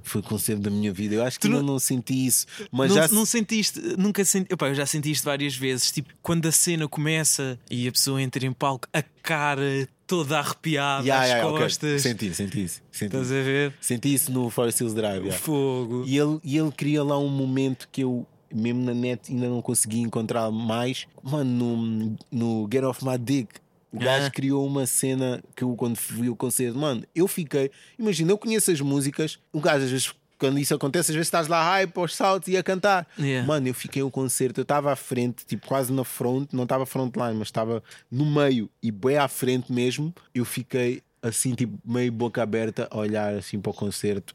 Foi 0.02 0.20
o 0.20 0.24
concerto 0.24 0.62
da 0.62 0.70
minha 0.70 0.92
vida. 0.92 1.14
Eu 1.14 1.24
acho 1.24 1.38
que 1.38 1.48
não- 1.48 1.62
não 1.62 1.78
senti 1.78 2.26
isso. 2.26 2.46
Mas 2.70 2.88
não, 2.90 2.96
já 2.96 3.08
não 3.08 3.24
sentiste, 3.26 3.78
nunca 3.98 4.24
senti, 4.24 4.52
Epá, 4.52 4.68
eu 4.68 4.74
já 4.74 4.86
senti 4.86 5.10
isto 5.10 5.24
várias 5.24 5.54
vezes. 5.54 5.90
Tipo, 5.90 6.12
quando 6.22 6.46
a 6.46 6.52
cena 6.52 6.88
começa 6.88 7.58
e 7.70 7.86
a 7.88 7.92
pessoa 7.92 8.20
entra 8.20 8.44
em 8.46 8.52
palco, 8.52 8.88
a 8.92 9.02
cara 9.02 9.88
toda 10.06 10.38
arrepiada, 10.38 11.04
Yeah, 11.04 11.22
as 11.24 11.30
yeah, 11.30 11.48
ok. 11.48 11.62
costas. 11.62 12.02
Senti, 12.02 12.34
senti 12.34 12.64
isso. 12.64 12.82
Senti, 12.90 13.06
Estás 13.16 13.30
a 13.30 13.34
ver? 13.42 13.74
senti 13.80 14.12
isso 14.14 14.32
no 14.32 14.50
Forest 14.50 14.80
Hills 14.82 14.94
Drive. 14.96 15.22
Yeah. 15.24 15.38
fogo. 15.38 16.04
E, 16.06 16.16
ele, 16.18 16.40
e 16.42 16.56
ele 16.58 16.72
cria 16.72 17.02
lá 17.04 17.16
um 17.18 17.28
momento 17.28 17.88
que 17.92 18.00
eu, 18.02 18.26
mesmo 18.52 18.82
na 18.84 18.92
net, 18.92 19.30
ainda 19.32 19.48
não 19.48 19.62
consegui 19.62 20.00
encontrar 20.00 20.50
mais. 20.50 21.06
Mano, 21.22 21.76
no, 21.76 22.16
no 22.30 22.68
Get 22.72 22.82
Off 22.82 23.04
My 23.04 23.16
Dick. 23.16 23.48
O 23.92 23.98
gajo 23.98 24.26
Ah. 24.26 24.30
criou 24.30 24.66
uma 24.66 24.86
cena 24.86 25.42
que 25.56 25.64
eu, 25.64 25.74
quando 25.74 25.96
vi 25.96 26.28
o 26.28 26.36
concerto, 26.36 26.78
mano, 26.78 27.02
eu 27.14 27.26
fiquei. 27.26 27.70
Imagina, 27.98 28.30
eu 28.32 28.38
conheço 28.38 28.70
as 28.70 28.80
músicas, 28.80 29.38
o 29.52 29.60
gajo 29.60 29.84
às 29.84 29.90
vezes. 29.90 30.12
Quando 30.38 30.58
isso 30.58 30.74
acontece, 30.74 31.10
às 31.10 31.14
vezes 31.14 31.26
estás 31.26 31.48
lá 31.48 31.62
hype 31.62 31.98
aos 31.98 32.16
saltos 32.16 32.48
e 32.48 32.56
a 32.56 32.62
cantar. 32.62 33.06
Yeah. 33.18 33.46
Mano, 33.46 33.68
eu 33.68 33.74
fiquei 33.74 34.02
o 34.02 34.10
concerto, 34.10 34.58
eu 34.60 34.62
estava 34.62 34.90
à 34.90 34.96
frente, 34.96 35.44
tipo 35.44 35.66
quase 35.66 35.92
na 35.92 36.02
frente, 36.02 36.56
não 36.56 36.62
estava 36.62 36.86
frontline, 36.86 37.34
mas 37.34 37.48
estava 37.48 37.82
no 38.10 38.24
meio 38.24 38.70
e 38.82 38.90
bem 38.90 39.18
à 39.18 39.28
frente 39.28 39.70
mesmo. 39.70 40.14
Eu 40.34 40.46
fiquei 40.46 41.02
assim, 41.22 41.54
tipo, 41.54 41.78
meio 41.84 42.10
boca 42.10 42.42
aberta 42.42 42.88
a 42.90 42.98
olhar 42.98 43.34
assim 43.34 43.60
para 43.60 43.70
o 43.70 43.74
concerto, 43.74 44.34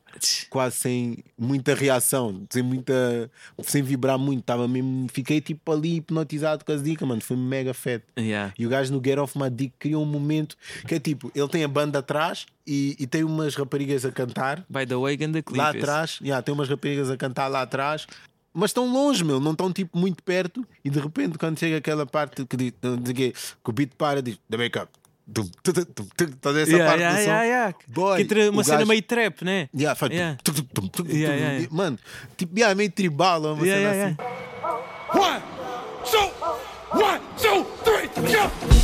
quase 0.49 0.77
sem 0.77 1.23
muita 1.37 1.73
reação, 1.73 2.45
sem 2.49 2.61
muita. 2.61 3.29
sem 3.63 3.81
vibrar 3.81 4.17
muito. 4.17 4.41
Estava 4.41 4.67
mesmo, 4.67 5.07
fiquei 5.11 5.41
tipo 5.41 5.71
ali 5.71 5.97
hipnotizado 5.97 6.63
com 6.63 6.71
as 6.71 6.83
dicas, 6.83 7.07
mano. 7.07 7.21
Foi 7.21 7.35
mega 7.37 7.73
fed. 7.73 8.03
Yeah. 8.17 8.53
E 8.57 8.65
o 8.65 8.69
gajo 8.69 8.93
no 8.93 9.01
Get 9.03 9.17
Off 9.17 9.37
My 9.37 9.49
Dick 9.49 9.73
criou 9.79 10.03
um 10.03 10.05
momento 10.05 10.55
que 10.87 10.95
é 10.95 10.99
tipo, 10.99 11.31
ele 11.33 11.47
tem 11.47 11.63
a 11.63 11.67
banda 11.67 11.99
atrás 11.99 12.45
e, 12.65 12.95
e 12.99 13.07
tem 13.07 13.23
umas 13.23 13.55
raparigas 13.55 14.05
a 14.05 14.11
cantar 14.11 14.65
By 14.69 14.85
the 14.85 14.95
way, 14.95 15.17
ganda 15.17 15.41
clipe. 15.41 15.57
lá 15.57 15.69
atrás, 15.69 16.19
yeah, 16.21 16.41
tem 16.41 16.53
umas 16.53 16.69
raparigas 16.69 17.09
a 17.09 17.17
cantar 17.17 17.47
lá 17.47 17.61
atrás, 17.61 18.07
mas 18.53 18.69
estão 18.69 18.91
longe, 18.91 19.23
meu, 19.23 19.39
não 19.39 19.51
estão 19.51 19.71
tipo 19.71 19.97
muito 19.97 20.23
perto. 20.23 20.65
E 20.83 20.89
de 20.89 20.99
repente, 20.99 21.37
quando 21.37 21.59
chega 21.59 21.77
aquela 21.77 22.05
parte 22.05 22.45
que 22.45 22.55
diz 22.55 22.71
que 23.63 23.69
o 23.69 23.73
beat 23.73 23.91
para, 23.97 24.21
diz 24.21 24.39
the 24.49 24.57
make 24.57 24.79
tum, 25.33 25.49
tum, 25.63 26.27
Toda 26.41 26.61
essa 26.61 26.71
Yeah, 26.71 26.85
parte 26.85 27.01
yeah, 27.01 27.15
do 27.15 27.23
som. 27.23 27.29
yeah, 27.31 27.45
yeah. 27.45 27.73
Boy, 27.87 28.15
Que 28.17 28.21
entra 28.23 28.49
uma 28.51 28.63
cena 28.63 28.77
gajo- 28.77 28.87
meio 28.89 29.01
trap, 29.01 29.41
né? 29.43 29.69
Yeah, 29.75 29.95
faz 29.95 30.11
Yeah. 30.11 30.37
Mano, 31.71 31.97
tipo, 32.37 32.57
yeah, 32.57 32.75
meio 32.75 32.91
tribal, 32.91 33.53
uma 33.53 33.65
Yeah, 33.65 33.91
cena 33.91 34.05
assim. 34.05 34.17
One, 35.19 35.41
two, 36.03 36.31
one, 36.99 37.21
two, 37.37 37.65
three, 37.83 38.07
go! 38.33 38.74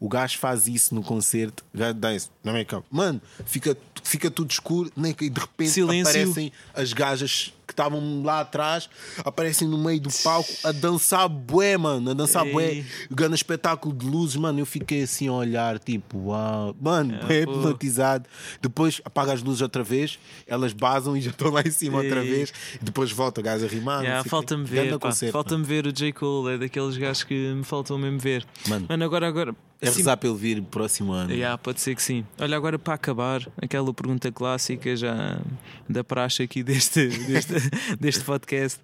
O 0.00 0.08
gajo 0.08 0.38
faz 0.38 0.68
isso 0.68 0.94
no 0.94 1.02
concerto, 1.02 1.64
já 1.74 1.92
dá 1.92 2.14
isso. 2.14 2.30
Não 2.42 2.56
é 2.56 2.64
que 2.64 2.74
Mano, 2.90 3.20
fica, 3.44 3.76
fica 4.02 4.30
tudo 4.30 4.50
escuro, 4.50 4.92
nem, 4.96 5.14
e 5.20 5.28
de 5.28 5.40
repente 5.40 5.70
Silêncio. 5.70 6.10
aparecem 6.10 6.52
as 6.72 6.92
gajas 6.92 7.52
estavam 7.78 8.22
lá 8.24 8.40
atrás, 8.40 8.90
aparecem 9.24 9.68
no 9.68 9.78
meio 9.78 10.00
do 10.00 10.10
palco 10.24 10.50
a 10.64 10.72
dançar 10.72 11.28
bué, 11.28 11.76
mano, 11.76 12.10
a 12.10 12.14
dançar 12.14 12.44
Ei. 12.44 12.52
bué, 12.52 12.84
ganhando 13.10 13.34
espetáculo 13.36 13.94
de 13.94 14.04
luzes, 14.04 14.36
mano. 14.36 14.58
Eu 14.58 14.66
fiquei 14.66 15.02
assim 15.02 15.28
a 15.28 15.32
olhar, 15.32 15.78
tipo, 15.78 16.18
uau, 16.18 16.74
mano, 16.80 17.18
Ah, 17.22 17.26
bué 17.26 17.42
hipnotizado. 17.42 18.28
Depois 18.60 19.00
apaga 19.04 19.32
as 19.32 19.42
luzes 19.42 19.62
outra 19.62 19.82
vez, 19.82 20.18
elas 20.46 20.72
basam 20.72 21.16
e 21.16 21.20
já 21.20 21.30
estão 21.30 21.50
lá 21.50 21.62
em 21.62 21.70
cima 21.70 21.98
outra 21.98 22.22
Ei. 22.24 22.30
vez, 22.30 22.52
depois 22.82 23.12
volta 23.12 23.40
o 23.40 23.44
gajo 23.44 23.64
a 23.64 23.68
rimar. 23.68 24.02
Yeah, 24.02 24.28
falta-me 24.28 24.64
ver, 24.64 24.98
falta-me 25.30 25.64
ver 25.64 25.86
o 25.86 25.92
J. 25.92 26.12
Cole, 26.12 26.54
é 26.54 26.58
daqueles 26.58 26.96
gajos 26.96 27.24
que 27.24 27.52
me 27.54 27.64
faltam 27.64 27.96
mesmo 27.98 28.18
ver. 28.18 28.44
Mano. 28.66 28.86
agora, 29.04 29.28
agora. 29.28 29.54
É 29.80 29.88
rezar 29.88 30.16
para 30.16 30.28
ele 30.28 30.38
vir 30.38 30.62
próximo 30.62 31.12
ano. 31.12 31.32
Yeah, 31.32 31.56
pode 31.56 31.80
ser 31.80 31.94
que 31.94 32.02
sim. 32.02 32.26
Olha, 32.40 32.56
agora 32.56 32.78
para 32.80 32.94
acabar, 32.94 33.46
aquela 33.62 33.94
pergunta 33.94 34.30
clássica 34.32 34.96
já 34.96 35.40
da 35.88 36.02
praxe 36.02 36.42
aqui 36.42 36.64
deste, 36.64 37.06
deste, 37.06 37.54
deste 38.00 38.22
podcast. 38.24 38.78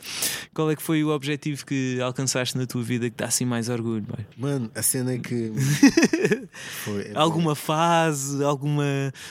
Qual 0.55 0.71
é 0.71 0.77
que 0.77 0.83
foi 0.83 1.03
o 1.05 1.09
objetivo 1.11 1.65
que 1.67 2.01
alcançaste 2.01 2.57
na 2.57 2.67
tua 2.67 2.83
vida 2.83 3.09
que 3.11 3.17
dá 3.17 3.27
assim 3.27 3.45
mais 3.45 3.69
orgulho? 3.69 4.03
boy? 4.03 4.27
Mano, 4.37 4.71
a 4.75 4.83
cena 4.83 5.13
é 5.13 5.19
que. 5.19 5.53
Foi, 6.85 7.03
é 7.03 7.13
Alguma 7.15 7.55
fase, 7.55 8.43
alguma. 8.45 8.85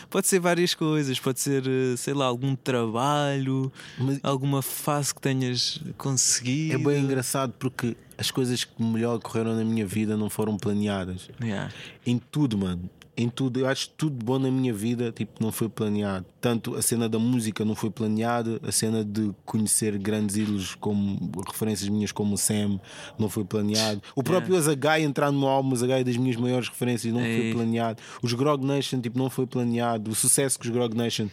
Pode 0.10 0.28
ser 0.28 0.39
várias 0.39 0.74
coisas, 0.74 1.20
pode 1.20 1.39
ser, 1.39 1.64
eh, 1.66 1.95
sei 1.97 2.14
lá, 2.14 2.26
algum 2.26 2.56
trabalho, 2.56 3.72
Mas- 3.97 4.20
alguma 4.24 4.62
fase 4.62 5.14
que 5.14 5.22
tenhas 5.22 5.80
conseguido. 5.97 6.76
É 6.76 6.78
bem 6.78 7.04
engraçado 7.04 7.54
porque 7.58 7.95
as 8.18 8.30
coisas 8.32 8.64
que 8.64 8.82
melhor 8.84 9.20
correram 9.20 9.56
na 9.56 9.64
minha 9.64 9.86
vida 9.86 10.18
não 10.18 10.30
foram 10.30 10.58
planeadas. 10.58 11.30
Yeah. 11.41 11.72
Em 12.06 12.18
tudo, 12.20 12.58
mano. 12.58 12.89
Em 13.16 13.30
tudo. 13.30 13.59
Eu 13.59 13.68
acho 13.68 13.89
tudo 13.89 14.26
bom 14.26 14.39
na 14.39 14.49
minha 14.49 14.74
vida, 14.74 15.11
tipo, 15.11 15.43
não 15.43 15.51
foi 15.51 15.70
planeado. 15.70 16.26
Tanto 16.41 16.76
a 16.76 16.82
cena 16.82 17.07
da 17.07 17.20
música 17.20 17.64
não 17.64 17.76
foi 17.76 17.91
planeada, 17.91 18.59
a 18.64 18.72
cena 18.72 19.05
de 19.05 19.32
conhecer 19.45 19.95
grandes 19.99 20.36
ídolos 20.36 20.74
como 20.76 21.32
referências 21.47 21.88
minhas 21.89 22.11
como 22.11 22.34
o 22.34 22.38
Sam 22.38 22.80
não 23.20 23.30
foi 23.30 23.43
planeado. 23.45 24.01
O 24.16 24.24
próprio 24.24 24.55
Azagai 24.57 25.03
entrar 25.03 25.32
no 25.32 25.45
álbum, 25.47 25.74
Azagai 25.74 26.01
é 26.01 26.03
das 26.03 26.18
minhas 26.18 26.36
maiores 26.38 26.68
referências, 26.70 27.14
não 27.14 27.20
foi 27.22 27.30
Ei. 27.30 27.53
planeado. 27.53 28.01
Os 28.24 28.34
Grog 28.34 28.66
Nation, 28.66 28.99
tipo, 28.99 29.20
não 29.20 29.30
foi 29.30 29.45
planeado. 29.45 30.09
O 30.09 30.16
sucesso 30.16 30.57
que 30.57 30.66
os 30.68 30.72
Grog 30.74 30.95
Nation 30.97 31.28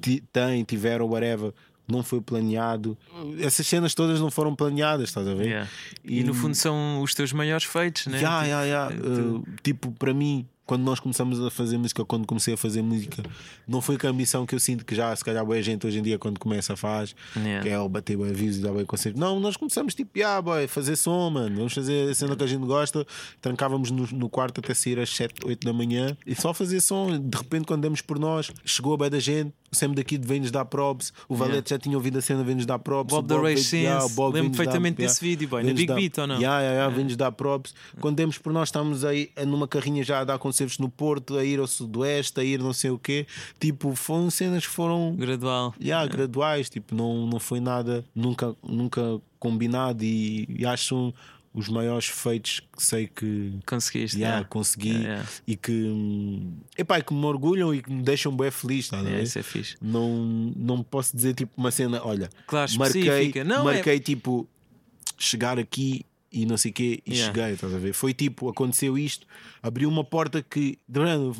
ti- 0.00 0.22
têm, 0.32 0.64
tiveram, 0.64 1.06
whatever. 1.06 1.52
Não 1.86 2.02
foi 2.02 2.20
planeado. 2.20 2.96
Essas 3.40 3.66
cenas 3.66 3.94
todas 3.94 4.20
não 4.20 4.30
foram 4.30 4.54
planeadas, 4.54 5.08
estás 5.08 5.26
a 5.26 5.34
ver? 5.34 5.46
Yeah. 5.46 5.70
E, 6.04 6.22
no 6.22 6.32
fundo 6.34 6.54
são 6.54 7.00
os 7.02 7.14
teus 7.14 7.32
maiores 7.32 7.64
feitos, 7.64 8.06
né? 8.06 8.18
Tipo, 8.18 8.30
ya, 8.30 8.64
ya. 8.64 8.88
tu- 8.90 9.36
Uh, 9.38 9.44
tipo, 9.62 9.90
para 9.92 10.12
mim, 10.12 10.46
quando 10.68 10.82
nós 10.82 11.00
começamos 11.00 11.42
a 11.42 11.50
fazer 11.50 11.78
música, 11.78 12.04
quando 12.04 12.26
comecei 12.26 12.52
a 12.52 12.56
fazer 12.58 12.82
música, 12.82 13.22
não 13.66 13.80
foi 13.80 13.96
com 13.96 14.06
a 14.06 14.10
ambição 14.10 14.44
que 14.44 14.54
eu 14.54 14.60
sinto 14.60 14.84
que 14.84 14.94
já, 14.94 15.16
se 15.16 15.24
calhar, 15.24 15.42
boa 15.42 15.60
gente 15.62 15.86
hoje 15.86 15.98
em 15.98 16.02
dia, 16.02 16.18
quando 16.18 16.38
começa, 16.38 16.76
faz, 16.76 17.14
Yeah. 17.34 17.62
que 17.62 17.70
é 17.70 17.78
o 17.78 17.88
bater 17.88 18.18
bem 18.18 18.30
views 18.34 18.56
e 18.56 18.60
dar 18.60 18.72
bem 18.72 18.84
concerto. 18.84 19.18
Não, 19.18 19.40
nós 19.40 19.56
começamos 19.56 19.94
tipo, 19.94 20.22
ah, 20.22 20.42
boy, 20.42 20.66
fazer 20.68 20.94
som, 20.96 21.30
mano, 21.30 21.56
vamos 21.56 21.72
fazer 21.72 22.10
a 22.10 22.14
cena 22.14 22.36
que 22.36 22.44
a 22.44 22.46
gente 22.46 22.66
gosta. 22.66 23.06
Trancávamos 23.40 23.90
no, 23.90 24.06
no 24.12 24.28
quarto 24.28 24.60
até 24.60 24.74
sair 24.74 24.98
às 24.98 25.08
7, 25.08 25.46
8 25.46 25.64
da 25.64 25.72
manhã 25.72 26.14
e 26.26 26.34
só 26.34 26.52
fazer 26.52 26.82
som. 26.82 27.18
De 27.18 27.38
repente, 27.38 27.64
quando 27.66 27.80
demos 27.80 28.02
por 28.02 28.18
nós, 28.18 28.50
chegou 28.62 28.92
a 28.92 28.98
bem 28.98 29.08
da 29.10 29.18
gente. 29.18 29.54
O 29.70 29.76
Sam 29.76 29.92
daqui 29.92 30.18
vem-nos 30.18 30.50
dar 30.50 30.64
props. 30.64 31.12
O 31.28 31.34
Valete 31.34 31.70
já 31.70 31.78
tinha 31.78 31.96
ouvido 31.96 32.18
a 32.18 32.22
cena, 32.22 32.42
vem-nos 32.42 32.64
dar 32.64 32.78
props. 32.78 33.14
Bob 33.14 33.24
o 33.24 33.28
the 33.28 33.42
Ray 33.42 33.82
yeah, 33.82 34.08
Bob 34.14 34.34
Lembro 34.34 34.50
dar- 34.50 34.56
perfeitamente 34.56 34.96
desse 34.96 35.24
yeah, 35.24 35.30
vídeo, 35.36 35.48
boy. 35.48 35.62
Na 35.62 35.72
Big 35.74 35.86
dar- 35.86 35.94
Beat, 35.94 36.18
ou 36.18 36.26
não? 36.26 36.36
Yeah, 36.36 36.60
yeah, 36.60 36.74
yeah, 36.76 36.94
vem-nos 36.96 37.16
dar 37.16 37.32
props. 37.32 37.74
Quando 38.00 38.16
demos 38.16 38.38
por 38.38 38.52
nós, 38.52 38.68
estávamos 38.68 39.04
aí 39.04 39.30
numa 39.46 39.68
carrinha 39.68 40.02
já 40.02 40.20
a 40.20 40.24
dar 40.24 40.38
concertos 40.38 40.78
no 40.78 40.88
Porto, 40.88 41.36
a 41.36 41.44
ir 41.44 41.58
ao 41.60 41.66
Sudoeste, 41.66 42.40
a 42.40 42.44
ir 42.44 42.58
não 42.60 42.72
sei 42.72 42.90
o 42.90 42.98
quê. 42.98 43.26
Tipo, 43.60 43.94
foram 43.94 44.30
cenas 44.30 44.66
que 44.66 44.72
foram 44.72 45.14
Gradual. 45.16 45.74
yeah, 45.80 46.06
graduais, 46.06 46.70
tipo, 46.70 46.94
não, 46.94 47.26
não 47.26 47.38
foi 47.38 47.60
nada 47.60 48.04
nunca, 48.14 48.54
nunca 48.66 49.20
combinado 49.38 50.02
e, 50.02 50.46
e 50.48 50.66
acho 50.66 51.12
os 51.54 51.68
maiores 51.68 52.06
feitos 52.06 52.60
que 52.60 52.82
sei 52.82 53.06
que 53.06 53.58
Conseguiste. 53.66 54.16
yeah, 54.18 54.36
yeah. 54.38 54.48
consegui 54.48 54.88
Yeah, 54.90 55.08
yeah. 55.08 55.28
e 55.46 55.56
que, 55.56 55.72
hum, 55.72 56.58
epá, 56.76 57.00
que 57.00 57.12
me 57.14 57.24
orgulham 57.24 57.74
e 57.74 57.82
que 57.82 57.90
me 57.90 58.02
deixam 58.02 58.36
bem 58.36 58.50
feliz. 58.50 58.92
a 58.92 58.98
Yeah, 58.98 59.22
isso 59.22 59.38
é 59.38 59.42
fixe. 59.42 59.76
não, 59.80 60.52
não 60.56 60.82
posso 60.82 61.16
dizer 61.16 61.34
tipo 61.34 61.52
uma 61.56 61.70
cena, 61.70 62.00
olha, 62.04 62.28
Claro, 62.46 62.70
marquei. 62.78 63.32
Não, 63.44 63.68
é- 63.68 63.74
marquei 63.74 63.98
tipo 63.98 64.46
chegar 65.18 65.58
aqui 65.58 66.04
e 66.30 66.44
não 66.44 66.56
sei 66.58 66.70
o 66.70 66.74
quê 66.74 67.02
e 67.06 67.14
cheguei, 67.16 67.52
estás 67.52 67.74
a 67.74 67.78
ver? 67.78 67.92
Foi 67.94 68.12
tipo, 68.12 68.48
aconteceu 68.50 68.98
isto, 68.98 69.26
abriu 69.62 69.88
uma 69.88 70.04
porta 70.04 70.42
que 70.42 70.78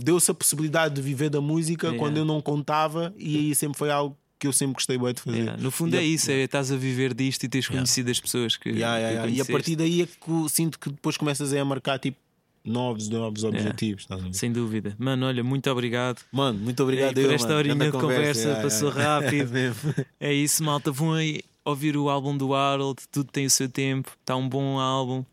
deu-se 0.02 0.30
a 0.30 0.34
possibilidade 0.34 0.94
de 0.94 1.02
viver 1.02 1.28
da 1.28 1.40
música 1.40 1.92
quando 1.94 2.16
eu 2.16 2.24
não 2.24 2.40
contava 2.40 3.14
e 3.18 3.36
aí 3.36 3.54
sempre 3.54 3.78
foi 3.78 3.90
algo 3.90 4.16
que 4.38 4.46
eu 4.46 4.52
sempre 4.52 4.74
gostei 4.74 4.96
bem 4.96 5.12
de 5.12 5.20
fazer. 5.20 5.38
Yeah, 5.38 5.62
No 5.62 5.70
fundo 5.70 5.94
E 5.94 5.98
é 5.98 6.02
isso, 6.02 6.30
é 6.30 6.42
estás 6.42 6.70
a 6.70 6.76
viver 6.76 7.12
disto 7.14 7.44
e 7.44 7.48
tens 7.48 7.68
conhecido 7.68 8.10
as 8.10 8.20
pessoas 8.20 8.56
que. 8.56 8.70
Yeah, 8.70 8.96
yeah, 8.98 9.22
que 9.22 9.32
yeah. 9.32 9.38
E 9.38 9.40
a 9.40 9.44
partir 9.44 9.76
daí 9.76 10.02
é 10.02 10.06
que 10.06 10.48
sinto 10.48 10.78
que 10.78 10.90
depois 10.90 11.16
começas 11.16 11.52
a 11.52 11.64
marcar 11.64 11.98
tipo 11.98 12.18
novos, 12.64 13.08
novos 13.08 13.44
objetivos. 13.44 14.06
ver? 14.08 14.34
Sem 14.34 14.52
dúvida. 14.52 14.94
Mano, 14.98 15.26
olha, 15.26 15.42
muito 15.42 15.68
obrigado. 15.70 16.20
Mano, 16.30 16.58
muito 16.58 16.82
obrigado 16.82 17.18
Ei, 17.18 17.24
por 17.24 17.34
esta 17.34 17.48
mano. 17.48 17.58
horinha 17.58 17.76
de 17.76 17.92
conversa, 17.92 18.40
yeah, 18.40 18.62
passou 18.62 18.90
yeah, 18.90 19.20
yeah. 19.20 19.26
rápido. 19.26 19.50
Mesmo. 19.52 19.94
É 20.20 20.32
isso, 20.32 20.62
malta. 20.62 20.92
Vão 20.92 21.14
aí 21.14 21.40
ouvir 21.64 21.96
o 21.96 22.08
álbum 22.08 22.36
do 22.36 22.54
Harold, 22.54 23.00
tudo 23.10 23.30
tem 23.30 23.46
o 23.46 23.50
seu 23.50 23.68
tempo. 23.68 24.16
Está 24.20 24.36
um 24.36 24.48
bom 24.48 24.78
álbum. 24.78 25.24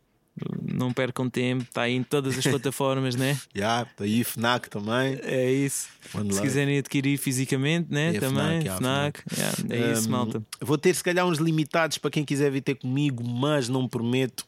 Não 0.61 0.91
percam 0.91 1.29
tempo, 1.29 1.63
está 1.63 1.83
aí 1.83 1.93
em 1.95 2.03
todas 2.03 2.37
as 2.37 2.43
plataformas, 2.45 3.15
né? 3.15 3.37
Yeah, 3.55 3.85
tá 3.95 4.03
aí 4.03 4.21
FNAC 4.23 4.69
também. 4.69 5.17
É 5.23 5.49
isso. 5.51 5.87
One 6.13 6.25
Se 6.29 6.35
love. 6.35 6.41
quiserem 6.47 6.77
adquirir 6.77 7.17
fisicamente, 7.17 7.87
né? 7.89 8.11
E 8.13 8.17
a 8.17 8.19
Também, 8.19 8.61
FNAC, 8.61 8.77
FNAC. 8.77 9.23
yeah, 9.37 9.57
é 9.69 9.91
isso, 9.93 10.07
Um, 10.07 10.11
malta. 10.11 10.43
Vou 10.59 10.77
ter 10.77 10.93
se 10.93 11.03
calhar 11.03 11.25
uns 11.25 11.37
limitados 11.37 11.97
para 11.97 12.11
quem 12.11 12.25
quiser 12.25 12.51
vir 12.51 12.61
ter 12.61 12.75
comigo, 12.75 13.23
mas 13.25 13.69
não 13.69 13.87
prometo. 13.87 14.45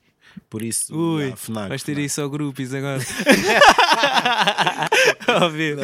Por 0.50 0.62
isso, 0.62 0.96
Ui, 0.96 1.34
FNAC, 1.36 1.70
vais 1.70 1.84
ter 1.84 1.94
FNAC. 1.94 2.04
aí 2.04 2.10
só 2.10 2.28
grupos 2.28 2.74
agora. 2.74 3.02
Óbvio. 5.42 5.78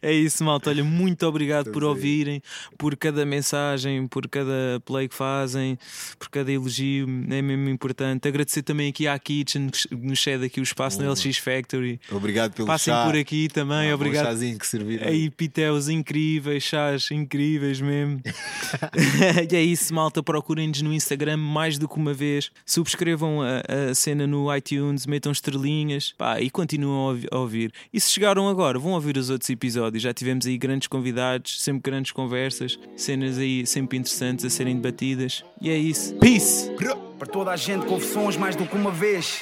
é 0.00 0.12
isso, 0.12 0.44
malta. 0.44 0.70
Olha, 0.70 0.84
muito 0.84 1.26
obrigado 1.26 1.70
por 1.70 1.82
ouvirem, 1.84 2.42
por 2.78 2.96
cada 2.96 3.24
mensagem, 3.26 4.06
por 4.06 4.28
cada 4.28 4.80
play 4.84 5.08
que 5.08 5.14
fazem, 5.14 5.78
por 6.18 6.28
cada 6.28 6.50
elogio. 6.52 7.06
É 7.30 7.42
mesmo 7.42 7.68
importante. 7.68 8.28
Agradecer 8.28 8.62
também 8.62 8.88
aqui 8.90 9.06
à 9.08 9.18
Kitchen 9.18 9.70
que 9.70 9.94
nos 9.94 10.22
cede 10.22 10.44
aqui 10.46 10.60
o 10.60 10.62
espaço 10.62 11.02
na 11.02 11.10
LX 11.10 11.38
Factory. 11.38 12.00
Obrigado 12.10 12.52
pelo 12.52 12.66
Passem 12.66 12.92
chá. 12.94 13.04
por 13.04 13.16
aqui 13.16 13.48
também. 13.48 13.90
Ah, 13.90 13.94
obrigado. 13.94 14.26
chazinho 14.26 14.58
que 14.58 14.66
serviram. 14.66 15.06
Aí, 15.08 15.30
pitéus 15.30 15.88
incríveis, 15.88 16.62
chás 16.62 17.10
incríveis 17.10 17.80
mesmo. 17.80 18.20
e 19.50 19.56
é 19.56 19.62
isso, 19.62 19.92
malta. 19.94 20.22
Procurem-nos 20.22 20.82
no 20.82 20.92
Instagram 20.92 21.36
mais 21.36 21.78
do 21.78 21.88
que 21.88 21.96
uma 21.96 22.14
vez. 22.14 22.50
Subscrevam 22.74 23.40
a, 23.40 23.90
a 23.90 23.94
cena 23.94 24.26
no 24.26 24.52
iTunes, 24.54 25.06
metam 25.06 25.30
estrelinhas 25.30 26.12
pá, 26.18 26.40
e 26.40 26.50
ouvi- 26.90 27.28
a 27.30 27.38
ouvir. 27.38 27.72
E 27.92 28.00
se 28.00 28.10
chegaram 28.10 28.48
agora, 28.48 28.80
vão 28.80 28.92
ouvir 28.92 29.16
os 29.16 29.30
outros 29.30 29.48
episódios. 29.48 30.02
Já 30.02 30.12
tivemos 30.12 30.44
aí 30.44 30.58
grandes 30.58 30.88
convidados, 30.88 31.62
sempre 31.62 31.88
grandes 31.88 32.10
conversas, 32.10 32.76
cenas 32.96 33.38
aí 33.38 33.64
sempre 33.64 33.96
interessantes 33.96 34.44
a 34.44 34.50
serem 34.50 34.74
debatidas. 34.74 35.44
E 35.60 35.70
é 35.70 35.78
isso. 35.78 36.14
Peace! 36.16 36.68
Para 37.16 37.28
toda 37.28 37.52
a 37.52 37.56
gente, 37.56 37.86
confissões 37.86 38.36
mais 38.36 38.56
do 38.56 38.66
que 38.66 38.74
uma 38.74 38.90
vez. 38.90 39.40